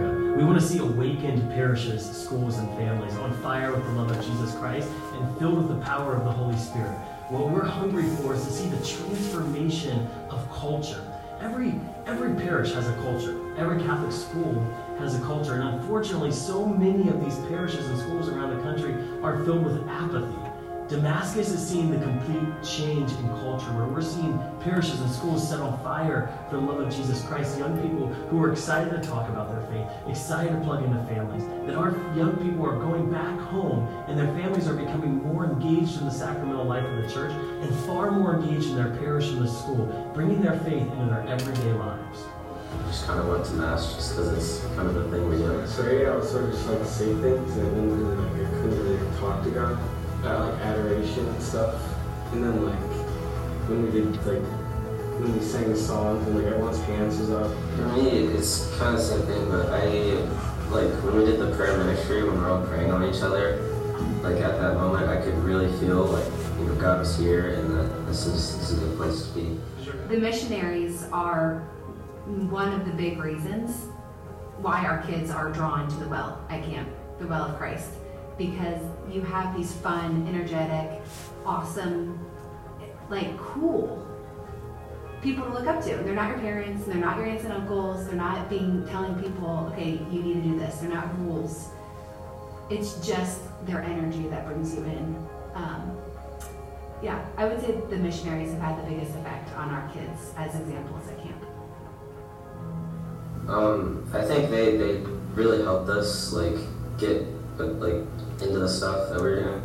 We 0.42 0.48
want 0.48 0.60
to 0.60 0.66
see 0.66 0.80
awakened 0.80 1.52
parishes, 1.52 2.04
schools, 2.04 2.58
and 2.58 2.68
families 2.76 3.16
on 3.18 3.32
fire 3.44 3.72
with 3.72 3.84
the 3.86 3.92
love 3.92 4.10
of 4.10 4.26
Jesus 4.26 4.56
Christ 4.56 4.90
and 5.14 5.38
filled 5.38 5.56
with 5.56 5.68
the 5.68 5.86
power 5.86 6.16
of 6.16 6.24
the 6.24 6.32
Holy 6.32 6.58
Spirit. 6.58 6.98
What 7.30 7.52
we're 7.52 7.64
hungry 7.64 8.10
for 8.16 8.34
is 8.34 8.44
to 8.46 8.52
see 8.52 8.68
the 8.68 8.84
transformation 8.84 10.10
of 10.32 10.52
culture. 10.52 11.06
Every, 11.42 11.80
every 12.08 12.34
parish 12.34 12.74
has 12.74 12.88
a 12.88 12.94
culture. 13.04 13.56
Every 13.60 13.84
Catholic 13.84 14.12
school 14.12 14.66
has 14.98 15.16
a 15.16 15.22
culture. 15.22 15.54
And 15.54 15.80
unfortunately, 15.80 16.32
so 16.32 16.66
many 16.66 17.08
of 17.10 17.24
these 17.24 17.38
parishes 17.46 17.88
and 17.88 18.00
schools 18.00 18.28
around 18.28 18.58
the 18.58 18.64
country 18.64 18.96
are 19.22 19.46
filled 19.46 19.64
with 19.64 19.88
apathy 19.88 20.51
Damascus 20.92 21.48
is 21.52 21.66
seeing 21.66 21.90
the 21.90 22.06
complete 22.06 22.62
change 22.62 23.14
in 23.14 23.30
culture 23.40 23.72
where 23.72 23.86
we're 23.86 24.02
seeing 24.02 24.38
parishes 24.60 25.00
and 25.00 25.10
schools 25.10 25.48
set 25.48 25.62
on 25.62 25.82
fire 25.82 26.38
for 26.50 26.58
the 26.58 26.62
love 26.62 26.82
of 26.82 26.94
Jesus 26.94 27.24
Christ. 27.24 27.58
Young 27.58 27.82
people 27.82 28.08
who 28.08 28.44
are 28.44 28.52
excited 28.52 28.90
to 28.92 29.00
talk 29.08 29.30
about 29.30 29.48
their 29.48 29.62
faith, 29.72 29.88
excited 30.10 30.52
to 30.52 30.60
plug 30.66 30.84
into 30.84 31.02
families. 31.06 31.46
That 31.66 31.76
our 31.76 31.92
young 32.14 32.36
people 32.44 32.66
are 32.66 32.76
going 32.76 33.10
back 33.10 33.40
home 33.40 33.88
and 34.10 34.20
their 34.20 34.28
families 34.36 34.68
are 34.68 34.74
becoming 34.74 35.24
more 35.24 35.46
engaged 35.46 35.98
in 35.98 36.08
the 36.08 36.12
sacramental 36.12 36.66
life 36.66 36.84
of 36.84 37.02
the 37.02 37.10
church 37.10 37.32
and 37.32 37.74
far 37.86 38.12
more 38.12 38.36
engaged 38.36 38.72
in 38.72 38.76
their 38.76 38.94
parish 38.98 39.30
and 39.30 39.42
the 39.42 39.48
school, 39.48 40.12
bringing 40.14 40.42
their 40.42 40.60
faith 40.60 40.92
into 40.92 41.06
their 41.06 41.26
everyday 41.26 41.72
lives. 41.72 42.20
I 42.20 42.88
Just 42.88 43.08
kind 43.08 43.18
of 43.18 43.30
went 43.30 43.46
to 43.46 43.54
mass 43.54 43.96
just 43.96 44.12
because 44.12 44.34
it's 44.34 44.76
kind 44.76 44.90
of 44.90 44.96
the 44.96 45.10
thing 45.10 45.30
we 45.30 45.38
do. 45.38 45.66
So 45.68 45.90
yeah, 45.90 46.12
I 46.12 46.16
was 46.18 46.30
sort 46.30 46.44
of 46.44 46.52
just 46.52 46.68
like 46.68 46.86
say 46.86 47.14
things 47.22 47.56
and 47.56 47.78
then 47.78 47.98
really 47.98 48.16
like 48.18 48.46
I 48.46 48.52
couldn't 48.56 48.84
really 48.84 49.20
talk 49.22 49.42
to 49.46 49.52
God 49.52 49.80
uh, 50.24 50.50
like 50.50 50.62
adoration 50.62 51.28
and 51.28 51.42
stuff. 51.42 51.82
And 52.32 52.44
then 52.44 52.66
like 52.66 52.80
when 53.68 53.84
we 53.84 53.92
did 53.92 54.16
like 54.26 54.42
when 55.20 55.38
we 55.38 55.44
sang 55.44 55.70
the 55.70 55.78
songs 55.78 56.26
and 56.28 56.36
like 56.36 56.46
everyone's 56.46 56.82
hands 56.84 57.18
was 57.20 57.32
up. 57.32 57.52
For 57.76 57.88
me, 57.94 58.10
it's 58.10 58.68
kind 58.78 58.96
of 58.96 59.02
the 59.02 59.08
same 59.08 59.22
thing, 59.24 59.50
but 59.50 59.70
I 59.70 59.86
like 60.72 60.90
when 61.04 61.18
we 61.18 61.26
did 61.26 61.40
the 61.40 61.54
prayer 61.56 61.78
ministry 61.78 62.24
when 62.24 62.38
we're 62.38 62.50
all 62.50 62.66
praying 62.66 62.92
on 62.92 63.04
each 63.04 63.22
other. 63.22 63.62
Like 64.24 64.38
at 64.38 64.60
that 64.60 64.76
moment, 64.76 65.10
I 65.10 65.22
could 65.22 65.36
really 65.40 65.72
feel 65.80 66.06
like 66.06 66.26
you 66.60 66.66
know 66.66 66.76
God 66.76 67.00
was 67.00 67.18
here 67.18 67.54
and 67.56 67.76
that 67.76 68.06
this 68.06 68.26
is 68.26 68.58
this 68.58 68.72
is 68.72 68.78
a 68.78 68.86
good 68.86 68.98
place 68.98 69.28
to 69.28 69.34
be. 69.34 69.60
The 70.10 70.20
missionaries 70.20 71.08
are 71.12 71.60
one 72.26 72.72
of 72.72 72.86
the 72.86 72.92
big 72.92 73.18
reasons 73.20 73.88
why 74.58 74.86
our 74.86 75.02
kids 75.04 75.32
are 75.32 75.52
drawn 75.52 75.90
to 75.90 75.96
the 75.96 76.08
well 76.08 76.46
at 76.50 76.64
camp, 76.64 76.88
the 77.20 77.26
well 77.26 77.44
of 77.44 77.58
Christ 77.58 77.94
because 78.38 78.82
you 79.14 79.22
have 79.22 79.56
these 79.56 79.74
fun, 79.74 80.26
energetic, 80.28 81.02
awesome, 81.46 82.20
like 83.10 83.38
cool 83.38 84.08
people 85.22 85.46
to 85.46 85.54
look 85.54 85.68
up 85.68 85.84
to. 85.84 85.96
They're 85.98 86.16
not 86.16 86.30
your 86.30 86.40
parents, 86.40 86.84
and 86.84 86.94
they're 86.94 87.02
not 87.02 87.18
your 87.18 87.28
aunts 87.28 87.44
and 87.44 87.54
uncles, 87.54 88.08
they're 88.08 88.16
not 88.16 88.50
being 88.50 88.86
telling 88.88 89.16
people, 89.22 89.70
okay, 89.72 90.00
you 90.12 90.24
need 90.24 90.34
to 90.36 90.42
do 90.42 90.60
this. 90.60 90.78
They're 90.78 90.90
not 90.90 91.18
rules. 91.20 91.70
It's 92.70 93.06
just 93.06 93.42
their 93.66 93.82
energy 93.82 94.28
that 94.30 94.46
brings 94.48 94.74
you 94.74 94.84
in. 94.84 95.28
Um, 95.54 95.98
yeah, 97.04 97.26
I 97.38 97.46
would 97.46 97.60
say 97.62 97.80
the 97.90 97.98
missionaries 97.98 98.52
have 98.52 98.62
had 98.62 98.80
the 98.80 98.90
biggest 98.90 99.16
effect 99.16 99.54
on 99.56 99.70
our 99.70 99.88
kids 99.90 100.34
as 100.38 100.56
examples 100.56 101.08
at 101.08 101.18
camp. 101.22 101.44
Um, 103.48 104.10
I 104.14 104.22
think 104.22 104.50
they, 104.50 104.78
they 104.78 104.94
really 105.34 105.64
helped 105.64 105.90
us 105.90 106.32
like 106.32 106.56
get 106.98 107.26
like 107.58 108.06
into 108.42 108.60
the 108.60 108.70
stuff 108.70 109.10
that 109.10 109.20
we're 109.20 109.44
doing. 109.44 109.62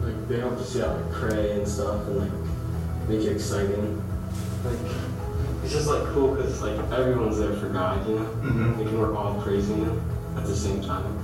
Like 0.00 0.28
they 0.28 0.38
help 0.38 0.54
us 0.54 0.74
yeah 0.74 0.86
like 0.86 1.12
pray 1.12 1.52
and 1.52 1.66
stuff 1.66 2.06
and 2.06 2.18
like 2.18 3.08
make 3.08 3.20
it 3.20 3.32
exciting. 3.32 4.02
Like 4.64 4.78
it's 5.62 5.72
just 5.72 5.88
like 5.88 6.02
cool 6.14 6.34
because 6.34 6.62
like 6.62 6.78
everyone's 6.92 7.38
there 7.38 7.54
for 7.54 7.68
God, 7.68 8.08
you 8.08 8.16
know. 8.16 8.24
Mm-hmm. 8.24 8.78
Like, 8.78 8.86
and 8.86 8.98
we're 9.00 9.16
all 9.16 9.40
praising 9.42 9.78
Him 9.78 10.00
at 10.36 10.44
the 10.44 10.54
same 10.54 10.82
time, 10.82 11.18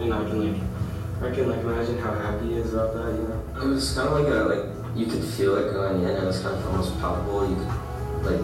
and 0.00 0.14
I 0.14 0.24
can 0.24 0.52
like 0.52 0.62
I 1.22 1.34
can 1.34 1.48
like 1.50 1.60
imagine 1.60 1.98
how 1.98 2.14
happy 2.14 2.46
he 2.46 2.54
is 2.54 2.72
about 2.72 2.94
that, 2.94 3.12
you 3.14 3.28
know. 3.28 3.62
It 3.62 3.66
was 3.66 3.92
kind 3.92 4.08
of 4.08 4.14
like 4.14 4.32
a 4.32 4.44
like 4.44 4.96
you 4.96 5.06
could 5.06 5.24
feel 5.24 5.56
it 5.56 5.72
going 5.72 6.02
in. 6.02 6.08
It 6.08 6.24
was 6.24 6.40
kind 6.40 6.56
of 6.56 6.66
almost 6.66 6.98
palpable. 7.00 7.48
You 7.48 7.56
could 7.56 8.24
like 8.24 8.40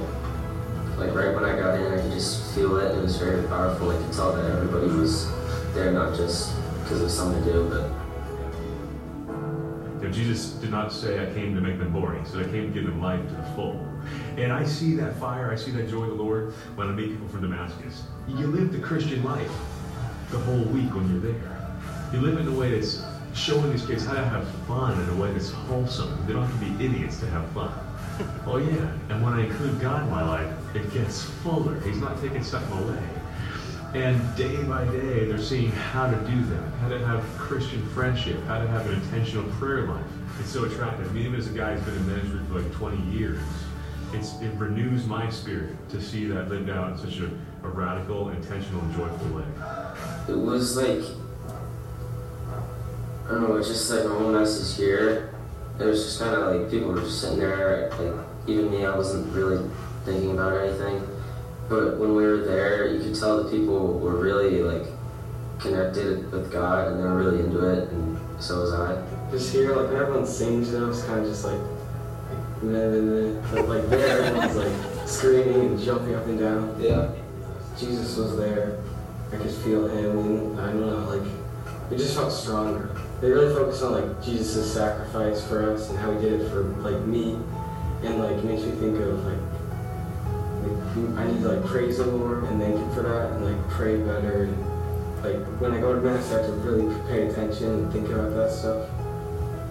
like 0.99 1.15
right 1.15 1.35
when 1.35 1.45
I 1.45 1.59
got 1.59 1.79
in, 1.79 1.93
I 1.93 2.01
could 2.01 2.13
just 2.13 2.55
feel 2.55 2.77
it. 2.77 2.97
It 2.97 3.01
was 3.01 3.17
very 3.17 3.47
powerful. 3.49 3.91
I 3.91 3.97
could 3.97 4.13
tell 4.13 4.33
that 4.33 4.45
everybody 4.51 4.89
was 4.89 5.31
there, 5.75 5.93
not 5.93 6.17
just 6.17 6.55
because 6.87 7.03
of 7.03 7.11
something 7.11 7.43
to 7.43 7.53
do, 7.53 7.69
but. 7.69 7.91
You 9.97 10.09
know, 10.09 10.11
Jesus 10.13 10.51
did 10.51 10.71
not 10.71 10.93
say, 10.93 11.21
I 11.21 11.33
came 11.35 11.53
to 11.57 11.61
make 11.61 11.81
them 11.81 11.93
boring. 11.93 12.25
He 12.25 12.31
said, 12.31 12.47
I 12.47 12.51
came 12.51 12.69
to 12.69 12.73
give 12.73 12.85
them 12.85 13.03
life 13.03 13.27
to 13.29 13.35
the 13.35 13.43
full. 13.57 13.85
And 14.37 14.53
I 14.53 14.65
see 14.65 14.95
that 14.97 15.17
fire, 15.17 15.51
I 15.51 15.57
see 15.57 15.73
that 15.73 15.89
joy 15.89 16.05
of 16.05 16.17
the 16.17 16.23
Lord 16.23 16.53
when 16.77 16.87
I 16.87 16.93
meet 16.93 17.11
people 17.11 17.27
from 17.27 17.41
Damascus. 17.41 18.05
You 18.29 18.47
live 18.47 18.73
the 18.73 18.79
Christian 18.79 19.25
life 19.25 19.51
the 20.31 20.39
whole 20.39 20.63
week 20.65 20.95
when 20.95 21.11
you're 21.11 21.33
there. 21.33 21.73
You 22.13 22.21
live 22.21 22.39
in 22.39 22.47
a 22.47 22.57
way 22.57 22.71
that's 22.71 23.03
showing 23.35 23.73
these 23.73 23.85
kids 23.85 24.05
how 24.05 24.15
to 24.15 24.25
have 24.25 24.49
fun 24.69 25.01
in 25.01 25.09
a 25.09 25.21
way 25.21 25.33
that's 25.33 25.51
wholesome. 25.51 26.25
They 26.25 26.35
don't 26.35 26.45
have 26.45 26.61
to 26.61 26.67
be 26.67 26.85
idiots 26.85 27.19
to 27.21 27.27
have 27.31 27.49
fun. 27.49 27.73
oh 28.47 28.59
yeah, 28.59 28.93
and 29.09 29.25
when 29.25 29.33
I 29.33 29.45
include 29.47 29.81
God 29.81 30.05
in 30.05 30.11
my 30.11 30.25
life, 30.25 30.55
it 30.77 30.93
gets 30.93 31.25
fuller. 31.25 31.81
He's 31.81 31.99
not 31.99 32.21
taking 32.21 32.45
something 32.45 32.79
away. 32.79 33.16
And 33.97 34.37
day 34.37 34.63
by 34.65 34.85
day, 34.85 35.25
they're 35.25 35.39
seeing 35.39 35.71
how 35.71 36.11
to 36.11 36.17
do 36.31 36.45
that, 36.45 36.69
how 36.81 36.89
to 36.91 36.99
have 36.99 37.25
Christian 37.39 37.83
friendship, 37.89 38.39
how 38.45 38.59
to 38.59 38.69
have 38.69 38.87
an 38.87 38.93
intentional 38.93 39.51
prayer 39.53 39.87
life. 39.87 40.05
It's 40.39 40.51
so 40.51 40.65
attractive. 40.65 41.15
Me, 41.15 41.35
as 41.35 41.47
a 41.47 41.51
guy 41.51 41.75
who's 41.75 41.83
been 41.83 41.97
in 41.97 42.07
ministry 42.07 42.41
for 42.47 42.61
like 42.61 42.73
20 42.75 43.11
years, 43.11 43.41
it's, 44.13 44.39
it 44.43 44.53
renews 44.57 45.07
my 45.07 45.31
spirit 45.31 45.77
to 45.89 46.03
see 46.03 46.27
that 46.27 46.51
lived 46.51 46.69
out 46.69 46.93
in 46.93 46.99
such 46.99 47.21
a, 47.21 47.31
a 47.65 47.69
radical, 47.71 48.29
intentional, 48.29 48.83
and 48.83 48.95
joyful 48.95 49.29
way. 49.29 49.45
It 50.29 50.37
was 50.37 50.77
like, 50.77 51.03
I 53.25 53.31
don't 53.31 53.49
know, 53.49 53.57
it's 53.57 53.69
just 53.69 53.91
like 53.91 54.05
normal 54.05 54.31
message 54.31 54.77
here. 54.77 55.35
It 55.81 55.85
was 55.85 56.05
just 56.05 56.21
kind 56.21 56.35
of 56.35 56.55
like 56.55 56.71
people 56.71 56.89
were 56.89 57.01
just 57.01 57.23
sitting 57.23 57.39
there, 57.39 57.91
like 57.99 58.27
even 58.47 58.71
me, 58.71 58.85
I 58.85 58.95
wasn't 58.95 59.33
really 59.33 59.67
thinking 60.05 60.33
about 60.33 60.55
anything. 60.55 61.16
But 61.69 61.99
when 61.99 62.15
we 62.15 62.25
were 62.25 62.39
there, 62.39 62.87
you 62.87 63.01
could 63.01 63.19
tell 63.19 63.43
that 63.43 63.51
people 63.51 63.99
were 63.99 64.17
really 64.17 64.63
like 64.63 64.87
connected 65.59 66.31
with 66.31 66.53
God 66.53 66.89
and 66.89 67.01
they 67.01 67.05
were 67.05 67.17
really 67.17 67.41
into 67.41 67.69
it, 67.69 67.89
and 67.91 68.19
so 68.39 68.61
was 68.61 68.73
I. 68.73 69.03
Just 69.31 69.53
here, 69.53 69.75
like 69.75 69.89
when 69.91 70.01
everyone 70.01 70.27
sings, 70.27 70.73
know, 70.73 70.91
it's 70.91 71.03
kind 71.05 71.21
of 71.21 71.27
just 71.27 71.45
like, 71.45 71.61
meh, 72.63 72.89
meh, 72.89 73.01
meh. 73.01 73.41
but 73.53 73.69
like 73.69 73.89
there, 73.91 74.23
everyone's 74.23 74.57
like 74.57 75.09
screaming 75.09 75.61
and 75.61 75.81
jumping 75.81 76.15
up 76.15 76.27
and 76.27 76.39
down. 76.39 76.77
Yeah. 76.79 77.11
Jesus 77.79 78.17
was 78.17 78.37
there. 78.37 78.83
I 79.33 79.37
could 79.37 79.51
feel 79.51 79.89
him, 79.89 80.19
and 80.19 80.61
I 80.61 80.67
don't 80.69 80.81
know, 80.81 81.17
like 81.17 81.29
it 81.91 81.99
just 81.99 82.15
felt 82.15 82.33
stronger. 82.33 82.91
They 83.21 83.31
really 83.31 83.55
focused 83.55 83.83
on 83.83 83.93
like 83.93 84.23
Jesus' 84.23 84.73
sacrifice 84.73 85.47
for 85.47 85.73
us 85.73 85.89
and 85.91 85.99
how 85.99 86.13
he 86.13 86.21
did 86.21 86.41
it 86.41 86.51
for 86.51 86.63
like 86.81 87.01
me, 87.07 87.39
and 88.03 88.19
like 88.19 88.43
makes 88.45 88.63
me 88.63 88.73
think 88.73 88.99
of 89.01 89.25
like, 89.25 89.35
like 89.35 89.46
I 90.97 91.27
need 91.27 91.43
to 91.43 91.53
like 91.53 91.67
praise 91.67 91.99
the 91.99 92.07
Lord 92.07 92.45
and 92.45 92.61
thank 92.61 92.75
Him 92.75 92.91
for 92.95 93.03
that, 93.03 93.33
and 93.33 93.45
like 93.45 93.69
pray 93.69 93.99
better. 93.99 94.45
And 94.45 95.23
like 95.23 95.45
when 95.61 95.73
I 95.73 95.81
go 95.81 95.95
to 95.95 96.01
mass, 96.01 96.33
I 96.33 96.43
have 96.43 96.47
to 96.47 96.53
really 96.53 96.95
pay 97.07 97.27
attention 97.27 97.69
and 97.69 97.93
think 97.93 98.09
about 98.09 98.35
that 98.35 98.51
stuff 98.51 98.89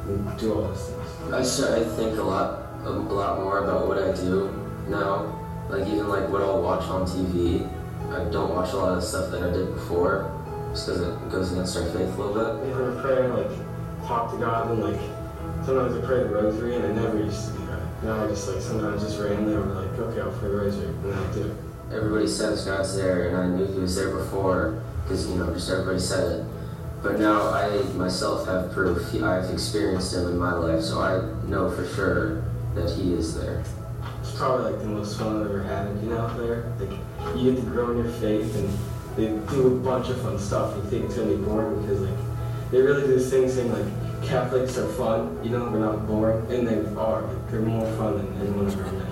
and 0.05 0.39
do 0.39 0.53
all 0.53 0.61
those 0.67 0.89
things. 0.89 1.34
I 1.34 1.41
start, 1.41 1.80
I 1.80 1.84
think 1.84 2.19
a 2.19 2.23
lot, 2.23 2.67
a 2.86 2.91
lot 2.91 3.39
more 3.39 3.63
about 3.63 3.88
what 3.88 3.97
I 3.97 4.11
do 4.13 4.51
now. 4.88 5.41
Like 5.67 5.88
even 5.88 6.07
like 6.09 6.30
what 6.30 6.41
I'll 6.41 6.61
watch 6.61 6.84
on 6.84 7.07
TV. 7.07 7.67
I 8.11 8.30
don't 8.30 8.53
watch 8.53 8.73
a 8.73 8.78
lot 8.78 8.95
of 8.95 9.03
stuff 9.03 9.32
that 9.32 9.41
I 9.41 9.49
did 9.51 9.73
before, 9.73 10.32
just 10.69 10.86
because 10.86 11.01
it 11.01 11.30
goes 11.32 11.51
against 11.51 11.76
our 11.76 11.86
faith 11.86 12.15
a 12.15 12.21
little 12.21 12.34
bit. 12.36 12.67
You 12.69 12.76
know, 12.76 13.01
pray, 13.01 13.28
like 13.28 14.07
talk 14.07 14.32
to 14.32 14.38
God, 14.38 14.69
and 14.69 14.84
like 14.84 15.01
sometimes 15.65 15.97
I 15.97 16.05
pray 16.05 16.19
the 16.19 16.30
rosary, 16.30 16.76
and 16.76 16.86
I 16.86 16.91
never 17.01 17.17
used 17.17 17.55
to. 17.55 17.64
Now 18.05 18.23
I 18.23 18.27
just 18.27 18.47
like 18.47 18.61
sometimes 18.61 19.01
just 19.01 19.19
randomly 19.19 19.55
I'm 19.55 19.73
like, 19.73 19.97
okay, 19.97 20.21
I'll 20.21 20.29
the 20.29 20.47
rosary, 20.47 20.89
and 20.89 21.11
I 21.11 21.33
do 21.33 21.41
it. 21.41 21.57
Everybody 21.91 22.27
says 22.27 22.63
God's 22.63 22.95
there, 22.95 23.29
and 23.29 23.35
I 23.35 23.47
knew 23.47 23.65
He 23.65 23.79
was 23.79 23.95
there 23.95 24.15
before, 24.15 24.79
because 25.03 25.27
you 25.27 25.37
know 25.37 25.51
just 25.51 25.71
everybody 25.71 25.97
said 25.97 26.39
it. 26.39 26.45
But 27.01 27.19
now 27.19 27.49
I 27.49 27.81
myself 27.97 28.45
have 28.45 28.71
proof. 28.73 29.11
I've 29.23 29.49
experienced 29.49 30.13
Him 30.13 30.27
in 30.27 30.37
my 30.37 30.53
life, 30.53 30.83
so 30.83 31.01
I 31.01 31.47
know 31.47 31.71
for 31.71 31.87
sure 31.95 32.43
that 32.75 32.91
He 32.95 33.15
is 33.15 33.33
there. 33.41 33.63
It's 34.21 34.35
probably 34.35 34.71
like 34.71 34.81
the 34.83 34.87
most 34.87 35.17
fun 35.17 35.41
I've 35.41 35.47
ever 35.47 35.63
had, 35.63 35.87
you 36.03 36.09
know, 36.09 36.19
out 36.19 36.37
there. 36.37 36.71
Like 36.79 36.99
you 37.35 37.53
get 37.53 37.59
to 37.59 37.67
grow 37.67 37.89
in 37.89 38.03
your 38.03 38.13
faith, 38.13 38.55
and 38.55 38.69
they 39.15 39.29
do 39.51 39.65
a 39.65 39.79
bunch 39.79 40.09
of 40.09 40.21
fun 40.21 40.37
stuff. 40.37 40.75
And 40.75 40.83
you 40.83 40.89
think 40.91 41.05
it's 41.05 41.15
gonna 41.15 41.35
be 41.35 41.43
boring 41.43 41.81
because 41.81 42.01
like 42.01 42.19
they 42.69 42.81
really 42.81 43.07
do 43.07 43.15
this 43.15 43.31
thing 43.31 43.49
saying 43.49 43.73
like 43.73 44.04
Catholics 44.28 44.78
are 44.78 44.88
fun, 44.93 45.39
you 45.43 45.51
know, 45.51 45.69
they're 45.69 45.80
not 45.80 46.07
boring, 46.07 46.51
and 46.51 46.67
they 46.67 46.99
are. 46.99 47.23
They're 47.49 47.61
more 47.61 47.86
fun 47.93 48.17
than 48.17 48.41
anyone 48.41 48.71
ever. 48.71 49.04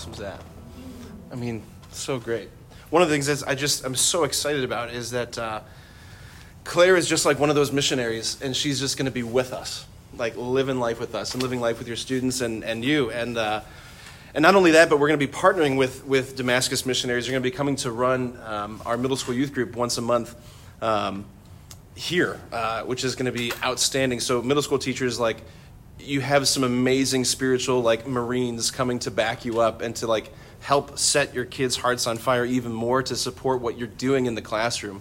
Awesome 0.00 0.12
is 0.14 0.18
that? 0.20 0.40
I 1.30 1.34
mean, 1.34 1.62
so 1.92 2.18
great. 2.18 2.48
One 2.88 3.02
of 3.02 3.08
the 3.08 3.14
things 3.14 3.26
that 3.26 3.46
I 3.46 3.54
just 3.54 3.84
I'm 3.84 3.94
so 3.94 4.24
excited 4.24 4.64
about 4.64 4.88
is 4.90 5.10
that 5.10 5.36
uh, 5.36 5.60
Claire 6.64 6.96
is 6.96 7.06
just 7.06 7.26
like 7.26 7.38
one 7.38 7.50
of 7.50 7.54
those 7.54 7.70
missionaries, 7.70 8.40
and 8.40 8.56
she's 8.56 8.80
just 8.80 8.96
going 8.96 9.04
to 9.04 9.12
be 9.12 9.22
with 9.22 9.52
us, 9.52 9.84
like 10.16 10.38
living 10.38 10.80
life 10.80 11.00
with 11.00 11.14
us 11.14 11.34
and 11.34 11.42
living 11.42 11.60
life 11.60 11.78
with 11.78 11.86
your 11.86 11.98
students 11.98 12.40
and 12.40 12.64
and 12.64 12.82
you 12.82 13.10
and. 13.10 13.36
Uh, 13.36 13.60
and 14.32 14.44
not 14.44 14.54
only 14.54 14.70
that, 14.70 14.88
but 14.88 15.00
we're 15.00 15.08
going 15.08 15.18
to 15.18 15.26
be 15.26 15.32
partnering 15.32 15.76
with, 15.76 16.06
with 16.06 16.36
Damascus 16.36 16.86
missionaries. 16.86 17.26
They're 17.26 17.32
going 17.32 17.42
to 17.42 17.50
be 17.50 17.56
coming 17.56 17.74
to 17.76 17.90
run 17.90 18.38
um, 18.46 18.80
our 18.86 18.96
middle 18.96 19.16
school 19.16 19.34
youth 19.34 19.52
group 19.52 19.74
once 19.74 19.98
a 19.98 20.02
month 20.02 20.36
um, 20.80 21.24
here, 21.96 22.40
uh, 22.52 22.84
which 22.84 23.02
is 23.02 23.16
going 23.16 23.26
to 23.26 23.36
be 23.36 23.52
outstanding. 23.64 24.20
So, 24.20 24.40
middle 24.40 24.62
school 24.62 24.78
teachers, 24.78 25.18
like, 25.18 25.38
you 26.02 26.20
have 26.20 26.48
some 26.48 26.64
amazing 26.64 27.24
spiritual 27.24 27.80
like 27.80 28.06
marines 28.06 28.70
coming 28.70 28.98
to 29.00 29.10
back 29.10 29.44
you 29.44 29.60
up 29.60 29.82
and 29.82 29.94
to 29.96 30.06
like 30.06 30.32
help 30.60 30.98
set 30.98 31.34
your 31.34 31.44
kids 31.44 31.76
hearts 31.76 32.06
on 32.06 32.18
fire 32.18 32.44
even 32.44 32.72
more 32.72 33.02
to 33.02 33.16
support 33.16 33.60
what 33.60 33.78
you're 33.78 33.88
doing 33.88 34.26
in 34.26 34.34
the 34.34 34.42
classroom. 34.42 35.00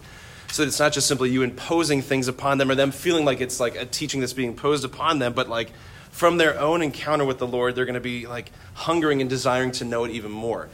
So 0.52 0.64
that 0.64 0.68
it's 0.68 0.80
not 0.80 0.94
just 0.94 1.08
simply 1.08 1.30
you 1.30 1.44
imposing 1.44 2.02
things 2.02 2.28
upon 2.28 2.58
them 2.58 2.72
or 2.72 2.76
them 2.76 2.92
feeling 2.92 3.26
like 3.26 3.40
it's 3.40 3.60
like 3.60 3.76
a 3.76 3.86
teaching 3.86 4.20
that's 4.20 4.34
being 4.34 4.50
imposed 4.50 4.84
upon 4.84 5.20
them 5.20 5.34
but 5.34 5.48
like 5.48 5.72
from 6.12 6.38
their 6.38 6.60
own 6.60 6.82
encounter 6.82 7.24
with 7.24 7.38
the 7.38 7.46
lord 7.46 7.76
they're 7.76 7.86
going 7.86 7.94
to 7.94 8.00
be 8.00 8.26
like 8.26 8.52
hungering 8.74 9.22
and 9.22 9.30
desiring 9.30 9.72
to 9.74 9.86
know 9.86 10.06
it 10.06 10.12
even 10.12 10.32
more. 10.32 10.70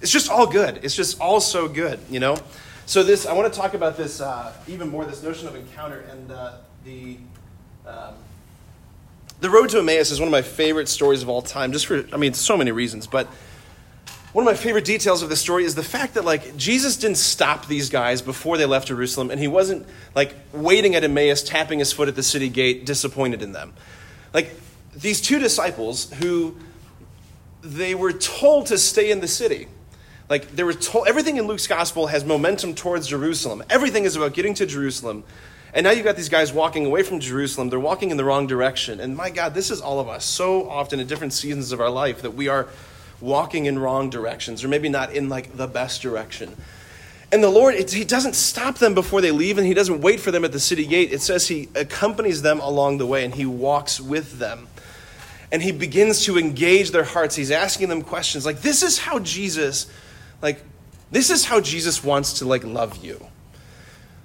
It's 0.00 0.12
just 0.12 0.30
all 0.30 0.46
good. 0.46 0.80
It's 0.82 0.94
just 0.94 1.20
all 1.20 1.40
so 1.40 1.68
good 1.68 1.98
you 2.08 2.20
know? 2.20 2.38
So 2.86 3.02
this 3.02 3.26
i 3.26 3.34
want 3.34 3.52
to 3.52 3.58
talk 3.58 3.74
about 3.74 3.98
this 3.98 4.20
uh, 4.20 4.52
even 4.66 4.88
more 4.88 5.04
this 5.04 5.22
notion 5.22 5.46
of 5.46 5.54
encounter 5.54 6.00
and 6.10 6.30
uh, 6.30 6.52
the 6.84 7.18
um, 7.86 8.14
the 9.40 9.50
road 9.50 9.70
to 9.70 9.78
Emmaus 9.78 10.10
is 10.10 10.20
one 10.20 10.28
of 10.28 10.32
my 10.32 10.42
favorite 10.42 10.88
stories 10.88 11.22
of 11.22 11.28
all 11.28 11.42
time, 11.42 11.72
just 11.72 11.86
for, 11.86 12.04
I 12.12 12.16
mean, 12.16 12.34
so 12.34 12.56
many 12.56 12.72
reasons, 12.72 13.06
but 13.06 13.28
one 14.32 14.46
of 14.46 14.52
my 14.52 14.56
favorite 14.56 14.84
details 14.84 15.22
of 15.22 15.30
this 15.30 15.40
story 15.40 15.64
is 15.64 15.74
the 15.74 15.82
fact 15.82 16.14
that, 16.14 16.24
like, 16.24 16.56
Jesus 16.56 16.96
didn't 16.96 17.16
stop 17.16 17.66
these 17.66 17.88
guys 17.88 18.20
before 18.20 18.58
they 18.58 18.66
left 18.66 18.88
Jerusalem, 18.88 19.30
and 19.30 19.40
he 19.40 19.48
wasn't, 19.48 19.86
like, 20.14 20.34
waiting 20.52 20.94
at 20.94 21.02
Emmaus, 21.02 21.42
tapping 21.42 21.78
his 21.78 21.92
foot 21.92 22.08
at 22.08 22.14
the 22.14 22.22
city 22.22 22.48
gate, 22.48 22.84
disappointed 22.84 23.42
in 23.42 23.52
them. 23.52 23.72
Like, 24.34 24.54
these 24.94 25.20
two 25.20 25.38
disciples 25.38 26.12
who 26.12 26.56
they 27.62 27.94
were 27.94 28.12
told 28.12 28.66
to 28.66 28.78
stay 28.78 29.10
in 29.10 29.20
the 29.20 29.28
city. 29.28 29.68
Like, 30.28 30.50
they 30.54 30.62
were 30.62 30.74
told, 30.74 31.08
everything 31.08 31.38
in 31.38 31.46
Luke's 31.46 31.66
gospel 31.66 32.08
has 32.08 32.24
momentum 32.24 32.74
towards 32.74 33.08
Jerusalem. 33.08 33.64
Everything 33.70 34.04
is 34.04 34.14
about 34.14 34.34
getting 34.34 34.52
to 34.54 34.66
Jerusalem. 34.66 35.24
And 35.74 35.84
now 35.84 35.90
you've 35.90 36.04
got 36.04 36.16
these 36.16 36.30
guys 36.30 36.52
walking 36.52 36.86
away 36.86 37.02
from 37.02 37.20
Jerusalem. 37.20 37.68
They're 37.68 37.78
walking 37.78 38.10
in 38.10 38.16
the 38.16 38.24
wrong 38.24 38.46
direction. 38.46 39.00
And 39.00 39.16
my 39.16 39.30
God, 39.30 39.54
this 39.54 39.70
is 39.70 39.80
all 39.80 40.00
of 40.00 40.08
us 40.08 40.24
so 40.24 40.68
often 40.68 40.98
in 40.98 41.06
different 41.06 41.34
seasons 41.34 41.72
of 41.72 41.80
our 41.80 41.90
life 41.90 42.22
that 42.22 42.34
we 42.34 42.48
are 42.48 42.68
walking 43.20 43.66
in 43.66 43.78
wrong 43.78 44.10
directions, 44.10 44.64
or 44.64 44.68
maybe 44.68 44.88
not 44.88 45.12
in 45.12 45.28
like 45.28 45.56
the 45.56 45.66
best 45.66 46.00
direction. 46.02 46.56
And 47.30 47.42
the 47.42 47.50
Lord, 47.50 47.74
it, 47.74 47.90
He 47.90 48.04
doesn't 48.04 48.34
stop 48.34 48.78
them 48.78 48.94
before 48.94 49.20
they 49.20 49.30
leave, 49.30 49.58
and 49.58 49.66
He 49.66 49.74
doesn't 49.74 50.00
wait 50.00 50.20
for 50.20 50.30
them 50.30 50.44
at 50.44 50.52
the 50.52 50.60
city 50.60 50.86
gate. 50.86 51.12
It 51.12 51.20
says 51.20 51.48
He 51.48 51.68
accompanies 51.74 52.40
them 52.40 52.60
along 52.60 52.98
the 52.98 53.06
way, 53.06 53.24
and 53.24 53.34
He 53.34 53.44
walks 53.44 54.00
with 54.00 54.38
them. 54.38 54.68
And 55.52 55.62
He 55.62 55.72
begins 55.72 56.24
to 56.24 56.38
engage 56.38 56.90
their 56.90 57.04
hearts. 57.04 57.36
He's 57.36 57.50
asking 57.50 57.88
them 57.88 58.02
questions 58.02 58.46
like, 58.46 58.62
"This 58.62 58.82
is 58.82 58.98
how 58.98 59.18
Jesus, 59.18 59.86
like, 60.40 60.62
this 61.10 61.28
is 61.28 61.44
how 61.44 61.60
Jesus 61.60 62.02
wants 62.02 62.34
to 62.38 62.46
like 62.46 62.64
love 62.64 63.04
you." 63.04 63.26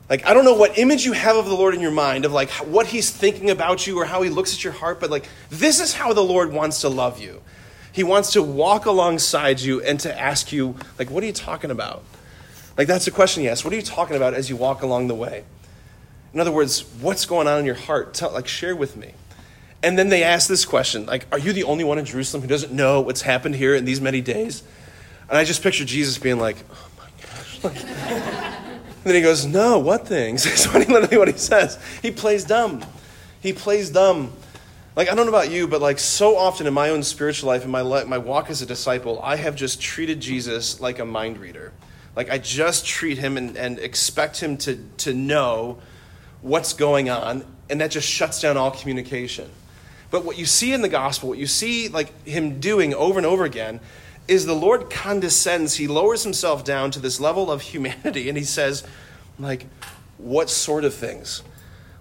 Like, 0.09 0.25
I 0.25 0.33
don't 0.33 0.45
know 0.45 0.53
what 0.53 0.77
image 0.77 1.05
you 1.05 1.13
have 1.13 1.35
of 1.35 1.45
the 1.45 1.55
Lord 1.55 1.73
in 1.73 1.79
your 1.79 1.91
mind, 1.91 2.25
of 2.25 2.31
like 2.33 2.49
what 2.51 2.87
he's 2.87 3.09
thinking 3.09 3.49
about 3.49 3.87
you 3.87 3.97
or 3.99 4.05
how 4.05 4.21
he 4.21 4.29
looks 4.29 4.53
at 4.53 4.63
your 4.63 4.73
heart, 4.73 4.99
but 4.99 5.09
like, 5.09 5.27
this 5.49 5.79
is 5.79 5.93
how 5.93 6.13
the 6.13 6.23
Lord 6.23 6.51
wants 6.51 6.81
to 6.81 6.89
love 6.89 7.19
you. 7.19 7.41
He 7.91 8.03
wants 8.03 8.33
to 8.33 8.43
walk 8.43 8.85
alongside 8.85 9.59
you 9.59 9.81
and 9.81 9.99
to 10.01 10.19
ask 10.19 10.51
you, 10.51 10.75
like, 10.97 11.09
what 11.09 11.23
are 11.23 11.27
you 11.27 11.33
talking 11.33 11.71
about? 11.71 12.03
Like, 12.77 12.87
that's 12.87 13.05
the 13.05 13.11
question 13.11 13.45
asks. 13.45 13.63
What 13.63 13.71
are 13.71 13.77
you 13.77 13.83
talking 13.83 14.15
about 14.15 14.33
as 14.33 14.49
you 14.49 14.55
walk 14.55 14.81
along 14.81 15.07
the 15.07 15.15
way? 15.15 15.43
In 16.33 16.39
other 16.39 16.51
words, 16.51 16.81
what's 16.99 17.25
going 17.25 17.47
on 17.47 17.59
in 17.59 17.65
your 17.65 17.75
heart? 17.75 18.15
Tell, 18.15 18.31
like, 18.31 18.47
share 18.47 18.75
with 18.75 18.97
me. 18.97 19.13
And 19.83 19.99
then 19.99 20.09
they 20.09 20.23
ask 20.23 20.47
this 20.47 20.65
question, 20.65 21.05
like, 21.05 21.27
are 21.31 21.37
you 21.37 21.53
the 21.53 21.65
only 21.65 21.83
one 21.83 21.99
in 21.99 22.05
Jerusalem 22.05 22.41
who 22.41 22.47
doesn't 22.47 22.71
know 22.71 23.01
what's 23.01 23.21
happened 23.21 23.55
here 23.55 23.75
in 23.75 23.85
these 23.85 24.01
many 24.01 24.21
days? 24.21 24.63
And 25.29 25.37
I 25.37 25.43
just 25.43 25.61
picture 25.61 25.85
Jesus 25.85 26.17
being 26.17 26.39
like, 26.39 26.57
oh 26.71 26.87
my 26.97 27.09
gosh. 27.21 27.63
Like, 27.63 28.62
then 29.03 29.15
he 29.15 29.21
goes, 29.21 29.45
No, 29.45 29.79
what 29.79 30.07
things? 30.07 30.43
That's 30.45 30.71
what 30.71 30.85
he, 30.85 30.91
literally 30.91 31.17
what 31.17 31.27
he 31.27 31.37
says. 31.37 31.77
He 32.01 32.11
plays 32.11 32.43
dumb. 32.43 32.83
He 33.41 33.53
plays 33.53 33.89
dumb. 33.89 34.33
Like, 34.95 35.09
I 35.09 35.15
don't 35.15 35.25
know 35.25 35.31
about 35.31 35.49
you, 35.49 35.67
but 35.67 35.81
like 35.81 35.97
so 35.97 36.37
often 36.37 36.67
in 36.67 36.73
my 36.73 36.89
own 36.89 37.01
spiritual 37.03 37.47
life, 37.47 37.65
in 37.65 37.71
my, 37.71 37.81
my 38.03 38.17
walk 38.17 38.49
as 38.49 38.61
a 38.61 38.65
disciple, 38.65 39.19
I 39.23 39.37
have 39.37 39.55
just 39.55 39.81
treated 39.81 40.19
Jesus 40.19 40.79
like 40.79 40.99
a 40.99 41.05
mind 41.05 41.37
reader. 41.37 41.73
Like 42.15 42.29
I 42.29 42.37
just 42.37 42.85
treat 42.85 43.17
him 43.17 43.37
and, 43.37 43.57
and 43.57 43.79
expect 43.79 44.39
him 44.39 44.57
to, 44.57 44.77
to 44.97 45.13
know 45.13 45.79
what's 46.41 46.73
going 46.73 47.09
on, 47.09 47.43
and 47.69 47.81
that 47.81 47.89
just 47.89 48.07
shuts 48.07 48.41
down 48.41 48.55
all 48.55 48.69
communication. 48.69 49.49
But 50.11 50.25
what 50.25 50.37
you 50.37 50.45
see 50.45 50.73
in 50.73 50.83
the 50.83 50.89
gospel, 50.89 51.29
what 51.29 51.39
you 51.39 51.47
see 51.47 51.87
like 51.87 52.27
him 52.27 52.59
doing 52.59 52.93
over 52.93 53.17
and 53.17 53.25
over 53.25 53.45
again, 53.45 53.79
is 54.27 54.45
the 54.45 54.53
Lord 54.53 54.89
condescends. 54.89 55.75
He 55.75 55.87
lowers 55.87 56.23
himself 56.23 56.63
down 56.63 56.91
to 56.91 56.99
this 56.99 57.19
level 57.19 57.51
of 57.51 57.61
humanity, 57.61 58.29
and 58.29 58.37
he 58.37 58.43
says, 58.43 58.83
like, 59.39 59.67
what 60.17 60.49
sort 60.49 60.85
of 60.85 60.93
things? 60.93 61.43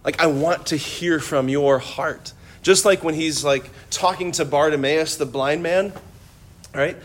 Like, 0.04 0.20
I 0.20 0.26
want 0.26 0.66
to 0.66 0.76
hear 0.76 1.20
from 1.20 1.48
your 1.48 1.78
heart. 1.78 2.32
Just 2.62 2.84
like 2.84 3.02
when 3.02 3.14
he's 3.14 3.44
like 3.44 3.70
talking 3.90 4.32
to 4.32 4.44
Bartimaeus, 4.44 5.16
the 5.16 5.26
blind 5.26 5.62
man, 5.62 5.92
right? 6.74 6.96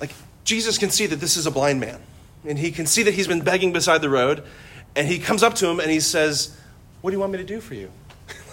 Like, 0.00 0.12
Jesus 0.44 0.78
can 0.78 0.90
see 0.90 1.06
that 1.06 1.16
this 1.16 1.36
is 1.36 1.46
a 1.46 1.50
blind 1.50 1.80
man. 1.80 2.00
And 2.44 2.58
he 2.58 2.70
can 2.70 2.86
see 2.86 3.02
that 3.02 3.14
he's 3.14 3.26
been 3.26 3.42
begging 3.42 3.72
beside 3.72 4.00
the 4.00 4.08
road. 4.08 4.44
And 4.94 5.06
he 5.06 5.18
comes 5.18 5.42
up 5.42 5.54
to 5.56 5.68
him 5.68 5.80
and 5.80 5.90
he 5.90 6.00
says, 6.00 6.56
What 7.00 7.10
do 7.10 7.16
you 7.16 7.20
want 7.20 7.32
me 7.32 7.38
to 7.38 7.44
do 7.44 7.60
for 7.60 7.74
you? 7.74 7.90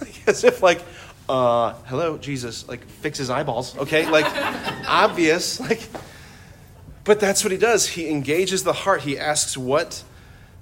Like, 0.01 0.27
as 0.27 0.43
if, 0.43 0.61
like, 0.61 0.81
uh, 1.27 1.73
hello, 1.85 2.17
Jesus, 2.17 2.67
like, 2.67 2.85
fix 2.85 3.17
his 3.17 3.29
eyeballs, 3.29 3.77
okay? 3.77 4.09
Like, 4.09 4.25
obvious. 4.87 5.59
Like, 5.59 5.81
but 7.03 7.19
that's 7.19 7.43
what 7.43 7.51
he 7.51 7.57
does. 7.57 7.87
He 7.87 8.09
engages 8.09 8.63
the 8.63 8.73
heart. 8.73 9.01
He 9.01 9.17
asks, 9.17 9.57
What, 9.57 10.03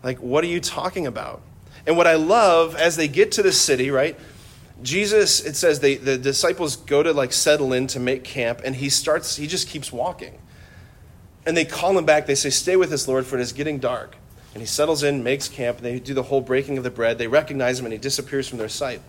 like, 0.03 0.19
what 0.19 0.43
are 0.43 0.47
you 0.47 0.59
talking 0.59 1.07
about? 1.07 1.41
And 1.85 1.97
what 1.97 2.07
I 2.07 2.15
love 2.15 2.75
as 2.75 2.95
they 2.95 3.07
get 3.07 3.33
to 3.33 3.43
the 3.43 3.51
city, 3.51 3.91
right? 3.91 4.17
Jesus, 4.81 5.39
it 5.41 5.55
says 5.55 5.79
they, 5.79 5.95
the 5.95 6.17
disciples 6.17 6.75
go 6.75 7.03
to 7.03 7.13
like 7.13 7.31
settle 7.31 7.73
in 7.73 7.87
to 7.87 7.99
make 7.99 8.23
camp, 8.23 8.61
and 8.63 8.75
he 8.75 8.89
starts, 8.89 9.35
he 9.35 9.47
just 9.47 9.67
keeps 9.67 9.91
walking. 9.91 10.37
And 11.45 11.55
they 11.57 11.65
call 11.65 11.97
him 11.97 12.05
back. 12.05 12.25
They 12.25 12.35
say, 12.35 12.49
Stay 12.49 12.75
with 12.75 12.91
us, 12.91 13.07
Lord, 13.07 13.25
for 13.25 13.37
it 13.37 13.41
is 13.41 13.53
getting 13.53 13.79
dark. 13.79 14.15
And 14.53 14.61
he 14.61 14.67
settles 14.67 15.03
in, 15.03 15.23
makes 15.23 15.49
camp, 15.49 15.77
and 15.77 15.85
they 15.85 15.99
do 15.99 16.13
the 16.13 16.23
whole 16.23 16.41
breaking 16.41 16.77
of 16.77 16.83
the 16.83 16.91
bread. 16.91 17.17
They 17.17 17.27
recognize 17.27 17.79
him, 17.79 17.85
and 17.85 17.93
he 17.93 17.99
disappears 17.99 18.47
from 18.47 18.59
their 18.59 18.69
sight. 18.69 19.01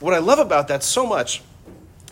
What 0.00 0.14
I 0.14 0.18
love 0.18 0.38
about 0.38 0.68
that 0.68 0.82
so 0.82 1.06
much 1.06 1.42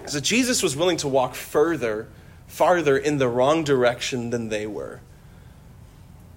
is 0.05 0.12
that 0.12 0.22
Jesus 0.22 0.62
was 0.62 0.76
willing 0.76 0.97
to 0.99 1.09
walk 1.09 1.35
further, 1.35 2.09
farther 2.47 2.97
in 2.97 3.18
the 3.18 3.28
wrong 3.28 3.64
direction 3.64 4.30
than 4.30 4.49
they 4.49 4.66
were. 4.66 5.01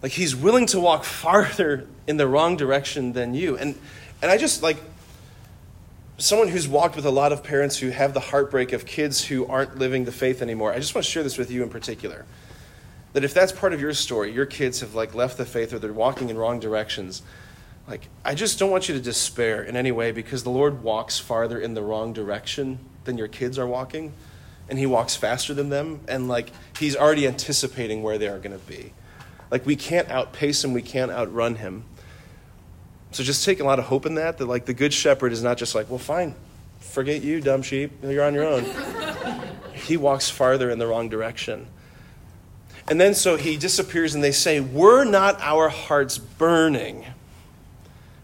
Like 0.01 0.11
he's 0.11 0.35
willing 0.35 0.65
to 0.67 0.79
walk 0.79 1.03
farther 1.03 1.87
in 2.05 2.17
the 2.17 2.27
wrong 2.27 2.57
direction 2.57 3.13
than 3.13 3.33
you. 3.33 3.57
And 3.57 3.75
and 4.21 4.31
I 4.31 4.37
just 4.37 4.63
like 4.63 4.77
someone 6.17 6.47
who's 6.47 6.67
walked 6.67 6.95
with 6.95 7.05
a 7.05 7.11
lot 7.11 7.31
of 7.31 7.43
parents 7.43 7.77
who 7.77 7.89
have 7.89 8.13
the 8.13 8.19
heartbreak 8.19 8.73
of 8.73 8.85
kids 8.85 9.23
who 9.23 9.45
aren't 9.45 9.77
living 9.77 10.05
the 10.05 10.11
faith 10.11 10.41
anymore. 10.41 10.73
I 10.73 10.79
just 10.79 10.95
want 10.95 11.05
to 11.05 11.11
share 11.11 11.23
this 11.23 11.37
with 11.37 11.51
you 11.51 11.61
in 11.61 11.69
particular. 11.69 12.25
That 13.13 13.23
if 13.23 13.33
that's 13.33 13.51
part 13.51 13.73
of 13.73 13.81
your 13.81 13.93
story, 13.93 14.31
your 14.31 14.45
kids 14.45 14.79
have 14.81 14.95
like 14.95 15.13
left 15.13 15.37
the 15.37 15.45
faith 15.45 15.73
or 15.73 15.79
they're 15.79 15.93
walking 15.93 16.29
in 16.29 16.37
wrong 16.37 16.59
directions, 16.59 17.21
like 17.87 18.07
I 18.25 18.35
just 18.35 18.59
don't 18.59 18.69
want 18.69 18.89
you 18.89 18.95
to 18.95 19.01
despair 19.01 19.63
in 19.63 19.75
any 19.75 19.91
way 19.91 20.11
because 20.11 20.43
the 20.43 20.49
Lord 20.49 20.83
walks 20.83 21.19
farther 21.19 21.59
in 21.59 21.73
the 21.73 21.81
wrong 21.81 22.13
direction 22.13 22.79
than 23.05 23.17
your 23.17 23.27
kids 23.27 23.57
are 23.57 23.67
walking 23.67 24.13
and 24.69 24.77
he 24.77 24.85
walks 24.85 25.15
faster 25.15 25.53
than 25.53 25.69
them 25.69 26.01
and 26.07 26.27
like 26.27 26.51
he's 26.77 26.95
already 26.95 27.27
anticipating 27.27 28.03
where 28.03 28.17
they 28.17 28.27
are 28.27 28.39
going 28.39 28.57
to 28.57 28.65
be. 28.65 28.93
Like 29.49 29.65
we 29.65 29.77
can't 29.77 30.09
outpace 30.09 30.63
him, 30.63 30.73
we 30.73 30.81
can't 30.81 31.11
outrun 31.11 31.55
him. 31.55 31.85
So 33.11 33.23
just 33.23 33.45
take 33.45 33.61
a 33.61 33.63
lot 33.63 33.79
of 33.79 33.85
hope 33.85 34.05
in 34.05 34.15
that, 34.15 34.37
that 34.37 34.45
like 34.45 34.65
the 34.65 34.73
good 34.73 34.93
shepherd 34.93 35.31
is 35.31 35.41
not 35.41 35.57
just 35.57 35.73
like, 35.73 35.89
well, 35.89 35.97
fine, 35.97 36.35
forget 36.79 37.21
you, 37.23 37.39
dumb 37.39 37.61
sheep, 37.61 37.91
you're 38.03 38.25
on 38.25 38.33
your 38.33 38.45
own. 38.45 38.65
he 39.73 39.95
walks 39.95 40.29
farther 40.29 40.69
in 40.69 40.77
the 40.77 40.87
wrong 40.87 41.07
direction. 41.07 41.67
And 42.89 42.99
then 42.99 43.13
so 43.13 43.35
he 43.35 43.57
disappears, 43.57 44.15
and 44.15 44.23
they 44.23 44.31
say, 44.31 44.61
Were 44.61 45.03
not 45.03 45.41
our 45.41 45.67
hearts 45.67 46.17
burning 46.17 47.05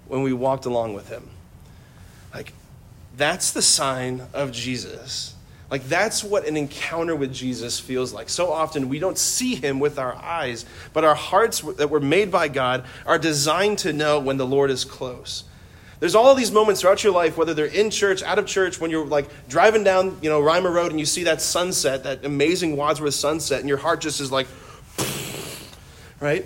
when 0.07 0.23
we 0.23 0.33
walked 0.33 0.65
along 0.65 0.93
with 0.93 1.09
him? 1.09 1.29
Like, 2.33 2.53
that's 3.15 3.51
the 3.51 3.61
sign 3.61 4.23
of 4.33 4.51
Jesus. 4.51 5.35
Like, 5.69 5.85
that's 5.85 6.23
what 6.23 6.47
an 6.47 6.55
encounter 6.55 7.15
with 7.15 7.33
Jesus 7.33 7.79
feels 7.79 8.13
like. 8.13 8.29
So 8.29 8.51
often 8.51 8.89
we 8.89 8.99
don't 8.99 9.17
see 9.17 9.55
him 9.55 9.79
with 9.79 9.97
our 9.97 10.13
eyes, 10.13 10.65
but 10.93 11.03
our 11.03 11.15
hearts 11.15 11.61
that 11.61 11.89
were 11.89 11.99
made 11.99 12.31
by 12.31 12.47
God 12.47 12.85
are 13.05 13.17
designed 13.17 13.79
to 13.79 13.91
know 13.91 14.19
when 14.19 14.37
the 14.37 14.45
Lord 14.45 14.69
is 14.69 14.85
close. 14.85 15.45
There's 15.99 16.15
all 16.15 16.35
these 16.35 16.51
moments 16.51 16.81
throughout 16.81 17.03
your 17.03 17.13
life, 17.13 17.37
whether 17.37 17.53
they're 17.53 17.65
in 17.65 17.89
church, 17.89 18.21
out 18.23 18.37
of 18.37 18.45
church, 18.45 18.79
when 18.79 18.91
you're 18.91 19.05
like 19.05 19.29
driving 19.47 19.83
down, 19.83 20.17
you 20.21 20.29
know, 20.29 20.41
Reimer 20.41 20.73
Road 20.73 20.91
and 20.91 20.99
you 20.99 21.05
see 21.05 21.23
that 21.23 21.41
sunset, 21.41 22.03
that 22.03 22.25
amazing 22.25 22.75
Wadsworth 22.75 23.13
sunset, 23.13 23.61
and 23.61 23.69
your 23.69 23.77
heart 23.77 24.01
just 24.01 24.19
is 24.19 24.31
like, 24.31 24.47
right? 26.19 26.45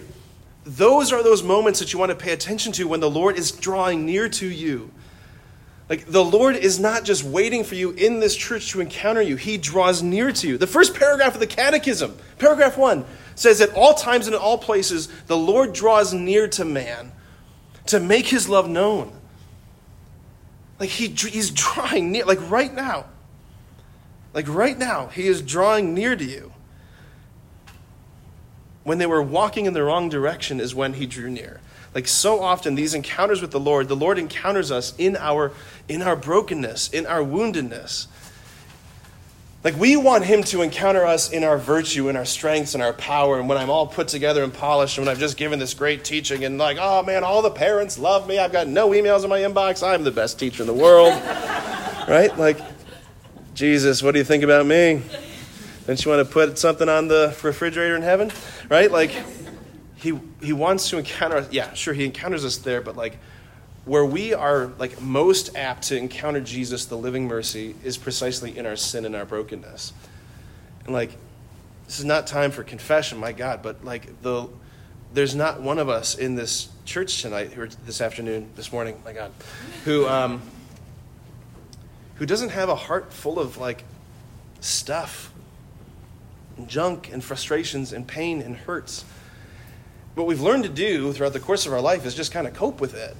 Those 0.68 1.13
are 1.13 1.24
those 1.24 1.43
moments 1.43 1.80
that 1.80 1.93
you 1.93 1.99
want 1.99 2.09
to 2.09 2.15
pay 2.15 2.34
attention 2.34 2.74
to 2.74 2.89
when 2.89 2.99
the 2.99 3.09
Lord 3.09 3.38
is 3.39 3.51
drawing 3.51 4.05
near 4.05 4.28
to 4.28 4.45
you. 4.45 4.91
Like 5.89 6.07
the 6.07 6.24
Lord 6.24 6.57
is 6.57 6.78
not 6.78 7.05
just 7.05 7.24
waiting 7.24 7.63
for 7.63 7.76
you 7.76 7.91
in 7.91 8.20
this 8.20 8.36
church 8.36 8.72
to 8.72 8.82
encounter 8.82 9.22
you, 9.22 9.38
He 9.38 9.57
draws 9.57 10.03
near 10.03 10.30
to 10.34 10.47
you. 10.47 10.57
The 10.57 10.68
first 10.68 10.93
paragraph 10.93 11.36
of 11.36 11.39
the 11.39 11.47
Catechism, 11.47 12.18
paragraph 12.38 12.78
one, 12.78 13.05
says 13.36 13.61
at 13.61 13.74
all 13.76 13.93
times 13.93 14.28
and 14.28 14.36
in 14.36 14.41
all 14.41 14.57
places, 14.57 15.07
the 15.28 15.38
Lord 15.38 15.72
draws 15.72 16.13
near 16.13 16.49
to 16.49 16.65
man 16.65 17.13
to 17.86 18.01
make 18.01 18.26
His 18.26 18.49
love 18.49 18.68
known. 18.68 19.13
Like 20.82 20.89
he, 20.89 21.07
He's 21.07 21.49
drawing 21.51 22.11
near, 22.11 22.26
like 22.26 22.49
right 22.51 22.74
now. 22.74 23.05
Like 24.34 24.49
right 24.49 24.78
now, 24.78 25.07
He 25.07 25.28
is 25.28 25.41
drawing 25.41 25.93
near 25.93 26.18
to 26.18 26.26
you. 26.26 26.51
When 28.88 29.00
they 29.00 29.06
were 29.06 29.22
walking 29.22 29.66
in 29.66 29.74
the 29.74 29.84
wrong 29.84 30.08
direction, 30.08 30.62
is 30.62 30.74
when 30.74 30.94
He 30.94 31.06
drew 31.06 31.30
near. 31.30 31.60
Like 31.94 32.08
so 32.08 32.42
often, 32.42 32.76
these 32.76 32.94
encounters 32.94 33.42
with 33.42 33.52
the 33.52 33.60
Lord, 33.60 33.90
the 33.90 33.98
Lord 33.98 34.18
encounters 34.18 34.72
us 34.72 34.94
in 34.98 35.18
our, 35.18 35.52
in 35.90 36.02
our 36.02 36.16
brokenness, 36.16 36.92
in 36.92 37.06
our 37.06 37.20
woundedness. 37.20 38.08
Like 39.62 39.76
we 39.76 39.98
want 39.98 40.24
Him 40.24 40.42
to 40.44 40.62
encounter 40.62 41.06
us 41.06 41.30
in 41.30 41.44
our 41.44 41.58
virtue, 41.58 42.08
in 42.08 42.16
our 42.16 42.24
strengths, 42.24 42.76
and 42.76 42.82
our 42.82 42.94
power. 42.94 43.38
And 43.38 43.50
when 43.50 43.58
I'm 43.58 43.70
all 43.70 43.88
put 43.88 44.08
together 44.08 44.42
and 44.42 44.54
polished, 44.54 44.98
and 44.98 45.06
when 45.06 45.12
I've 45.14 45.20
just 45.20 45.36
given 45.36 45.60
this 45.60 45.74
great 45.74 46.06
teaching, 46.06 46.46
and 46.46 46.58
like, 46.58 46.78
oh 46.80 47.04
man, 47.04 47.26
all 47.26 47.42
the 47.42 47.52
parents 47.52 48.00
love 48.00 48.26
me. 48.26 48.40
I've 48.40 48.54
got 48.54 48.70
no 48.70 48.92
emails 48.92 49.26
in 49.26 49.30
my 49.30 49.40
inbox. 49.40 49.86
I'm 49.86 50.06
the 50.06 50.12
best 50.12 50.40
teacher 50.40 50.64
in 50.64 50.68
the 50.68 50.74
world. 50.74 51.12
right? 52.08 52.32
Like, 52.38 52.62
Jesus, 53.54 54.02
what 54.02 54.14
do 54.14 54.20
you 54.20 54.26
think 54.26 54.46
about 54.46 54.66
me? 54.66 55.02
Don't 55.88 56.04
you 56.04 56.12
want 56.12 56.28
to 56.28 56.32
put 56.32 56.60
something 56.60 56.90
on 56.90 57.08
the 57.08 57.36
refrigerator 57.42 57.96
in 57.96 58.02
heaven? 58.02 58.32
Right? 58.70 58.92
Like, 58.92 59.12
he 59.96 60.20
he 60.42 60.54
wants 60.54 60.90
to 60.90 60.98
encounter 60.98 61.38
us. 61.38 61.48
Yeah, 61.52 61.74
sure, 61.74 61.94
he 61.94 62.06
encounters 62.06 62.46
us 62.46 62.58
there, 62.58 62.82
but 62.82 62.96
like 62.96 63.18
where 63.86 64.06
we 64.06 64.34
are 64.34 64.68
like 64.78 65.02
most 65.02 65.56
apt 65.56 65.84
to 65.84 65.98
encounter 65.98 66.42
Jesus, 66.42 66.86
the 66.86 66.98
living 66.98 67.26
mercy, 67.26 67.74
is 67.84 67.98
precisely 67.98 68.58
in 68.58 68.66
our 68.66 68.76
sin 68.76 69.06
and 69.06 69.16
our 69.16 69.26
brokenness. 69.26 69.94
And 70.86 70.94
like, 70.94 71.12
this 71.86 72.00
is 72.00 72.06
not 72.06 72.28
time 72.28 72.52
for 72.52 72.64
confession, 72.64 73.18
my 73.18 73.32
God, 73.32 73.64
but 73.64 73.84
like 73.84 74.22
the 74.22 74.50
there's 75.14 75.36
not 75.36 75.62
one 75.62 75.80
of 75.80 75.88
us 75.88 76.16
in 76.16 76.36
this 76.36 76.68
church 76.84 77.22
tonight, 77.22 77.58
or 77.58 77.68
this 77.86 78.02
afternoon, 78.02 78.50
this 78.58 78.74
morning, 78.74 79.02
my 79.06 79.14
God, 79.14 79.32
who 79.86 80.06
um, 80.06 80.42
who 82.16 82.26
doesn't 82.26 82.50
have 82.50 82.68
a 82.68 82.76
heart 82.76 83.14
full 83.14 83.40
of 83.40 83.58
like 83.58 83.86
stuff, 84.60 85.32
and 86.58 86.68
junk, 86.68 87.12
and 87.12 87.24
frustrations, 87.24 87.93
and 87.93 88.08
pain, 88.08 88.41
and 88.41 88.55
hurts 88.55 89.05
what 90.18 90.26
we've 90.26 90.41
learned 90.41 90.64
to 90.64 90.70
do 90.70 91.14
throughout 91.14 91.34
the 91.34 91.39
course 91.39 91.68
of 91.68 91.74
our 91.74 91.82
life 91.82 92.05
is 92.05 92.16
just 92.16 92.32
kind 92.32 92.47
of 92.47 92.53
cope 92.53 92.82
with 92.82 92.95
it. 92.95 93.16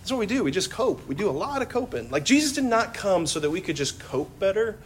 That's 0.00 0.12
what 0.12 0.18
we 0.18 0.26
do. 0.26 0.44
We 0.44 0.52
just 0.52 0.70
cope. 0.70 1.06
We 1.08 1.16
do 1.16 1.28
a 1.28 1.32
lot 1.32 1.60
of 1.60 1.68
coping. 1.68 2.08
Like 2.08 2.24
Jesus 2.24 2.52
did 2.52 2.64
not 2.64 2.94
come 2.94 3.26
so 3.26 3.40
that 3.40 3.50
we 3.50 3.60
could 3.60 3.76
just 3.76 3.98
cope 3.98 4.38
better. 4.38 4.78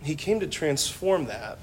He 0.00 0.14
came 0.14 0.40
to 0.40 0.46
transform 0.46 1.26
that. 1.26 1.58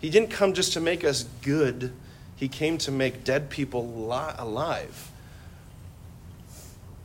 He 0.00 0.10
didn't 0.10 0.30
come 0.30 0.54
just 0.54 0.72
to 0.72 0.80
make 0.80 1.04
us 1.04 1.24
good. 1.42 1.92
He 2.34 2.48
came 2.48 2.78
to 2.78 2.90
make 2.90 3.22
dead 3.22 3.48
people 3.48 3.86
li- 4.08 4.34
alive. 4.36 5.10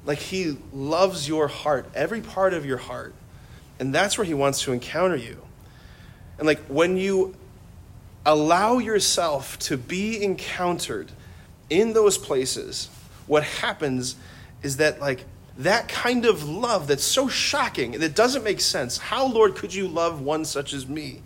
Like 0.05 0.19
he 0.19 0.57
loves 0.73 1.27
your 1.27 1.47
heart, 1.47 1.85
every 1.93 2.21
part 2.21 2.53
of 2.53 2.65
your 2.65 2.77
heart. 2.77 3.13
And 3.79 3.93
that's 3.93 4.17
where 4.17 4.25
he 4.25 4.33
wants 4.33 4.63
to 4.63 4.73
encounter 4.73 5.15
you. 5.15 5.39
And 6.43 6.47
like 6.49 6.65
when 6.65 6.97
you 6.97 7.35
allow 8.25 8.77
yourself 8.77 9.57
to 9.59 9.77
be 9.77 10.21
encountered 10.21 11.09
in 11.69 11.93
those 11.93 12.17
places, 12.17 12.89
what 13.27 13.43
happens 13.43 14.17
is 14.61 14.75
that, 14.75 14.99
like, 14.99 15.23
that 15.59 15.87
kind 15.87 16.25
of 16.25 16.43
love 16.43 16.87
that's 16.87 17.05
so 17.05 17.29
shocking 17.29 17.95
and 17.95 18.03
it 18.03 18.13
doesn't 18.13 18.43
make 18.43 18.59
sense. 18.59 18.97
How, 18.97 19.25
Lord, 19.25 19.55
could 19.55 19.73
you 19.73 19.87
love 19.87 20.19
one 20.19 20.43
such 20.43 20.73
as 20.73 20.85
me? 20.85 21.21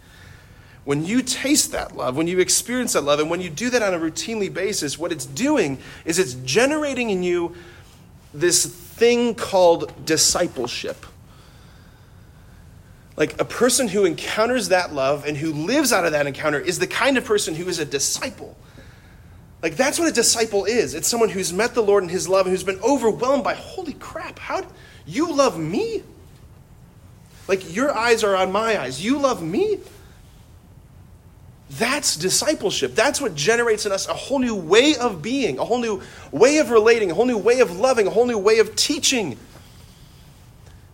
When 0.86 1.04
you 1.04 1.24
taste 1.24 1.72
that 1.72 1.98
love, 1.98 2.16
when 2.16 2.28
you 2.28 2.38
experience 2.38 2.94
that 2.94 3.02
love, 3.02 3.20
and 3.20 3.28
when 3.28 3.42
you 3.42 3.50
do 3.50 3.72
that 3.72 3.82
on 3.82 3.96
a 3.96 4.00
routinely 4.00 4.54
basis, 4.54 5.00
what 5.00 5.12
it's 5.12 5.26
doing 5.26 5.80
is 6.06 6.20
it's 6.20 6.36
generating 6.36 7.10
in 7.10 7.24
you 7.24 7.56
this 8.36 8.68
thing 8.68 9.34
called 9.34 9.92
discipleship. 10.06 11.08
Like 13.18 13.42
a 13.42 13.46
person 13.46 13.88
who 13.88 14.06
encounters 14.06 14.70
that 14.70 14.94
love 14.94 15.26
and 15.26 15.36
who 15.36 15.52
lives 15.52 15.92
out 15.92 16.06
of 16.06 16.12
that 16.12 16.28
encounter 16.28 16.60
is 16.60 16.78
the 16.78 16.88
kind 16.88 17.18
of 17.18 17.26
person 17.26 17.56
who 17.56 17.68
is 17.68 17.80
a 17.80 17.86
disciple. 17.86 18.56
Like 19.64 19.76
that's 19.76 19.98
what 19.98 20.08
a 20.08 20.14
disciple 20.14 20.66
is. 20.66 20.94
It's 20.94 21.08
someone 21.08 21.30
who's 21.30 21.52
met 21.52 21.74
the 21.74 21.82
Lord 21.82 22.04
in 22.04 22.10
his 22.10 22.30
love 22.30 22.46
and 22.46 22.54
who's 22.54 22.64
been 22.64 22.80
overwhelmed 22.82 23.44
by, 23.44 23.56
holy 23.56 23.94
crap, 23.94 24.38
how 24.38 24.64
you 25.08 25.34
love 25.34 25.60
me? 25.60 26.04
Like 27.48 27.74
your 27.76 27.92
eyes 27.92 28.24
are 28.24 28.36
on 28.36 28.52
my 28.52 28.80
eyes. 28.80 29.04
You 29.04 29.18
love 29.18 29.42
me? 29.42 29.80
That's 31.72 32.16
discipleship. 32.16 32.94
That's 32.94 33.20
what 33.20 33.34
generates 33.34 33.88
in 33.88 33.92
us 33.92 34.08
a 34.08 34.14
whole 34.14 34.40
new 34.40 34.56
way 34.56 34.96
of 34.96 35.24
being, 35.24 35.58
a 35.58 35.66
whole 35.66 35.80
new 35.80 36.04
way 36.32 36.60
of 36.60 36.70
relating, 36.70 37.10
a 37.10 37.16
whole 37.16 37.26
new 37.26 37.38
way 37.38 37.62
of 37.62 37.80
loving, 37.80 38.06
a 38.06 38.10
whole 38.12 38.28
new 38.28 38.38
way 38.38 38.60
of 38.60 38.76
teaching. 38.76 39.38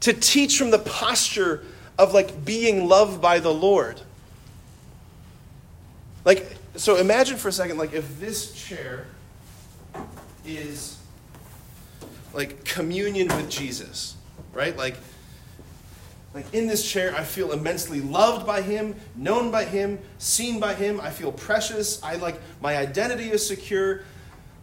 To 0.01 0.13
teach 0.13 0.57
from 0.57 0.71
the 0.71 0.79
posture 0.79 1.63
of 1.97 2.13
like 2.13 2.43
being 2.43 2.87
loved 2.87 3.21
by 3.21 3.39
the 3.39 3.53
Lord. 3.53 4.01
Like, 6.25 6.55
so 6.75 6.95
imagine 6.95 7.37
for 7.37 7.49
a 7.49 7.51
second, 7.51 7.77
like, 7.77 7.93
if 7.93 8.19
this 8.19 8.53
chair 8.53 9.05
is 10.45 10.97
like 12.33 12.63
communion 12.65 13.27
with 13.27 13.49
Jesus, 13.49 14.15
right? 14.53 14.75
Like, 14.75 14.95
like 16.33 16.51
in 16.53 16.65
this 16.65 16.89
chair, 16.89 17.13
I 17.15 17.23
feel 17.23 17.51
immensely 17.51 18.01
loved 18.01 18.47
by 18.47 18.61
him, 18.61 18.95
known 19.15 19.51
by 19.51 19.65
him, 19.65 19.99
seen 20.17 20.59
by 20.59 20.73
him. 20.73 20.99
I 20.99 21.11
feel 21.11 21.31
precious. 21.31 22.01
I 22.01 22.15
like 22.15 22.41
my 22.59 22.75
identity 22.77 23.29
is 23.29 23.45
secure. 23.45 24.01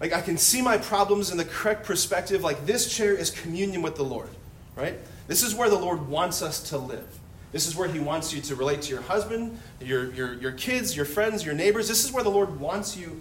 Like 0.01 0.13
I 0.13 0.21
can 0.21 0.37
see 0.37 0.63
my 0.63 0.79
problems 0.79 1.31
in 1.31 1.37
the 1.37 1.45
correct 1.45 1.85
perspective. 1.85 2.43
Like 2.43 2.67
this 2.67 2.93
chair 2.93 3.15
is 3.15 3.31
communion 3.31 3.83
with 3.83 3.95
the 3.95 4.03
Lord, 4.03 4.31
right? 4.75 4.99
This 5.29 5.45
is 5.45 5.55
where 5.55 5.71
the 5.71 5.79
Lord 5.79 6.09
wants 6.09 6.43
us 6.43 6.71
to 6.71 6.79
live. 6.79 7.20
This 7.53 7.67
is 7.67 7.75
where 7.75 7.89
he 7.89 7.99
wants 7.99 8.33
you 8.33 8.41
to 8.43 8.55
relate 8.55 8.83
to 8.83 8.91
your 8.91 9.03
husband, 9.03 9.59
your, 9.81 10.13
your, 10.13 10.35
your 10.35 10.53
kids, 10.53 10.97
your 10.97 11.05
friends, 11.05 11.45
your 11.45 11.55
neighbors. 11.55 11.89
This 11.89 12.05
is 12.05 12.13
where 12.13 12.23
the 12.23 12.31
Lord 12.31 12.61
wants 12.61 12.97
you 12.97 13.21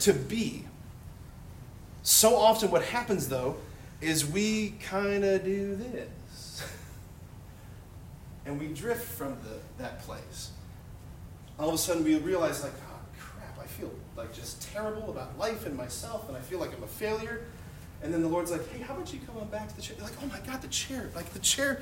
to 0.00 0.12
be. 0.12 0.64
So 2.02 2.36
often, 2.36 2.70
what 2.70 2.82
happens 2.82 3.28
though 3.28 3.56
is 4.00 4.26
we 4.26 4.74
kind 4.80 5.24
of 5.24 5.44
do 5.44 5.74
this 5.74 6.62
and 8.46 8.60
we 8.60 8.68
drift 8.68 9.04
from 9.04 9.36
the, 9.42 9.82
that 9.82 10.00
place. 10.02 10.50
All 11.58 11.68
of 11.68 11.74
a 11.74 11.78
sudden, 11.78 12.04
we 12.04 12.16
realize, 12.16 12.62
like, 12.62 12.72
oh, 12.88 12.98
crap, 13.18 13.58
I 13.58 13.66
feel 13.66 13.90
like 14.16 14.32
just 14.32 14.62
terrible 14.72 15.10
about 15.10 15.36
life 15.38 15.66
and 15.66 15.76
myself, 15.76 16.28
and 16.28 16.36
I 16.36 16.40
feel 16.40 16.60
like 16.60 16.72
I'm 16.74 16.82
a 16.82 16.86
failure. 16.86 17.44
And 18.02 18.12
then 18.12 18.20
the 18.20 18.28
Lord's 18.28 18.50
like, 18.50 18.70
hey, 18.70 18.82
how 18.82 18.94
about 18.94 19.12
you 19.12 19.18
come 19.26 19.38
on 19.38 19.48
back 19.48 19.68
to 19.68 19.76
the 19.76 19.82
chair? 19.82 19.96
You're 19.96 20.06
like, 20.06 20.16
oh 20.22 20.26
my 20.26 20.38
God, 20.46 20.60
the 20.62 20.68
chair. 20.68 21.10
Like, 21.14 21.30
the 21.30 21.38
chair, 21.38 21.80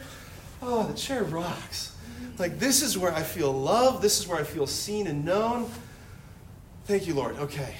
oh, 0.64 0.86
the 0.86 0.94
chair 0.94 1.24
rocks. 1.24 1.96
Like, 2.38 2.58
this 2.58 2.82
is 2.82 2.98
where 2.98 3.12
I 3.12 3.22
feel 3.22 3.52
loved. 3.52 4.02
This 4.02 4.18
is 4.18 4.26
where 4.26 4.38
I 4.38 4.44
feel 4.44 4.66
seen 4.66 5.06
and 5.06 5.24
known. 5.24 5.70
Thank 6.86 7.06
you, 7.06 7.14
Lord. 7.14 7.36
Okay. 7.36 7.74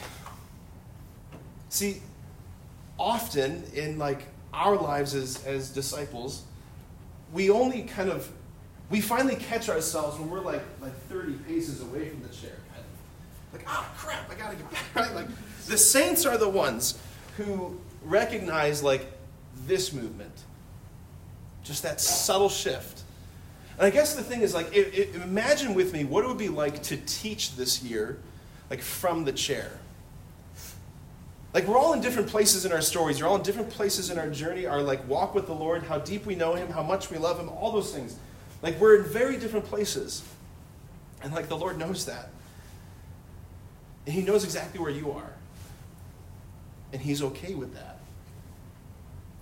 See, 1.69 2.01
often 2.99 3.65
in 3.75 3.99
like 3.99 4.23
our 4.53 4.77
lives 4.77 5.15
as, 5.15 5.45
as 5.45 5.71
disciples, 5.71 6.45
we 7.33 7.51
only 7.51 7.83
kind 7.83 8.11
of 8.11 8.31
we 8.91 9.01
finally 9.01 9.37
catch 9.37 9.69
ourselves 9.69 10.19
when 10.19 10.31
we're 10.31 10.41
like 10.41 10.63
like 10.81 10.95
30 11.09 11.35
paces 11.49 11.83
away 11.83 12.09
from 12.09 12.23
the 12.23 12.29
chair. 12.29 12.57
Like, 13.53 13.65
ah, 13.67 13.89
oh, 13.89 13.99
crap, 13.99 14.31
I 14.31 14.35
gotta 14.35 14.57
get 14.57 14.71
back. 14.71 14.85
Right? 14.95 15.15
Like 15.15 15.29
the 15.67 15.79
saints 15.79 16.27
are 16.27 16.39
the 16.39 16.49
ones 16.49 16.99
who 17.37 17.79
recognize 18.05 18.83
like 18.83 19.07
this 19.67 19.93
movement. 19.93 20.44
Just 21.65 21.83
that 21.83 22.01
subtle 22.01 22.49
shift. 22.49 23.03
And 23.77 23.87
I 23.87 23.91
guess 23.91 24.15
the 24.15 24.23
thing 24.23 24.43
is 24.43 24.55
like 24.55 24.75
it, 24.75 24.95
it, 24.95 25.15
imagine 25.17 25.75
with 25.75 25.93
me 25.93 26.05
what 26.05 26.25
it 26.25 26.29
would 26.29 26.39
be 26.39 26.49
like 26.49 26.83
to 26.85 26.97
teach 26.97 27.57
this 27.57 27.83
year, 27.83 28.19
like 28.71 28.81
from 28.81 29.25
the 29.25 29.33
chair. 29.33 29.71
Like 31.53 31.67
we're 31.67 31.79
all 31.79 31.93
in 31.93 32.01
different 32.01 32.29
places 32.29 32.65
in 32.65 32.73
our 32.73 32.81
stories. 32.81 33.19
You're 33.19 33.29
all 33.29 33.37
in 33.37 33.43
different 33.43 33.71
places 33.71 34.11
in 34.11 34.19
our 34.19 34.29
journey, 34.29 34.67
our 34.67 34.83
like 34.83 35.07
walk 35.09 35.35
with 35.35 35.47
the 35.47 35.55
Lord, 35.55 35.83
how 35.83 35.99
deep 35.99 36.27
we 36.27 36.35
know 36.35 36.55
him, 36.55 36.69
how 36.69 36.83
much 36.83 37.11
we 37.11 37.19
love 37.19 37.39
him, 37.39 37.49
all 37.49 37.73
those 37.73 37.93
things. 37.93 38.17
Like 38.63 38.79
we're 38.81 39.03
in 39.03 39.05
very 39.05 39.37
different 39.37 39.67
places. 39.67 40.23
And 41.23 41.33
like 41.33 41.49
the 41.49 41.57
Lord 41.57 41.79
knows 41.79 42.07
that. 42.07 42.29
And 44.07 44.15
He 44.15 44.23
knows 44.23 44.45
exactly 44.45 44.81
where 44.81 44.91
you 44.91 45.13
are. 45.13 45.33
And 46.93 47.01
He's 47.01 47.23
okay 47.23 47.55
with 47.55 47.75
that. 47.75 47.94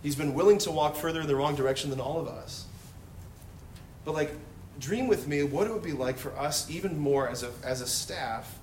He's 0.02 0.16
been 0.16 0.34
willing 0.34 0.58
to 0.58 0.70
walk 0.70 0.96
further 0.96 1.20
in 1.20 1.26
the 1.26 1.36
wrong 1.36 1.54
direction 1.54 1.90
than 1.90 2.00
all 2.00 2.18
of 2.18 2.26
us. 2.26 2.66
But 4.04 4.14
like, 4.14 4.32
dream 4.80 5.06
with 5.06 5.28
me 5.28 5.42
what 5.44 5.66
it 5.66 5.72
would 5.72 5.82
be 5.82 5.92
like 5.92 6.18
for 6.18 6.36
us, 6.36 6.68
even 6.70 6.98
more 6.98 7.28
as 7.28 7.42
a, 7.42 7.50
as 7.64 7.80
a 7.80 7.86
staff, 7.86 8.58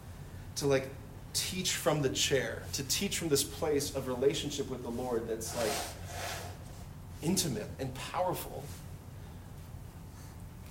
to 0.58 0.68
like 0.68 0.90
teach 1.34 1.74
from 1.74 2.02
the 2.02 2.10
chair, 2.10 2.64
to 2.74 2.84
teach 2.84 3.18
from 3.18 3.30
this 3.30 3.44
place 3.44 3.96
of 3.96 4.08
relationship 4.08 4.70
with 4.70 4.84
the 4.84 4.90
Lord 4.90 5.28
that's 5.28 5.56
like 5.56 5.72
intimate 7.22 7.70
and 7.80 7.94
powerful. 7.96 8.64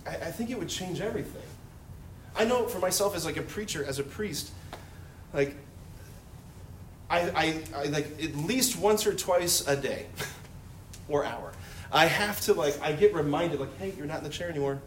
I, 0.07 0.11
I 0.11 0.31
think 0.31 0.51
it 0.51 0.59
would 0.59 0.69
change 0.69 1.01
everything. 1.01 1.43
I 2.37 2.45
know 2.45 2.67
for 2.67 2.79
myself 2.79 3.17
as 3.17 3.25
like 3.25 3.37
a 3.37 3.43
preacher, 3.43 3.85
as 3.85 3.99
a 3.99 4.03
priest, 4.05 4.51
like 5.33 5.55
I, 7.11 7.21
I, 7.21 7.63
I 7.75 7.85
like 7.85 8.23
at 8.23 8.37
least 8.37 8.79
once 8.79 9.07
or 9.07 9.15
twice 9.15 9.67
a 9.67 9.77
day 9.77 10.07
or 11.09 11.25
hour. 11.25 11.53
I 11.91 12.07
have 12.07 12.41
to 12.43 12.55
like 12.55 12.81
I 12.83 12.93
get 12.93 13.15
reminded 13.15 13.61
like, 13.61 13.77
hey, 13.79 13.93
you're 13.97 14.07
not 14.07 14.19
in 14.19 14.25
the 14.25 14.31
chair 14.31 14.49
anymore. 14.49 14.81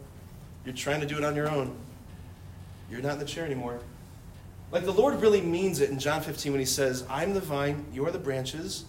You're 0.64 0.74
trying 0.74 1.00
to 1.00 1.06
do 1.06 1.16
it 1.18 1.24
on 1.24 1.34
your 1.34 1.50
own. 1.50 1.74
You're 2.90 3.02
not 3.02 3.14
in 3.14 3.18
the 3.18 3.24
chair 3.24 3.44
anymore. 3.44 3.80
Like 4.70 4.84
the 4.84 4.92
Lord 4.92 5.20
really 5.20 5.40
means 5.40 5.80
it 5.80 5.90
in 5.90 5.98
John 5.98 6.22
15 6.22 6.52
when 6.52 6.60
he 6.60 6.66
says, 6.66 7.04
I'm 7.10 7.34
the 7.34 7.40
vine, 7.40 7.84
you 7.92 8.06
are 8.06 8.10
the 8.10 8.18
branches, 8.18 8.84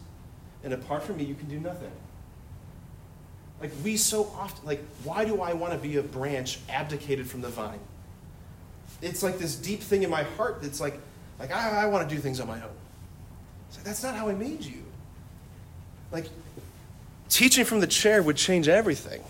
and 0.63 0.73
apart 0.73 1.03
from 1.03 1.17
me 1.17 1.25
you 1.25 1.35
can 1.35 1.49
do 1.49 1.59
nothing. 1.59 1.91
Like 3.59 3.71
we 3.83 3.97
so 3.97 4.25
often, 4.37 4.65
like, 4.65 4.83
why 5.03 5.25
do 5.25 5.41
I 5.41 5.53
want 5.53 5.73
to 5.73 5.79
be 5.79 5.97
a 5.97 6.03
branch 6.03 6.59
abdicated 6.69 7.29
from 7.29 7.41
the 7.41 7.49
vine? 7.49 7.79
It's 9.01 9.23
like 9.23 9.39
this 9.39 9.55
deep 9.55 9.81
thing 9.81 10.03
in 10.03 10.09
my 10.09 10.23
heart 10.23 10.61
that's 10.61 10.79
like, 10.79 10.99
like 11.39 11.51
I, 11.51 11.83
I 11.83 11.85
want 11.87 12.07
to 12.07 12.13
do 12.13 12.21
things 12.21 12.39
on 12.39 12.47
my 12.47 12.61
own. 12.61 12.69
Like, 13.75 13.83
that's 13.83 14.03
not 14.03 14.15
how 14.15 14.29
I 14.29 14.33
made 14.33 14.63
you. 14.63 14.83
Like, 16.11 16.27
teaching 17.33 17.65
from 17.65 17.79
the 17.79 17.87
chair 17.87 18.21
would 18.21 18.37
change 18.37 18.67
everything. 18.67 19.23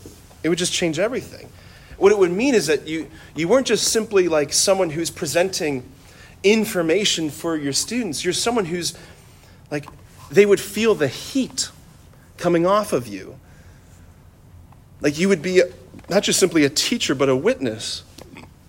It 0.44 0.50
would 0.50 0.58
just 0.58 0.74
change 0.74 1.00
everything. 1.00 1.50
What 1.98 2.12
it 2.12 2.18
would 2.18 2.32
mean 2.32 2.54
is 2.54 2.68
that 2.68 2.86
you, 2.86 3.10
you 3.34 3.48
weren't 3.48 3.66
just 3.66 3.88
simply 3.88 4.28
like 4.28 4.52
someone 4.52 4.90
who's 4.90 5.10
presenting 5.10 5.90
information 6.44 7.30
for 7.30 7.56
your 7.56 7.72
students. 7.72 8.26
You're 8.26 8.34
someone 8.34 8.66
who's 8.66 8.94
like, 9.72 9.86
they 10.30 10.46
would 10.46 10.60
feel 10.60 10.96
the 10.96 11.08
heat 11.08 11.70
coming 12.38 12.66
off 12.66 12.92
of 12.92 13.08
you. 13.08 13.40
Like 15.00 15.18
you 15.18 15.30
would 15.30 15.42
be 15.42 15.62
not 16.10 16.24
just 16.24 16.40
simply 16.40 16.66
a 16.66 16.70
teacher, 16.70 17.16
but 17.16 17.30
a 17.30 17.36
witness. 17.36 18.04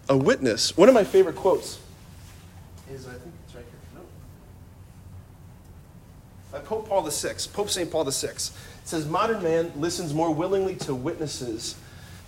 A 0.09 0.16
witness. 0.16 0.76
One 0.76 0.89
of 0.89 0.95
my 0.95 1.03
favorite 1.05 1.35
quotes 1.35 1.80
is, 2.89 3.09
I 3.09 3.12
think 3.12 3.35
it's 3.47 3.55
right 3.55 3.64
here. 3.64 4.01
No. 4.01 4.01
By 6.53 6.64
Pope 6.64 6.89
Paul 6.89 7.03
VI, 7.03 7.35
Pope 7.53 7.70
St. 7.70 7.91
Paul 7.91 8.05
VI. 8.05 8.28
It 8.85 8.89
says, 8.89 9.09
Modern 9.09 9.43
man 9.43 9.72
listens 9.76 10.12
more 10.12 10.30
willingly 10.30 10.76
to 10.76 10.95
witnesses 10.95 11.74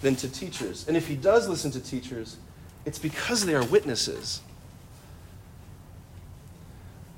than 0.00 0.16
to 0.16 0.28
teachers. 0.28 0.88
And 0.88 0.96
if 0.96 1.06
he 1.06 1.14
does 1.14 1.48
listen 1.48 1.70
to 1.72 1.80
teachers, 1.80 2.38
it's 2.86 2.98
because 2.98 3.44
they 3.44 3.54
are 3.54 3.64
witnesses. 3.64 4.40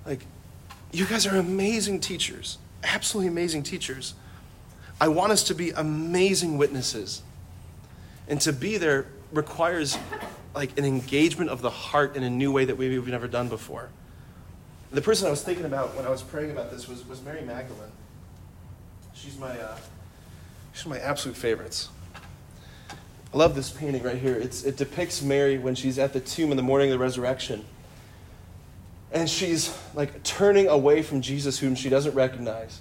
Like, 0.05 0.25
you 0.91 1.07
guys 1.07 1.25
are 1.25 1.37
amazing 1.37 2.01
teachers, 2.01 2.59
absolutely 2.83 3.29
amazing 3.29 3.63
teachers. 3.63 4.15
I 5.01 5.07
want 5.07 5.31
us 5.31 5.45
to 5.45 5.55
be 5.55 5.71
amazing 5.71 6.59
witnesses. 6.59 7.23
And 8.27 8.41
to 8.41 8.53
be 8.53 8.77
there 8.77 9.07
requires 9.33 9.97
like 10.53 10.77
an 10.77 10.85
engagement 10.85 11.51
of 11.51 11.63
the 11.63 11.71
heart 11.71 12.17
in 12.17 12.25
a 12.25 12.31
new 12.31 12.51
way 12.51 12.65
that 12.65 12.77
we've 12.77 13.07
never 13.07 13.29
done 13.29 13.49
before. 13.49 13.91
The 14.91 15.03
person 15.03 15.29
I 15.29 15.31
was 15.31 15.43
thinking 15.43 15.67
about 15.67 15.95
when 15.95 16.07
I 16.07 16.11
was 16.11 16.23
praying 16.23 16.51
about 16.51 16.73
this 16.73 16.89
was, 16.89 17.07
was 17.07 17.23
Mary 17.23 17.43
Magdalene. 17.43 17.93
She's 19.19 19.37
my, 19.37 19.59
uh, 19.59 19.77
she's 20.73 20.87
my 20.87 20.99
absolute 21.01 21.37
favorites. 21.37 21.89
I 23.35 23.37
love 23.37 23.57
this 23.57 23.69
painting 23.69 24.05
right 24.05 24.17
here. 24.17 24.35
It's, 24.35 24.63
it 24.63 24.77
depicts 24.77 25.23
Mary 25.23 25.59
when 25.59 25.75
she's 25.75 25.99
at 25.99 26.13
the 26.13 26.21
tomb 26.21 26.53
in 26.53 26.57
the 26.57 26.63
morning 26.63 26.91
of 26.91 26.99
the 26.99 27.03
resurrection. 27.03 27.65
And 29.11 29.29
she's 29.29 29.77
like 29.93 30.23
turning 30.23 30.69
away 30.69 31.03
from 31.03 31.21
Jesus, 31.21 31.59
whom 31.59 31.75
she 31.75 31.89
doesn't 31.89 32.15
recognize. 32.15 32.81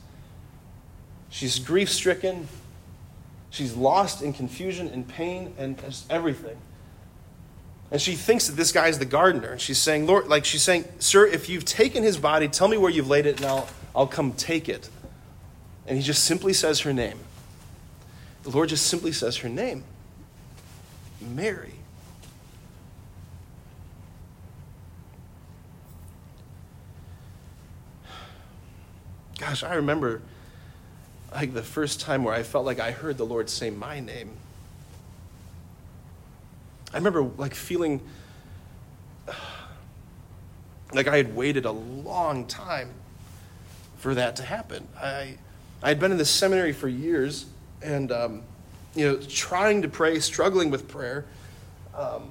She's 1.29 1.57
grief 1.57 1.89
stricken. 1.89 2.47
She's 3.49 3.75
lost 3.75 4.21
in 4.21 4.31
confusion 4.31 4.87
and 4.89 5.07
pain 5.07 5.55
and 5.57 5.79
just 5.79 6.09
everything. 6.11 6.57
And 7.89 7.99
she 7.99 8.13
thinks 8.13 8.47
that 8.47 8.55
this 8.55 8.71
guy 8.71 8.89
is 8.89 8.99
the 8.99 9.05
gardener. 9.05 9.53
And 9.53 9.61
she's 9.61 9.79
saying, 9.79 10.05
Lord, 10.05 10.27
like 10.27 10.45
she's 10.45 10.61
saying, 10.61 10.85
Sir, 10.99 11.25
if 11.25 11.49
you've 11.49 11.65
taken 11.65 12.03
his 12.03 12.17
body, 12.17 12.47
tell 12.47 12.67
me 12.67 12.77
where 12.77 12.91
you've 12.91 13.09
laid 13.09 13.25
it 13.25 13.37
and 13.37 13.45
I'll, 13.45 13.67
I'll 13.95 14.07
come 14.07 14.33
take 14.33 14.69
it. 14.69 14.89
And 15.87 15.97
he 15.97 16.03
just 16.03 16.25
simply 16.25 16.53
says 16.53 16.81
her 16.81 16.93
name. 16.93 17.19
The 18.43 18.49
Lord 18.49 18.69
just 18.69 18.87
simply 18.87 19.13
says 19.13 19.37
her 19.37 19.49
name 19.49 19.83
Mary. 21.21 21.73
Gosh, 29.39 29.63
I 29.63 29.75
remember 29.75 30.21
like 31.33 31.53
the 31.53 31.63
first 31.63 31.99
time 31.99 32.23
where 32.23 32.33
I 32.33 32.43
felt 32.43 32.65
like 32.65 32.79
I 32.79 32.91
heard 32.91 33.17
the 33.17 33.25
Lord 33.25 33.49
say 33.49 33.69
my 33.69 33.99
name. 33.99 34.31
I 36.93 36.97
remember 36.97 37.23
like 37.23 37.53
feeling 37.53 38.01
like 40.93 41.07
I 41.07 41.17
had 41.17 41.35
waited 41.35 41.65
a 41.65 41.71
long 41.71 42.45
time 42.45 42.89
for 43.97 44.15
that 44.15 44.35
to 44.37 44.43
happen. 44.43 44.87
I 44.97 45.37
I 45.81 45.89
had 45.89 45.99
been 45.99 46.11
in 46.11 46.17
the 46.17 46.25
seminary 46.25 46.73
for 46.73 46.87
years 46.87 47.45
and 47.81 48.11
um, 48.11 48.43
you 48.95 49.07
know 49.07 49.17
trying 49.17 49.83
to 49.83 49.87
pray, 49.87 50.19
struggling 50.19 50.71
with 50.71 50.87
prayer. 50.87 51.25
Um, 51.95 52.29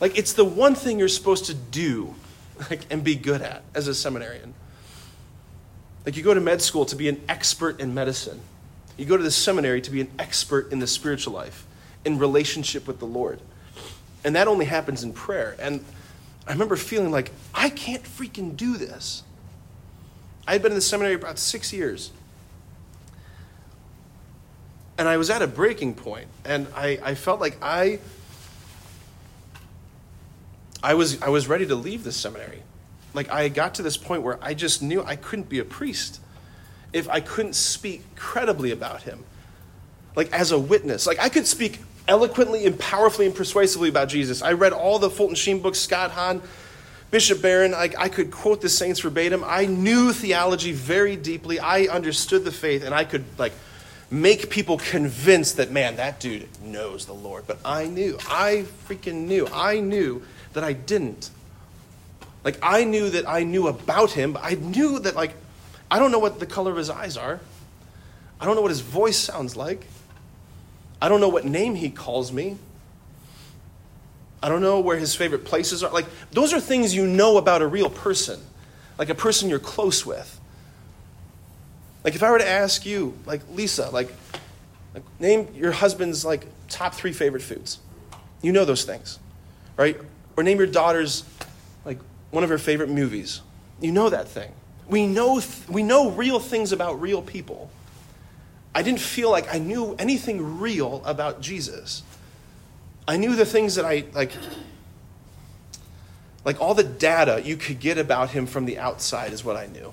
like 0.00 0.16
it's 0.16 0.32
the 0.32 0.44
one 0.44 0.74
thing 0.74 0.98
you're 0.98 1.08
supposed 1.08 1.46
to 1.46 1.54
do 1.54 2.14
like, 2.70 2.86
and 2.90 3.04
be 3.04 3.14
good 3.14 3.42
at 3.42 3.62
as 3.74 3.88
a 3.88 3.94
seminarian. 3.94 4.54
Like 6.06 6.16
you 6.16 6.22
go 6.22 6.32
to 6.32 6.40
med 6.40 6.62
school 6.62 6.84
to 6.86 6.96
be 6.96 7.08
an 7.08 7.20
expert 7.28 7.80
in 7.80 7.92
medicine. 7.92 8.40
You 8.96 9.04
go 9.06 9.16
to 9.16 9.22
the 9.22 9.30
seminary 9.30 9.80
to 9.82 9.90
be 9.90 10.00
an 10.00 10.10
expert 10.18 10.72
in 10.72 10.78
the 10.78 10.86
spiritual 10.86 11.32
life, 11.32 11.66
in 12.04 12.18
relationship 12.18 12.86
with 12.86 12.98
the 12.98 13.06
Lord. 13.06 13.40
And 14.24 14.36
that 14.36 14.48
only 14.48 14.66
happens 14.66 15.02
in 15.02 15.12
prayer. 15.12 15.56
And 15.58 15.84
I 16.46 16.52
remember 16.52 16.76
feeling 16.76 17.10
like, 17.10 17.30
I 17.54 17.70
can't 17.70 18.02
freaking 18.02 18.56
do 18.56 18.76
this. 18.76 19.22
I 20.50 20.54
had 20.54 20.62
been 20.62 20.72
in 20.72 20.76
the 20.76 20.82
seminary 20.82 21.14
about 21.14 21.38
six 21.38 21.72
years. 21.72 22.10
And 24.98 25.08
I 25.08 25.16
was 25.16 25.30
at 25.30 25.42
a 25.42 25.46
breaking 25.46 25.94
point, 25.94 26.26
and 26.44 26.66
I, 26.74 26.98
I 27.02 27.14
felt 27.14 27.40
like 27.40 27.56
I, 27.62 28.00
I, 30.82 30.94
was, 30.94 31.22
I 31.22 31.28
was 31.28 31.46
ready 31.46 31.66
to 31.66 31.76
leave 31.76 32.02
the 32.02 32.10
seminary 32.10 32.64
like 33.14 33.30
I 33.30 33.48
got 33.48 33.74
to 33.76 33.82
this 33.82 33.96
point 33.96 34.22
where 34.22 34.38
I 34.42 34.54
just 34.54 34.82
knew 34.82 35.02
I 35.02 35.16
couldn't 35.16 35.48
be 35.48 35.58
a 35.58 35.64
priest 35.64 36.20
if 36.92 37.08
I 37.08 37.20
couldn't 37.20 37.54
speak 37.54 38.02
credibly 38.16 38.72
about 38.72 39.02
him. 39.02 39.24
Like 40.16 40.32
as 40.32 40.50
a 40.52 40.58
witness. 40.58 41.06
Like 41.06 41.20
I 41.20 41.28
could 41.28 41.46
speak 41.46 41.78
eloquently 42.08 42.66
and 42.66 42.78
powerfully 42.78 43.26
and 43.26 43.34
persuasively 43.34 43.88
about 43.88 44.08
Jesus. 44.08 44.42
I 44.42 44.52
read 44.52 44.72
all 44.72 44.98
the 44.98 45.10
Fulton 45.10 45.36
Sheen 45.36 45.60
books, 45.60 45.78
Scott 45.78 46.10
Hahn, 46.10 46.42
Bishop 47.10 47.42
Barron. 47.42 47.72
Like 47.72 47.98
I 47.98 48.08
could 48.08 48.30
quote 48.30 48.60
the 48.60 48.68
saints 48.68 49.00
verbatim. 49.00 49.44
I 49.46 49.66
knew 49.66 50.12
theology 50.12 50.72
very 50.72 51.16
deeply. 51.16 51.58
I 51.58 51.84
understood 51.84 52.44
the 52.44 52.52
faith 52.52 52.84
and 52.84 52.94
I 52.94 53.04
could 53.04 53.24
like 53.38 53.52
make 54.10 54.50
people 54.50 54.78
convinced 54.78 55.56
that 55.56 55.70
man, 55.70 55.96
that 55.96 56.20
dude 56.20 56.48
knows 56.62 57.06
the 57.06 57.14
Lord. 57.14 57.46
But 57.46 57.58
I 57.64 57.86
knew. 57.86 58.18
I 58.28 58.66
freaking 58.88 59.26
knew. 59.26 59.46
I 59.52 59.80
knew 59.80 60.22
that 60.52 60.64
I 60.64 60.72
didn't. 60.72 61.30
Like 62.44 62.58
I 62.62 62.84
knew 62.84 63.10
that 63.10 63.28
I 63.28 63.42
knew 63.42 63.68
about 63.68 64.12
him, 64.12 64.32
but 64.32 64.42
I 64.44 64.54
knew 64.54 64.98
that 65.00 65.14
like 65.14 65.34
I 65.90 65.98
don't 65.98 66.12
know 66.12 66.18
what 66.18 66.38
the 66.38 66.46
color 66.46 66.70
of 66.70 66.76
his 66.76 66.90
eyes 66.90 67.16
are. 67.16 67.40
I 68.40 68.46
don't 68.46 68.54
know 68.54 68.62
what 68.62 68.70
his 68.70 68.80
voice 68.80 69.18
sounds 69.18 69.56
like. 69.56 69.84
I 71.02 71.08
don't 71.08 71.20
know 71.20 71.28
what 71.28 71.44
name 71.44 71.74
he 71.74 71.90
calls 71.90 72.32
me. 72.32 72.56
I 74.42 74.48
don't 74.48 74.62
know 74.62 74.80
where 74.80 74.96
his 74.96 75.14
favorite 75.14 75.44
places 75.44 75.82
are. 75.82 75.92
Like 75.92 76.06
those 76.30 76.52
are 76.52 76.60
things 76.60 76.94
you 76.94 77.06
know 77.06 77.36
about 77.36 77.62
a 77.62 77.66
real 77.66 77.90
person. 77.90 78.40
Like 78.98 79.08
a 79.08 79.14
person 79.14 79.48
you're 79.48 79.58
close 79.58 80.04
with. 80.04 80.40
Like 82.04 82.14
if 82.14 82.22
I 82.22 82.30
were 82.30 82.38
to 82.38 82.48
ask 82.48 82.86
you, 82.86 83.16
like 83.26 83.42
Lisa, 83.52 83.90
like, 83.90 84.14
like 84.94 85.02
name 85.18 85.48
your 85.54 85.72
husband's 85.72 86.24
like 86.24 86.46
top 86.68 86.94
3 86.94 87.12
favorite 87.12 87.42
foods. 87.42 87.78
You 88.42 88.52
know 88.52 88.64
those 88.64 88.84
things. 88.84 89.18
Right? 89.76 89.98
Or 90.36 90.42
name 90.42 90.58
your 90.58 90.66
daughter's 90.66 91.24
like 91.84 91.98
one 92.30 92.44
of 92.44 92.50
her 92.50 92.58
favorite 92.58 92.88
movies. 92.88 93.42
You 93.80 93.92
know 93.92 94.08
that 94.08 94.28
thing. 94.28 94.52
We 94.88 95.06
know, 95.06 95.40
th- 95.40 95.68
we 95.68 95.82
know 95.82 96.10
real 96.10 96.40
things 96.40 96.72
about 96.72 97.00
real 97.00 97.22
people. 97.22 97.70
I 98.74 98.82
didn't 98.82 99.00
feel 99.00 99.30
like 99.30 99.52
I 99.52 99.58
knew 99.58 99.94
anything 99.98 100.60
real 100.60 101.02
about 101.04 101.40
Jesus. 101.40 102.02
I 103.10 103.16
knew 103.16 103.34
the 103.34 103.44
things 103.44 103.74
that 103.74 103.84
I, 103.84 104.04
like, 104.14 104.30
like 106.44 106.60
all 106.60 106.74
the 106.74 106.84
data 106.84 107.42
you 107.44 107.56
could 107.56 107.80
get 107.80 107.98
about 107.98 108.30
him 108.30 108.46
from 108.46 108.66
the 108.66 108.78
outside 108.78 109.32
is 109.32 109.44
what 109.44 109.56
I 109.56 109.66
knew. 109.66 109.92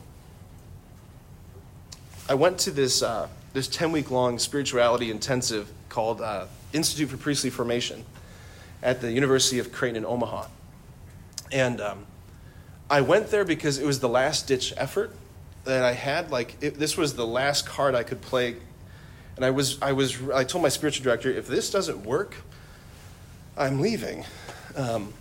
I 2.29 2.35
went 2.35 2.59
to 2.59 2.69
this, 2.69 3.01
uh, 3.01 3.27
this 3.53 3.67
10 3.69 3.91
week 3.91 4.11
long 4.11 4.37
spirituality 4.37 5.09
intensive 5.09 5.71
called 5.89 6.21
uh, 6.21 6.45
Institute 6.73 7.09
for 7.09 7.17
Priestly 7.17 7.49
Formation 7.49 8.05
at 8.83 9.01
the 9.01 9.11
University 9.11 9.57
of 9.57 9.71
Creighton 9.71 9.97
in 9.97 10.05
Omaha. 10.05 10.45
And 11.51 11.81
um, 11.81 12.05
I 12.87 13.01
went 13.01 13.31
there 13.31 13.45
because 13.45 13.79
it 13.79 13.85
was 13.87 13.99
the 13.99 14.09
last 14.09 14.47
ditch 14.47 14.75
effort 14.77 15.11
that 15.63 15.83
I 15.83 15.93
had. 15.93 16.29
Like 16.29 16.55
it, 16.61 16.77
this 16.77 16.95
was 16.95 17.15
the 17.15 17.25
last 17.25 17.65
card 17.65 17.95
I 17.95 18.03
could 18.03 18.21
play, 18.21 18.57
and 19.35 19.43
I 19.43 19.49
was 19.49 19.81
I 19.81 19.93
was 19.93 20.21
I 20.29 20.43
told 20.43 20.61
my 20.61 20.69
spiritual 20.69 21.03
director 21.03 21.31
if 21.31 21.47
this 21.47 21.71
doesn't 21.71 22.05
work, 22.05 22.35
I'm 23.57 23.79
leaving, 23.81 24.23
um, 24.75 25.13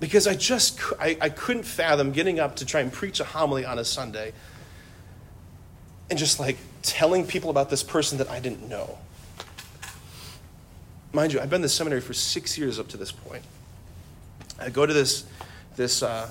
because 0.00 0.26
I 0.26 0.34
just 0.34 0.80
I, 0.98 1.16
I 1.20 1.28
couldn't 1.28 1.64
fathom 1.64 2.12
getting 2.12 2.40
up 2.40 2.56
to 2.56 2.66
try 2.66 2.80
and 2.80 2.92
preach 2.92 3.20
a 3.20 3.24
homily 3.24 3.64
on 3.64 3.78
a 3.78 3.84
Sunday, 3.84 4.32
and 6.10 6.18
just 6.18 6.40
like 6.40 6.56
telling 6.82 7.26
people 7.26 7.50
about 7.50 7.70
this 7.70 7.82
person 7.82 8.18
that 8.18 8.30
I 8.30 8.40
didn't 8.40 8.68
know. 8.68 8.98
Mind 11.12 11.32
you, 11.32 11.40
I've 11.40 11.50
been 11.50 11.56
in 11.56 11.62
the 11.62 11.68
seminary 11.68 12.00
for 12.00 12.14
six 12.14 12.56
years 12.56 12.78
up 12.78 12.88
to 12.88 12.96
this 12.96 13.12
point. 13.12 13.44
I 14.58 14.70
go 14.70 14.86
to 14.86 14.92
this 14.92 15.24
this 15.76 16.02
uh, 16.02 16.30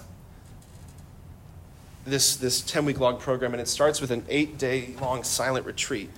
this 2.05 2.35
this 2.37 2.61
10 2.61 2.85
week 2.85 2.99
long 2.99 3.17
program 3.17 3.53
and 3.53 3.61
it 3.61 3.67
starts 3.67 4.01
with 4.01 4.11
an 4.11 4.25
eight 4.27 4.57
day 4.57 4.95
long 4.99 5.23
silent 5.23 5.65
retreat 5.65 6.09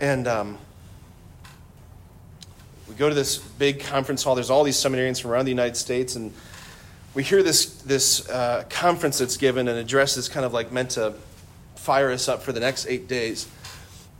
and 0.00 0.28
um, 0.28 0.58
we 2.88 2.94
go 2.94 3.08
to 3.08 3.14
this 3.14 3.38
big 3.38 3.80
conference 3.80 4.22
hall 4.22 4.34
there's 4.34 4.50
all 4.50 4.64
these 4.64 4.76
seminarians 4.76 5.20
from 5.20 5.30
around 5.30 5.44
the 5.44 5.50
united 5.50 5.76
states 5.76 6.16
and 6.16 6.32
we 7.14 7.22
hear 7.22 7.42
this 7.42 7.82
this 7.82 8.28
uh, 8.28 8.64
conference 8.68 9.18
that's 9.18 9.36
given 9.36 9.68
an 9.68 9.76
address 9.76 10.14
that's 10.14 10.28
kind 10.28 10.44
of 10.44 10.52
like 10.52 10.70
meant 10.72 10.90
to 10.90 11.14
fire 11.74 12.10
us 12.10 12.28
up 12.28 12.42
for 12.42 12.52
the 12.52 12.60
next 12.60 12.86
eight 12.86 13.08
days 13.08 13.48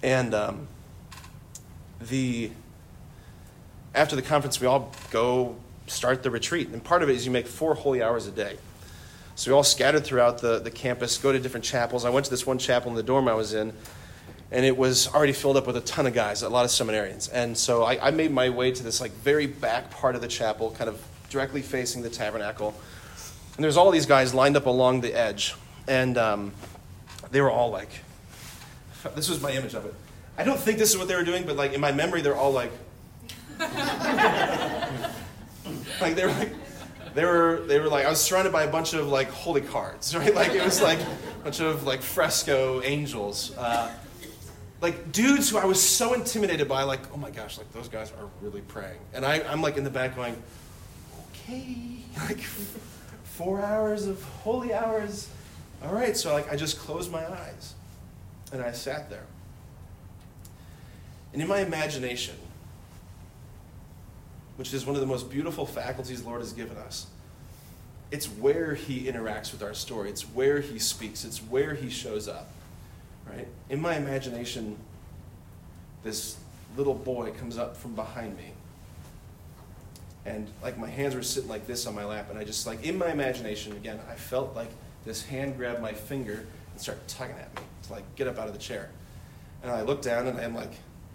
and 0.02 0.34
um, 0.34 0.68
the 2.00 2.50
after 3.94 4.16
the 4.16 4.22
conference 4.22 4.60
we 4.60 4.66
all 4.66 4.92
go 5.10 5.56
start 5.86 6.22
the 6.22 6.30
retreat. 6.30 6.68
And 6.68 6.82
part 6.82 7.02
of 7.02 7.08
it 7.08 7.14
is 7.14 7.24
you 7.24 7.32
make 7.32 7.46
four 7.46 7.74
holy 7.74 8.02
hours 8.02 8.26
a 8.26 8.30
day. 8.30 8.56
So 9.34 9.50
we 9.50 9.54
all 9.54 9.64
scattered 9.64 10.04
throughout 10.04 10.38
the, 10.38 10.58
the 10.58 10.70
campus, 10.70 11.18
go 11.18 11.32
to 11.32 11.38
different 11.38 11.64
chapels. 11.64 12.04
I 12.04 12.10
went 12.10 12.24
to 12.24 12.30
this 12.30 12.46
one 12.46 12.58
chapel 12.58 12.90
in 12.90 12.96
the 12.96 13.02
dorm 13.02 13.28
I 13.28 13.34
was 13.34 13.52
in, 13.52 13.72
and 14.50 14.64
it 14.64 14.76
was 14.76 15.12
already 15.12 15.32
filled 15.32 15.56
up 15.56 15.66
with 15.66 15.76
a 15.76 15.80
ton 15.80 16.06
of 16.06 16.14
guys, 16.14 16.42
a 16.42 16.48
lot 16.48 16.64
of 16.64 16.70
seminarians. 16.70 17.28
And 17.32 17.56
so 17.56 17.82
I, 17.82 18.08
I 18.08 18.10
made 18.10 18.30
my 18.30 18.48
way 18.48 18.70
to 18.70 18.82
this 18.82 19.00
like 19.00 19.12
very 19.12 19.46
back 19.46 19.90
part 19.90 20.14
of 20.14 20.20
the 20.20 20.28
chapel, 20.28 20.70
kind 20.70 20.88
of 20.88 21.02
directly 21.30 21.62
facing 21.62 22.02
the 22.02 22.10
tabernacle. 22.10 22.74
And 23.56 23.64
there's 23.64 23.76
all 23.76 23.90
these 23.90 24.06
guys 24.06 24.34
lined 24.34 24.56
up 24.56 24.66
along 24.66 25.00
the 25.00 25.12
edge. 25.14 25.54
And 25.88 26.16
um, 26.16 26.52
they 27.30 27.40
were 27.40 27.50
all 27.50 27.70
like, 27.70 27.90
this 29.14 29.28
was 29.28 29.40
my 29.40 29.52
image 29.52 29.74
of 29.74 29.84
it. 29.84 29.94
I 30.38 30.44
don't 30.44 30.58
think 30.58 30.78
this 30.78 30.90
is 30.90 30.98
what 30.98 31.08
they 31.08 31.16
were 31.16 31.24
doing, 31.24 31.44
but 31.44 31.56
like 31.56 31.72
in 31.72 31.80
my 31.80 31.92
memory, 31.92 32.20
they're 32.20 32.36
all 32.36 32.52
like, 32.52 32.70
like 36.00 36.14
they 36.14 36.26
were 36.26 36.32
like 36.32 36.52
they 37.14 37.24
were 37.24 37.62
they 37.66 37.80
were 37.80 37.88
like 37.88 38.04
I 38.04 38.10
was 38.10 38.20
surrounded 38.20 38.52
by 38.52 38.64
a 38.64 38.70
bunch 38.70 38.92
of 38.92 39.08
like 39.08 39.30
holy 39.30 39.62
cards, 39.62 40.14
right? 40.16 40.34
Like 40.34 40.52
it 40.52 40.62
was 40.62 40.82
like 40.82 40.98
a 41.00 41.42
bunch 41.44 41.60
of 41.60 41.84
like 41.84 42.02
fresco 42.02 42.82
angels. 42.82 43.56
Uh, 43.56 43.90
like 44.80 45.12
dudes 45.12 45.50
who 45.50 45.58
I 45.58 45.64
was 45.64 45.82
so 45.82 46.14
intimidated 46.14 46.68
by, 46.68 46.82
like, 46.82 47.00
oh 47.12 47.16
my 47.16 47.30
gosh, 47.30 47.58
like 47.58 47.72
those 47.72 47.88
guys 47.88 48.12
are 48.12 48.28
really 48.42 48.60
praying. 48.62 48.98
And 49.14 49.24
I, 49.24 49.40
I'm 49.50 49.62
like 49.62 49.76
in 49.76 49.84
the 49.84 49.90
back 49.90 50.16
going, 50.16 50.40
okay, 51.30 51.98
like 52.28 52.40
four 52.40 53.60
hours 53.60 54.06
of 54.06 54.22
holy 54.22 54.72
hours. 54.74 55.28
All 55.82 55.94
right, 55.94 56.16
so 56.16 56.32
like 56.32 56.52
I 56.52 56.56
just 56.56 56.78
closed 56.78 57.10
my 57.10 57.26
eyes 57.26 57.74
and 58.52 58.62
I 58.62 58.72
sat 58.72 59.10
there. 59.10 59.26
And 61.32 61.42
in 61.42 61.48
my 61.48 61.60
imagination, 61.60 62.34
which 64.56 64.72
is 64.72 64.86
one 64.86 64.94
of 64.94 65.00
the 65.00 65.06
most 65.06 65.30
beautiful 65.30 65.66
faculties 65.66 66.22
Lord 66.22 66.40
has 66.40 66.52
given 66.52 66.76
us. 66.78 67.06
It's 68.10 68.26
where 68.26 68.74
He 68.74 69.04
interacts 69.04 69.52
with 69.52 69.62
our 69.62 69.74
story, 69.74 70.10
it's 70.10 70.22
where 70.22 70.60
He 70.60 70.78
speaks, 70.78 71.24
it's 71.24 71.38
where 71.38 71.74
He 71.74 71.90
shows 71.90 72.28
up. 72.28 72.50
Right? 73.26 73.48
In 73.68 73.80
my 73.80 73.96
imagination, 73.96 74.76
this 76.02 76.36
little 76.76 76.94
boy 76.94 77.32
comes 77.32 77.58
up 77.58 77.76
from 77.76 77.94
behind 77.94 78.36
me. 78.36 78.52
And 80.24 80.48
like 80.62 80.78
my 80.78 80.88
hands 80.88 81.14
were 81.14 81.22
sitting 81.22 81.48
like 81.48 81.66
this 81.66 81.86
on 81.86 81.94
my 81.94 82.04
lap, 82.04 82.30
and 82.30 82.38
I 82.38 82.44
just 82.44 82.66
like 82.66 82.84
in 82.84 82.98
my 82.98 83.10
imagination 83.10 83.72
again, 83.72 84.00
I 84.10 84.14
felt 84.14 84.54
like 84.56 84.70
this 85.04 85.24
hand 85.24 85.56
grabbed 85.56 85.80
my 85.80 85.92
finger 85.92 86.46
and 86.72 86.80
started 86.80 87.06
tugging 87.08 87.36
at 87.36 87.54
me 87.54 87.62
to 87.84 87.92
like 87.92 88.16
get 88.16 88.26
up 88.26 88.38
out 88.38 88.48
of 88.48 88.52
the 88.52 88.58
chair. 88.58 88.90
And 89.62 89.70
I 89.70 89.82
looked 89.82 90.04
down 90.04 90.26
and 90.26 90.38
I'm 90.38 90.54
like, 90.54 90.72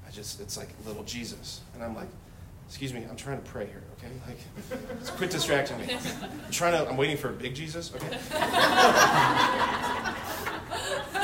I 0.08 0.12
just, 0.12 0.42
it's 0.42 0.58
like 0.58 0.70
little 0.86 1.04
Jesus. 1.04 1.62
And 1.74 1.84
I'm 1.84 1.96
like, 1.96 2.10
excuse 2.68 2.94
me, 2.94 3.06
I'm 3.10 3.16
trying 3.16 3.42
to 3.42 3.50
pray 3.50 3.66
here, 3.66 3.84
okay? 3.98 4.08
Like, 4.28 4.38
quit 5.18 5.30
distracting 5.30 5.78
me. 5.78 5.94
I'm 5.94 6.52
trying 6.52 6.74
to, 6.74 6.90
I'm 6.90 6.98
waiting 6.98 7.18
for 7.18 7.30
a 7.30 7.34
big 7.34 7.54
Jesus, 7.54 7.94
okay? 7.94 8.18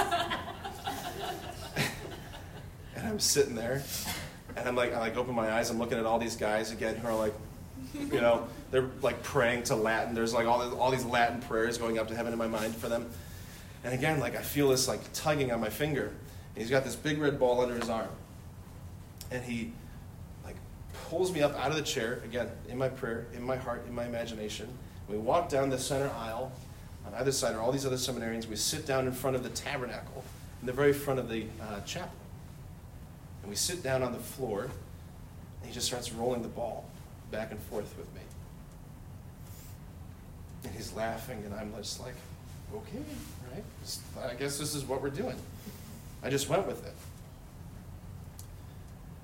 and 3.07 3.13
I'm 3.13 3.19
sitting 3.21 3.55
there, 3.55 3.81
and 4.57 4.67
I'm 4.67 4.75
like, 4.75 4.93
I 4.93 4.99
like 4.99 5.15
open 5.15 5.33
my 5.33 5.49
eyes, 5.49 5.69
I'm 5.69 5.79
looking 5.79 5.97
at 5.97 6.05
all 6.05 6.19
these 6.19 6.35
guys 6.35 6.71
again 6.71 6.97
who 6.97 7.07
are 7.07 7.15
like, 7.15 7.33
you 7.93 8.19
know, 8.19 8.47
they're 8.71 8.89
like 9.01 9.23
praying 9.23 9.63
to 9.63 9.77
Latin. 9.77 10.13
There's 10.13 10.33
like 10.33 10.45
all, 10.45 10.77
all 10.77 10.91
these 10.91 11.05
Latin 11.05 11.39
prayers 11.39 11.77
going 11.77 11.97
up 11.99 12.09
to 12.09 12.15
heaven 12.15 12.33
in 12.33 12.37
my 12.37 12.47
mind 12.47 12.75
for 12.75 12.89
them. 12.89 13.09
And 13.85 13.93
again, 13.93 14.19
like 14.19 14.35
I 14.35 14.41
feel 14.41 14.67
this 14.69 14.89
like 14.89 14.99
tugging 15.13 15.53
on 15.53 15.61
my 15.61 15.69
finger. 15.69 16.07
And 16.07 16.57
he's 16.57 16.69
got 16.69 16.83
this 16.83 16.97
big 16.97 17.17
red 17.19 17.39
ball 17.39 17.61
under 17.61 17.75
his 17.75 17.89
arm. 17.89 18.09
And 19.31 19.41
he 19.41 19.71
like 20.43 20.57
pulls 21.07 21.31
me 21.31 21.41
up 21.41 21.57
out 21.57 21.69
of 21.69 21.77
the 21.77 21.83
chair, 21.83 22.19
again, 22.25 22.49
in 22.67 22.77
my 22.77 22.89
prayer, 22.89 23.27
in 23.33 23.41
my 23.41 23.55
heart, 23.55 23.85
in 23.87 23.95
my 23.95 24.05
imagination. 24.05 24.67
We 25.07 25.17
walk 25.17 25.47
down 25.47 25.69
the 25.69 25.79
center 25.79 26.11
aisle. 26.17 26.51
On 27.05 27.13
either 27.13 27.31
side 27.31 27.55
are 27.55 27.61
all 27.61 27.71
these 27.71 27.85
other 27.85 27.95
seminarians. 27.95 28.49
We 28.49 28.57
sit 28.57 28.85
down 28.85 29.07
in 29.07 29.13
front 29.13 29.37
of 29.37 29.43
the 29.43 29.49
tabernacle, 29.49 30.25
in 30.59 30.67
the 30.67 30.73
very 30.73 30.91
front 30.91 31.21
of 31.21 31.29
the 31.29 31.45
uh, 31.61 31.79
chapel. 31.81 32.11
And 33.47 33.51
we 33.53 33.55
sit 33.55 33.81
down 33.81 34.03
on 34.03 34.11
the 34.11 34.19
floor, 34.19 34.63
and 34.63 35.65
he 35.65 35.71
just 35.71 35.87
starts 35.87 36.11
rolling 36.11 36.41
the 36.41 36.49
ball 36.49 36.83
back 37.31 37.51
and 37.51 37.59
forth 37.61 37.97
with 37.97 38.13
me. 38.13 38.19
And 40.65 40.75
he's 40.75 40.91
laughing, 40.91 41.41
and 41.45 41.55
I'm 41.55 41.73
just 41.77 42.01
like, 42.01 42.15
okay, 42.75 42.99
right? 43.53 44.29
I 44.29 44.33
guess 44.33 44.57
this 44.57 44.75
is 44.75 44.83
what 44.83 45.01
we're 45.01 45.11
doing. 45.11 45.37
I 46.21 46.29
just 46.29 46.49
went 46.49 46.67
with 46.67 46.85
it. 46.85 46.93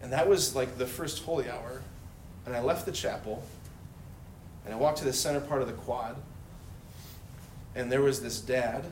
And 0.02 0.14
that 0.14 0.30
was 0.30 0.56
like 0.56 0.78
the 0.78 0.88
first 0.88 1.24
holy 1.24 1.50
hour. 1.50 1.82
And 2.46 2.56
I 2.56 2.62
left 2.62 2.86
the 2.86 2.94
chapel, 2.94 3.44
and 4.64 4.74
I 4.74 4.78
walked 4.78 5.00
to 5.00 5.04
the 5.04 5.12
center 5.12 5.42
part 5.42 5.62
of 5.62 5.68
the 5.68 5.74
quad, 5.74 6.16
and 7.76 7.92
there 7.92 8.02
was 8.02 8.22
this 8.22 8.40
dad 8.40 8.86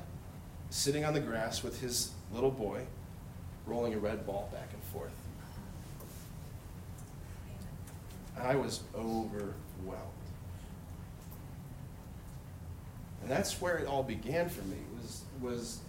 sitting 0.72 1.06
on 1.06 1.14
the 1.14 1.22
grass 1.22 1.64
with 1.64 1.80
his 1.80 2.12
little 2.34 2.52
boy 2.52 2.82
rolling 3.66 3.94
a 3.94 3.98
red 3.98 4.26
ball 4.26 4.50
back 4.52 4.68
and 4.74 4.84
forth. 4.92 5.12
And 8.31 8.31
I 8.42 8.56
was 8.56 8.82
overwhelmed. 8.96 9.52
And 13.22 13.30
that's 13.30 13.62
where 13.62 13.78
it 13.78 13.88
all 13.88 14.04
began 14.04 14.50
for 14.50 14.64
me 14.64 14.78
was, 14.96 15.22
was 15.42 15.80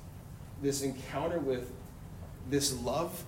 this 0.61 0.83
encounter 0.83 1.39
with 1.39 1.71
this 2.51 2.79
love 2.83 3.25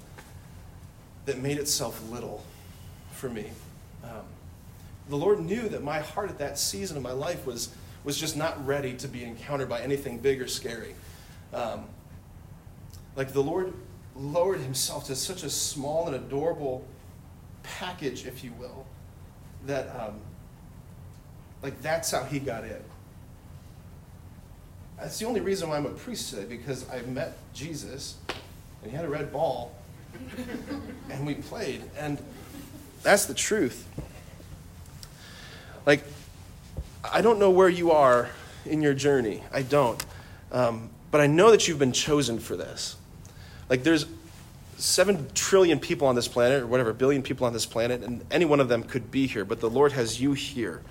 that 1.26 1.38
made 1.38 1.58
itself 1.58 2.02
little 2.10 2.44
for 3.12 3.28
me. 3.28 3.50
Um, 4.02 4.24
the 5.08 5.16
Lord 5.16 5.40
knew 5.40 5.68
that 5.68 5.82
my 5.82 6.00
heart 6.00 6.30
at 6.30 6.38
that 6.38 6.58
season 6.58 6.96
of 6.96 7.02
my 7.02 7.12
life 7.12 7.46
was, 7.46 7.74
was 8.04 8.18
just 8.18 8.36
not 8.36 8.64
ready 8.66 8.94
to 8.94 9.08
be 9.08 9.24
encountered 9.24 9.68
by 9.68 9.80
anything 9.80 10.18
big 10.18 10.40
or 10.40 10.48
scary. 10.48 10.94
Um, 11.52 11.84
like 13.16 13.32
the 13.32 13.42
Lord 13.42 13.72
lowered 14.16 14.60
himself 14.60 15.06
to 15.06 15.16
such 15.16 15.42
a 15.42 15.50
small 15.50 16.06
and 16.06 16.16
adorable 16.16 16.84
package, 17.62 18.26
if 18.26 18.44
you 18.44 18.52
will, 18.58 18.86
that 19.66 19.88
um, 19.98 20.14
like 21.62 21.80
that's 21.82 22.10
how 22.10 22.24
he 22.24 22.38
got 22.38 22.64
in. 22.64 22.82
That's 24.98 25.18
the 25.18 25.26
only 25.26 25.40
reason 25.40 25.68
why 25.68 25.76
I'm 25.76 25.86
a 25.86 25.90
priest 25.90 26.30
today, 26.30 26.46
because 26.46 26.88
I 26.90 27.02
met 27.02 27.36
Jesus 27.52 28.16
and 28.82 28.90
he 28.90 28.96
had 28.96 29.04
a 29.04 29.08
red 29.08 29.32
ball 29.32 29.72
and 31.10 31.26
we 31.26 31.34
played. 31.34 31.82
And 31.98 32.18
that's 33.02 33.26
the 33.26 33.34
truth. 33.34 33.88
Like, 35.84 36.02
I 37.12 37.20
don't 37.20 37.38
know 37.38 37.50
where 37.50 37.68
you 37.68 37.90
are 37.90 38.30
in 38.64 38.80
your 38.80 38.94
journey. 38.94 39.42
I 39.52 39.62
don't. 39.62 40.04
Um, 40.52 40.90
but 41.10 41.20
I 41.20 41.26
know 41.26 41.50
that 41.50 41.68
you've 41.68 41.78
been 41.78 41.92
chosen 41.92 42.38
for 42.38 42.56
this. 42.56 42.96
Like, 43.68 43.82
there's 43.82 44.06
seven 44.76 45.28
trillion 45.34 45.78
people 45.78 46.08
on 46.08 46.14
this 46.14 46.28
planet, 46.28 46.62
or 46.62 46.66
whatever, 46.66 46.92
billion 46.92 47.22
people 47.22 47.46
on 47.46 47.52
this 47.52 47.66
planet, 47.66 48.02
and 48.02 48.24
any 48.30 48.44
one 48.44 48.60
of 48.60 48.68
them 48.68 48.82
could 48.82 49.10
be 49.10 49.26
here, 49.26 49.44
but 49.44 49.60
the 49.60 49.70
Lord 49.70 49.92
has 49.92 50.20
you 50.20 50.32
here. 50.32 50.82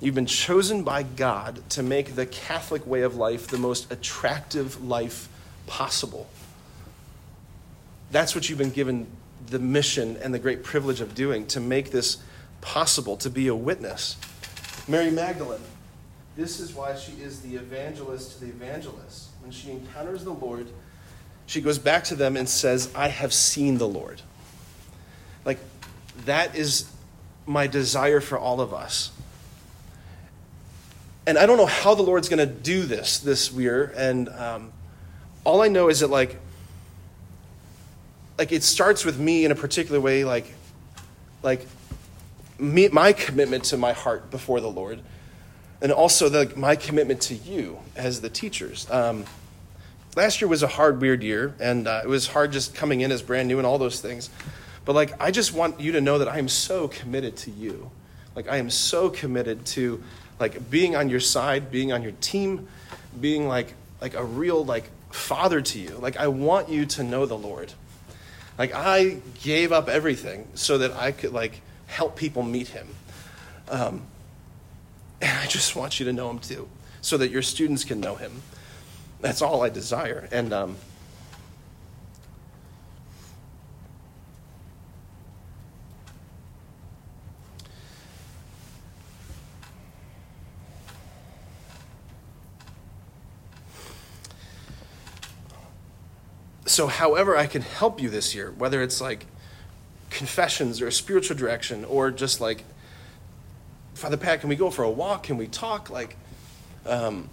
You've 0.00 0.14
been 0.14 0.26
chosen 0.26 0.84
by 0.84 1.02
God 1.02 1.68
to 1.70 1.82
make 1.82 2.14
the 2.14 2.26
Catholic 2.26 2.86
way 2.86 3.02
of 3.02 3.16
life 3.16 3.48
the 3.48 3.58
most 3.58 3.90
attractive 3.90 4.84
life 4.84 5.28
possible. 5.66 6.28
That's 8.10 8.34
what 8.34 8.48
you've 8.48 8.58
been 8.58 8.70
given 8.70 9.06
the 9.48 9.58
mission 9.58 10.16
and 10.18 10.32
the 10.32 10.38
great 10.38 10.62
privilege 10.62 11.00
of 11.00 11.14
doing 11.14 11.46
to 11.48 11.60
make 11.60 11.90
this 11.90 12.18
possible, 12.60 13.16
to 13.18 13.30
be 13.30 13.48
a 13.48 13.54
witness. 13.54 14.16
Mary 14.86 15.10
Magdalene, 15.10 15.60
this 16.36 16.60
is 16.60 16.74
why 16.74 16.94
she 16.94 17.12
is 17.12 17.40
the 17.40 17.56
evangelist 17.56 18.34
to 18.34 18.44
the 18.44 18.50
evangelists. 18.50 19.30
When 19.40 19.50
she 19.50 19.70
encounters 19.70 20.24
the 20.24 20.32
Lord, 20.32 20.68
she 21.48 21.62
goes 21.62 21.78
back 21.78 22.04
to 22.04 22.14
them 22.14 22.36
and 22.36 22.46
says, 22.46 22.92
I 22.94 23.08
have 23.08 23.32
seen 23.32 23.78
the 23.78 23.88
Lord. 23.88 24.20
Like, 25.46 25.58
that 26.26 26.54
is 26.54 26.92
my 27.46 27.66
desire 27.66 28.20
for 28.20 28.38
all 28.38 28.60
of 28.60 28.74
us. 28.74 29.10
And 31.26 31.38
I 31.38 31.46
don't 31.46 31.56
know 31.56 31.64
how 31.64 31.94
the 31.94 32.02
Lord's 32.02 32.28
going 32.28 32.46
to 32.46 32.54
do 32.54 32.82
this 32.82 33.18
this 33.20 33.50
year. 33.50 33.94
And 33.96 34.28
um, 34.28 34.72
all 35.42 35.62
I 35.62 35.68
know 35.68 35.88
is 35.88 36.00
that, 36.00 36.08
like, 36.08 36.36
like 38.36 38.52
it 38.52 38.62
starts 38.62 39.06
with 39.06 39.18
me 39.18 39.46
in 39.46 39.50
a 39.50 39.54
particular 39.54 40.02
way, 40.02 40.24
like, 40.24 40.52
like 41.42 41.66
me, 42.58 42.88
my 42.88 43.14
commitment 43.14 43.64
to 43.64 43.78
my 43.78 43.94
heart 43.94 44.30
before 44.30 44.60
the 44.60 44.70
Lord, 44.70 45.00
and 45.80 45.92
also 45.92 46.28
the, 46.28 46.52
my 46.56 46.76
commitment 46.76 47.22
to 47.22 47.34
you 47.34 47.78
as 47.96 48.20
the 48.20 48.28
teachers. 48.28 48.88
Um, 48.90 49.24
last 50.16 50.40
year 50.40 50.48
was 50.48 50.62
a 50.62 50.68
hard, 50.68 51.00
weird 51.00 51.22
year, 51.22 51.54
and 51.60 51.86
uh, 51.86 52.00
it 52.02 52.08
was 52.08 52.26
hard 52.28 52.52
just 52.52 52.74
coming 52.74 53.00
in 53.00 53.12
as 53.12 53.22
brand 53.22 53.48
new 53.48 53.58
and 53.58 53.66
all 53.66 53.78
those 53.78 54.00
things. 54.00 54.30
But 54.84 54.94
like, 54.94 55.20
I 55.20 55.30
just 55.30 55.52
want 55.52 55.80
you 55.80 55.92
to 55.92 56.00
know 56.00 56.18
that 56.18 56.28
I 56.28 56.38
am 56.38 56.48
so 56.48 56.88
committed 56.88 57.36
to 57.38 57.50
you. 57.50 57.90
Like, 58.34 58.48
I 58.48 58.56
am 58.56 58.70
so 58.70 59.10
committed 59.10 59.66
to 59.66 60.02
like 60.40 60.70
being 60.70 60.96
on 60.96 61.08
your 61.08 61.20
side, 61.20 61.70
being 61.70 61.92
on 61.92 62.02
your 62.02 62.12
team, 62.20 62.68
being 63.20 63.48
like 63.48 63.74
like 64.00 64.14
a 64.14 64.24
real 64.24 64.64
like 64.64 64.90
father 65.10 65.60
to 65.60 65.78
you. 65.78 65.90
Like, 65.90 66.16
I 66.16 66.28
want 66.28 66.68
you 66.68 66.86
to 66.86 67.02
know 67.02 67.26
the 67.26 67.36
Lord. 67.36 67.72
Like, 68.56 68.74
I 68.74 69.18
gave 69.42 69.72
up 69.72 69.88
everything 69.88 70.48
so 70.54 70.78
that 70.78 70.92
I 70.92 71.12
could 71.12 71.32
like 71.32 71.60
help 71.86 72.16
people 72.16 72.42
meet 72.42 72.68
Him. 72.68 72.88
Um, 73.68 74.02
and 75.20 75.38
I 75.38 75.46
just 75.46 75.76
want 75.76 76.00
you 76.00 76.06
to 76.06 76.12
know 76.12 76.30
Him 76.30 76.38
too, 76.38 76.68
so 77.00 77.16
that 77.18 77.30
your 77.30 77.42
students 77.42 77.84
can 77.84 78.00
know 78.00 78.14
Him. 78.14 78.42
That's 79.20 79.42
all 79.42 79.62
I 79.62 79.68
desire. 79.68 80.28
And 80.30 80.52
um, 80.52 80.76
so, 96.64 96.86
however, 96.86 97.36
I 97.36 97.46
can 97.46 97.62
help 97.62 98.00
you 98.00 98.08
this 98.08 98.36
year, 98.36 98.52
whether 98.56 98.82
it's 98.82 99.00
like 99.00 99.26
confessions 100.10 100.80
or 100.80 100.90
spiritual 100.92 101.36
direction 101.36 101.84
or 101.84 102.12
just 102.12 102.40
like, 102.40 102.64
Father 103.94 104.16
Pat, 104.16 104.40
can 104.40 104.48
we 104.48 104.54
go 104.54 104.70
for 104.70 104.84
a 104.84 104.90
walk? 104.90 105.24
Can 105.24 105.36
we 105.36 105.48
talk? 105.48 105.90
Like, 105.90 106.16
um, 106.86 107.28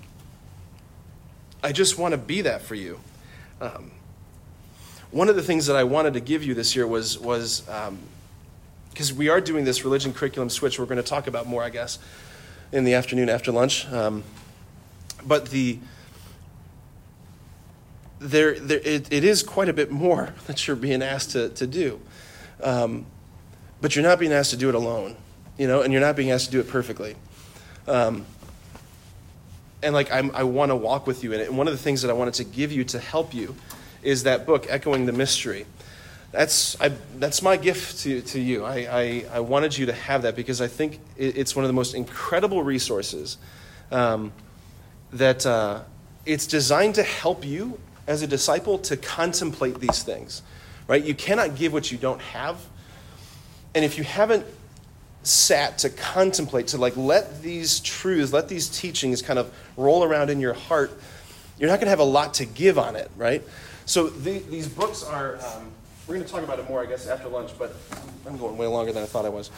I 1.66 1.72
just 1.72 1.98
want 1.98 2.12
to 2.12 2.20
be 2.20 2.42
that 2.42 2.62
for 2.62 2.76
you. 2.76 3.00
Um, 3.60 3.90
one 5.10 5.30
of 5.30 5.36
the 5.36 5.42
things 5.42 5.66
that 5.66 5.76
I 5.76 5.84
wanted 5.84 6.14
to 6.14 6.20
give 6.20 6.44
you 6.44 6.54
this 6.54 6.76
year 6.76 6.86
was 6.86 7.18
was 7.18 7.62
because 8.92 9.12
um, 9.12 9.18
we 9.18 9.30
are 9.30 9.42
doing 9.42 9.66
this 9.66 9.84
religion 9.84 10.14
curriculum 10.14 10.52
switch. 10.52 10.78
We're 10.78 10.86
going 10.86 10.98
to 10.98 11.04
talk 11.04 11.26
about 11.26 11.48
more, 11.48 11.64
I 11.64 11.72
guess, 11.72 11.98
in 12.72 12.84
the 12.84 12.94
afternoon 12.94 13.30
after 13.30 13.52
lunch. 13.52 13.92
Um, 13.92 14.24
but 15.26 15.50
the 15.50 15.80
there, 18.20 18.60
there 18.60 18.82
it, 18.84 19.12
it 19.12 19.24
is 19.24 19.42
quite 19.42 19.68
a 19.68 19.74
bit 19.74 19.90
more 19.90 20.36
that 20.46 20.68
you're 20.68 20.76
being 20.76 21.02
asked 21.02 21.32
to, 21.32 21.50
to 21.50 21.66
do. 21.66 22.00
Um, 22.62 23.08
but 23.82 23.96
you're 23.96 24.06
not 24.06 24.20
being 24.20 24.34
asked 24.34 24.52
to 24.52 24.58
do 24.58 24.70
it 24.70 24.76
alone, 24.76 25.16
you 25.58 25.66
know, 25.66 25.82
and 25.82 25.92
you're 25.92 26.02
not 26.02 26.16
being 26.16 26.30
asked 26.30 26.46
to 26.46 26.52
do 26.52 26.60
it 26.60 26.70
perfectly. 26.70 27.16
Um, 27.88 28.28
and 29.86 29.94
like 29.94 30.12
I'm, 30.12 30.32
i 30.36 30.44
want 30.44 30.72
to 30.72 30.76
walk 30.76 31.08
with 31.08 31.24
you 31.24 31.34
in 31.34 31.40
it. 31.40 31.48
And 31.48 31.58
one 31.58 31.68
of 31.68 31.74
the 31.74 31.80
things 31.80 32.02
that 32.02 32.10
I 32.10 32.14
wanted 32.14 32.34
to 32.36 32.44
give 32.44 32.72
you 32.72 32.84
to 32.86 33.00
help 33.00 33.34
you 33.34 33.56
is 34.04 34.24
that 34.24 34.46
book, 34.46 34.66
Echoing 34.70 35.06
the 35.06 35.14
Mystery. 35.14 35.66
That's, 36.32 36.80
I, 36.82 36.90
that's 37.18 37.42
my 37.42 37.56
gift 37.56 38.00
to, 38.00 38.22
to 38.22 38.40
you. 38.40 38.66
I, 38.66 38.76
I, 38.76 39.26
I, 39.36 39.40
wanted 39.40 39.78
you 39.78 39.86
to 39.86 39.94
have 39.94 40.24
that 40.24 40.36
because 40.36 40.60
I 40.60 40.68
think 40.68 41.00
it's 41.16 41.56
one 41.56 41.64
of 41.64 41.70
the 41.70 41.74
most 41.74 41.96
incredible 41.96 42.62
resources 42.62 43.38
um, 43.90 44.34
that 45.14 45.46
uh, 45.46 45.84
it's 46.26 46.46
designed 46.46 46.96
to 46.96 47.04
help 47.04 47.46
you 47.46 47.80
as 48.06 48.22
a 48.22 48.28
disciple 48.28 48.78
to 48.80 48.98
contemplate 48.98 49.80
these 49.80 50.04
things 50.04 50.42
right? 50.88 51.04
You 51.04 51.16
cannot 51.16 51.56
give 51.56 51.74
what 51.74 51.92
you 51.92 51.98
don't 51.98 52.22
have. 52.22 52.58
And 53.74 53.84
if 53.84 53.98
you 53.98 54.04
haven't 54.04 54.46
sat 55.26 55.80
to 55.80 55.90
contemplate, 55.90 56.68
to 56.68 56.78
like 56.78 56.96
let 56.96 57.42
these 57.42 57.80
truths, 57.80 58.32
let 58.32 58.48
these 58.48 58.70
teachings 58.70 59.22
kind 59.22 59.40
of 59.40 59.54
roll 59.76 60.04
around 60.04 60.30
in 60.30 60.40
your 60.40 60.54
heart, 60.54 60.92
you're 61.58 61.70
not 61.70 61.78
going 61.78 61.86
to 61.86 61.90
have 61.90 62.00
a 62.00 62.04
lot 62.04 62.36
to 62.36 62.46
give 62.46 62.78
on 62.78 62.96
it, 62.96 63.10
right? 63.18 63.44
So 63.86 64.08
the, 64.08 64.40
these 64.40 64.68
books 64.68 65.04
are, 65.04 65.38
um, 65.38 65.72
we're 66.08 66.16
going 66.16 66.26
to 66.26 66.32
talk 66.32 66.44
about 66.44 66.60
it 66.60 66.70
more, 66.70 66.82
I 66.82 66.86
guess, 66.86 67.08
after 67.08 67.28
lunch, 67.28 67.52
but 67.58 67.76
I'm 68.28 68.38
going 68.38 68.58
way 68.58 68.68
longer 68.68 68.92
than 68.92 69.04
I 69.04 69.06
thought 69.06 69.26
I 69.26 69.30
was. 69.30 69.50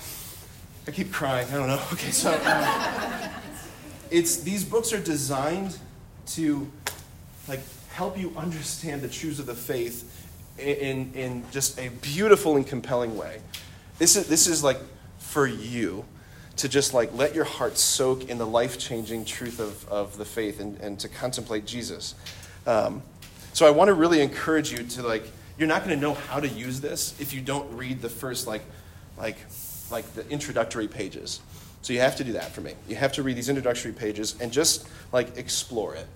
I 0.88 0.91
keep 0.91 1.11
crying. 1.11 1.47
I 1.49 1.55
don't 1.55 1.68
know. 1.68 1.82
Okay, 1.93 2.11
so 2.11 2.34
um, 2.34 3.30
it's 4.09 4.38
these 4.38 4.63
books 4.63 4.93
are 4.93 5.01
designed 5.01 5.78
to 6.28 6.70
like 7.47 7.59
help 7.91 8.18
you 8.18 8.34
understand 8.38 9.01
the 9.01 9.09
truths 9.09 9.39
of 9.39 9.45
the 9.45 9.55
faith 9.55 10.28
in, 10.57 11.11
in 11.13 11.43
just 11.51 11.78
a 11.80 11.89
beautiful 12.01 12.55
and 12.55 12.65
compelling 12.65 13.18
way. 13.18 13.41
This 13.97 14.15
is, 14.15 14.28
this 14.28 14.47
is 14.47 14.63
like 14.63 14.78
for 15.38 15.46
you 15.46 16.04
to 16.56 16.68
just 16.68 16.96
like 16.96 17.14
let 17.14 17.36
your 17.36 17.44
heart 17.44 17.78
soak 17.78 18.28
in 18.28 18.40
the 18.40 18.48
life 18.48 18.80
changing 18.80 19.24
truth 19.24 19.60
of, 19.60 19.88
of 19.88 20.18
the 20.18 20.26
faith 20.26 20.60
and, 20.60 20.80
and 20.80 21.00
to 21.00 21.08
contemplate 21.08 21.64
Jesus. 21.64 22.16
Um, 22.66 23.04
so 23.54 23.68
I 23.68 23.70
want 23.70 23.90
to 23.90 23.94
really 23.94 24.20
encourage 24.22 24.72
you 24.72 24.80
to 24.80 25.04
like, 25.04 25.26
you're 25.60 25.68
not 25.68 25.86
going 25.86 25.96
to 25.96 26.02
know 26.02 26.16
how 26.16 26.40
to 26.40 26.48
use 26.48 26.82
this 26.82 27.14
if 27.22 27.36
you 27.36 27.42
don't 27.42 27.72
read 27.78 28.02
the 28.02 28.10
first 28.10 28.48
like, 28.48 28.64
like, 29.16 29.38
like 29.92 30.12
the 30.16 30.28
introductory 30.32 30.88
pages. 30.88 31.40
So 31.84 31.94
you 31.94 32.00
have 32.00 32.16
to 32.16 32.24
do 32.24 32.32
that 32.32 32.52
for 32.52 32.62
me. 32.62 32.74
You 32.88 32.96
have 32.96 33.12
to 33.12 33.22
read 33.22 33.38
these 33.38 33.48
introductory 33.48 33.94
pages 33.94 34.36
and 34.42 34.52
just 34.52 34.88
like 35.12 35.38
explore 35.38 35.94
it 35.94 36.08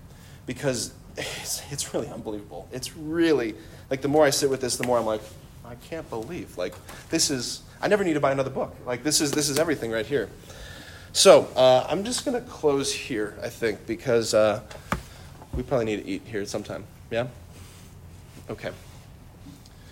because 0.48 0.96
it's, 1.16 1.62
it's 1.72 1.94
really 1.94 2.08
unbelievable. 2.08 2.68
It's 2.72 2.98
really 2.98 3.54
like 3.92 4.02
the 4.02 4.08
more 4.08 4.26
I 4.26 4.32
sit 4.32 4.50
with 4.50 4.62
this, 4.62 4.78
the 4.78 4.88
more 4.88 4.98
I'm 4.98 5.06
like, 5.06 5.22
I 5.64 5.76
can't 5.76 6.10
believe 6.10 6.58
like 6.58 6.74
this 7.12 7.30
is. 7.30 7.62
I 7.82 7.88
never 7.88 8.04
need 8.04 8.14
to 8.14 8.20
buy 8.20 8.32
another 8.32 8.50
book. 8.50 8.76
Like 8.86 9.04
this 9.04 9.22
is 9.22 9.32
this 9.32 9.50
is 9.50 9.60
everything 9.60 9.92
right 9.92 10.06
here. 10.06 10.30
So 11.14 11.48
uh, 11.56 11.86
I'm 11.90 12.04
just 12.04 12.24
gonna 12.24 12.42
close 12.42 12.94
here, 12.94 13.38
I 13.42 13.50
think, 13.50 13.86
because 13.86 14.34
uh, 14.34 14.62
we 15.54 15.64
probably 15.64 15.86
need 15.86 16.04
to 16.04 16.08
eat 16.08 16.22
here 16.26 16.46
sometime. 16.46 16.86
Yeah. 17.10 17.28
Okay. 18.50 18.72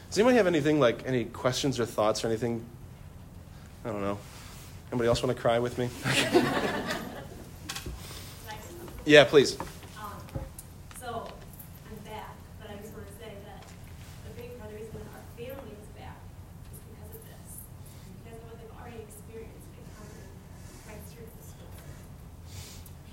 Does 0.09 0.17
anybody 0.17 0.37
have 0.37 0.47
anything 0.47 0.79
like 0.79 1.05
any 1.05 1.25
questions 1.25 1.79
or 1.79 1.85
thoughts 1.85 2.23
or 2.23 2.27
anything? 2.27 2.65
I 3.85 3.89
don't 3.89 4.01
know. 4.01 4.17
Anybody 4.91 5.07
else 5.07 5.21
want 5.21 5.35
to 5.35 5.41
cry 5.41 5.59
with 5.59 5.77
me? 5.77 5.87
yeah, 9.05 9.23
please. 9.23 9.59
Um, 9.59 9.67
so 10.99 11.27
I'm 11.87 11.95
back, 12.09 12.33
but 12.59 12.71
I 12.71 12.75
just 12.81 12.91
want 12.93 13.05
to 13.05 13.13
say 13.23 13.33
that 13.45 13.63
the 14.25 14.41
big 14.41 14.57
part 14.57 14.71
of 14.71 14.75
the 14.75 14.81
reason 14.83 14.99
our 15.13 15.21
family 15.37 15.73
is 15.77 15.87
back 15.93 16.17
is 16.73 16.79
because 16.89 17.13
of 17.13 17.21
this, 17.21 17.61
because 18.25 18.41
of 18.41 18.49
what 18.49 18.57
they've 18.57 18.73
already 18.81 19.05
experienced 19.05 19.69
encountering 19.77 20.33
Christ 20.89 21.05
through 21.13 21.29
the 21.29 21.37
school. 21.45 21.69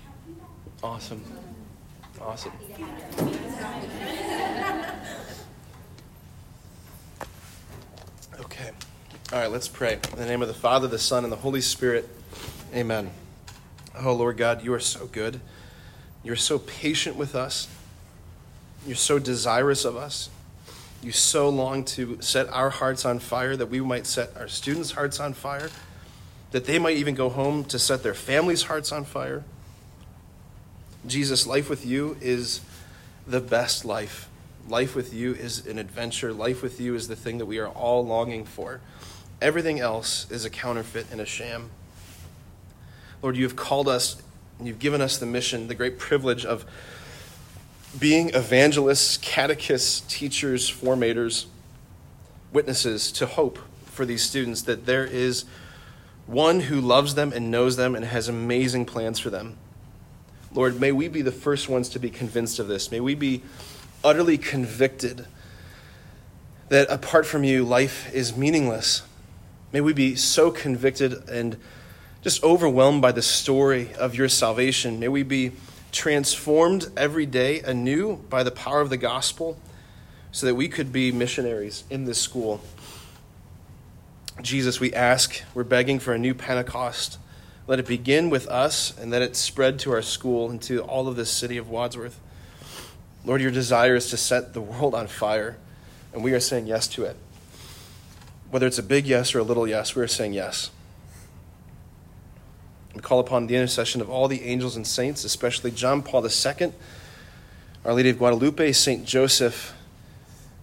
Happy 0.01 0.33
back. 0.41 0.66
Awesome. 0.83 1.23
Awesome. 2.21 2.51
Okay. 8.39 8.71
All 9.33 9.39
right, 9.39 9.51
let's 9.51 9.67
pray. 9.67 9.99
In 10.13 10.19
the 10.19 10.25
name 10.25 10.43
of 10.43 10.47
the 10.47 10.53
Father, 10.53 10.87
the 10.87 10.99
Son, 10.99 11.23
and 11.23 11.33
the 11.33 11.37
Holy 11.37 11.61
Spirit. 11.61 12.07
Amen. 12.75 13.09
Oh, 13.99 14.13
Lord 14.13 14.37
God, 14.37 14.63
you 14.63 14.71
are 14.73 14.79
so 14.79 15.07
good. 15.07 15.39
You're 16.23 16.35
so 16.35 16.59
patient 16.59 17.15
with 17.15 17.33
us. 17.33 17.67
You're 18.85 18.95
so 18.95 19.17
desirous 19.17 19.83
of 19.83 19.95
us. 19.95 20.29
You 21.01 21.11
so 21.11 21.49
long 21.49 21.85
to 21.85 22.21
set 22.21 22.47
our 22.49 22.69
hearts 22.69 23.03
on 23.03 23.17
fire 23.17 23.57
that 23.57 23.67
we 23.67 23.81
might 23.81 24.05
set 24.05 24.37
our 24.37 24.47
students' 24.47 24.91
hearts 24.91 25.19
on 25.19 25.33
fire, 25.33 25.69
that 26.51 26.65
they 26.65 26.77
might 26.77 26.97
even 26.97 27.15
go 27.15 27.29
home 27.29 27.65
to 27.65 27.79
set 27.79 28.03
their 28.03 28.13
families' 28.13 28.63
hearts 28.63 28.91
on 28.91 29.05
fire. 29.05 29.43
Jesus, 31.07 31.47
life 31.47 31.69
with 31.69 31.85
you 31.85 32.17
is 32.21 32.61
the 33.25 33.41
best 33.41 33.85
life. 33.85 34.29
Life 34.67 34.95
with 34.95 35.13
you 35.13 35.33
is 35.33 35.65
an 35.65 35.79
adventure. 35.79 36.33
Life 36.33 36.61
with 36.61 36.79
you 36.79 36.95
is 36.95 37.07
the 37.07 37.15
thing 37.15 37.37
that 37.37 37.45
we 37.45 37.59
are 37.59 37.69
all 37.69 38.05
longing 38.05 38.45
for. 38.45 38.81
Everything 39.41 39.79
else 39.79 40.29
is 40.29 40.45
a 40.45 40.49
counterfeit 40.49 41.07
and 41.11 41.21
a 41.21 41.25
sham. 41.25 41.69
Lord, 43.21 43.35
you 43.35 43.43
have 43.43 43.55
called 43.55 43.87
us 43.87 44.21
you've 44.63 44.79
given 44.79 45.01
us 45.01 45.17
the 45.17 45.25
mission, 45.25 45.67
the 45.67 45.75
great 45.75 45.99
privilege 45.99 46.45
of 46.45 46.65
being 47.97 48.29
evangelists, 48.29 49.17
catechists, 49.17 50.01
teachers, 50.13 50.69
formators, 50.69 51.45
witnesses 52.51 53.11
to 53.13 53.25
hope 53.25 53.59
for 53.85 54.05
these 54.05 54.23
students 54.23 54.63
that 54.63 54.85
there 54.85 55.05
is 55.05 55.45
one 56.25 56.61
who 56.61 56.81
loves 56.81 57.15
them 57.15 57.31
and 57.33 57.49
knows 57.51 57.77
them 57.77 57.95
and 57.95 58.05
has 58.05 58.27
amazing 58.27 58.85
plans 58.85 59.19
for 59.19 59.29
them. 59.29 59.57
Lord, 60.53 60.79
may 60.79 60.91
we 60.91 61.07
be 61.07 61.21
the 61.21 61.31
first 61.31 61.69
ones 61.69 61.89
to 61.89 61.99
be 61.99 62.09
convinced 62.09 62.59
of 62.59 62.67
this. 62.67 62.91
May 62.91 62.99
we 62.99 63.15
be 63.15 63.43
utterly 64.03 64.37
convicted 64.37 65.25
that 66.69 66.89
apart 66.89 67.25
from 67.25 67.43
you, 67.43 67.63
life 67.63 68.13
is 68.13 68.35
meaningless. 68.35 69.03
May 69.71 69.81
we 69.81 69.93
be 69.93 70.15
so 70.15 70.51
convicted 70.51 71.29
and 71.29 71.57
just 72.21 72.43
overwhelmed 72.43 73.01
by 73.01 73.11
the 73.11 73.21
story 73.21 73.93
of 73.95 74.15
your 74.15 74.29
salvation. 74.29 74.99
May 74.99 75.07
we 75.07 75.23
be 75.23 75.51
transformed 75.91 76.91
every 76.97 77.25
day 77.25 77.61
anew 77.61 78.17
by 78.29 78.43
the 78.43 78.51
power 78.51 78.81
of 78.81 78.89
the 78.89 78.97
gospel 78.97 79.57
so 80.31 80.45
that 80.45 80.55
we 80.55 80.67
could 80.67 80.91
be 80.91 81.11
missionaries 81.11 81.83
in 81.89 82.05
this 82.05 82.19
school. 82.19 82.61
Jesus, 84.41 84.79
we 84.79 84.93
ask, 84.93 85.41
we're 85.53 85.63
begging 85.63 85.99
for 85.99 86.13
a 86.13 86.19
new 86.19 86.33
Pentecost. 86.33 87.17
Let 87.67 87.79
it 87.79 87.85
begin 87.85 88.29
with 88.29 88.47
us 88.47 88.97
and 88.97 89.11
let 89.11 89.21
it 89.21 89.35
spread 89.35 89.77
to 89.79 89.91
our 89.91 90.01
school 90.01 90.49
and 90.49 90.61
to 90.63 90.81
all 90.83 91.09
of 91.09 91.17
this 91.17 91.29
city 91.29 91.57
of 91.57 91.69
Wadsworth. 91.69 92.17
Lord, 93.25 93.41
your 93.41 93.51
desire 93.51 93.95
is 93.95 94.09
to 94.11 94.17
set 94.17 94.53
the 94.53 94.61
world 94.61 94.95
on 94.95 95.07
fire, 95.07 95.57
and 96.13 96.23
we 96.23 96.31
are 96.31 96.39
saying 96.39 96.67
yes 96.67 96.87
to 96.87 97.03
it. 97.03 97.17
Whether 98.49 98.67
it's 98.67 98.77
a 98.77 98.83
big 98.83 99.05
yes 99.05 99.35
or 99.35 99.39
a 99.39 99.43
little 99.43 99.67
yes, 99.67 99.95
we 99.95 100.01
are 100.01 100.07
saying 100.07 100.31
yes. 100.31 100.71
We 102.95 103.01
call 103.01 103.19
upon 103.19 103.47
the 103.47 103.55
intercession 103.55 103.99
of 103.99 104.09
all 104.09 104.29
the 104.29 104.43
angels 104.43 104.77
and 104.77 104.87
saints, 104.87 105.25
especially 105.25 105.71
John 105.71 106.01
Paul 106.01 106.25
II, 106.25 106.71
Our 107.83 107.93
Lady 107.93 108.11
of 108.11 108.17
Guadalupe, 108.17 108.71
St. 108.71 109.03
Joseph, 109.03 109.73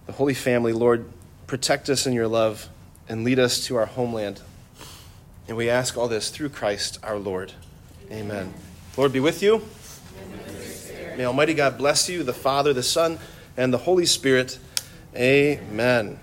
the 0.07 0.13
Holy 0.13 0.33
Family. 0.33 0.73
Lord, 0.73 1.05
protect 1.45 1.87
us 1.87 2.07
in 2.07 2.13
your 2.13 2.27
love 2.27 2.67
and 3.07 3.23
lead 3.23 3.37
us 3.37 3.63
to 3.67 3.75
our 3.75 3.85
homeland. 3.85 4.41
And 5.47 5.55
we 5.55 5.69
ask 5.69 5.97
all 5.97 6.07
this 6.07 6.29
through 6.29 6.49
Christ 6.49 6.97
our 7.03 7.17
Lord. 7.17 7.53
Amen. 8.11 8.53
Lord 8.97 9.13
be 9.13 9.19
with 9.19 9.43
you. 9.43 9.63
May 11.17 11.25
Almighty 11.25 11.53
God 11.53 11.77
bless 11.77 12.09
you, 12.09 12.23
the 12.23 12.33
Father, 12.33 12.73
the 12.73 12.83
Son, 12.83 13.19
and 13.55 13.73
the 13.73 13.77
Holy 13.77 14.05
Spirit. 14.05 14.57
Amen. 15.15 16.19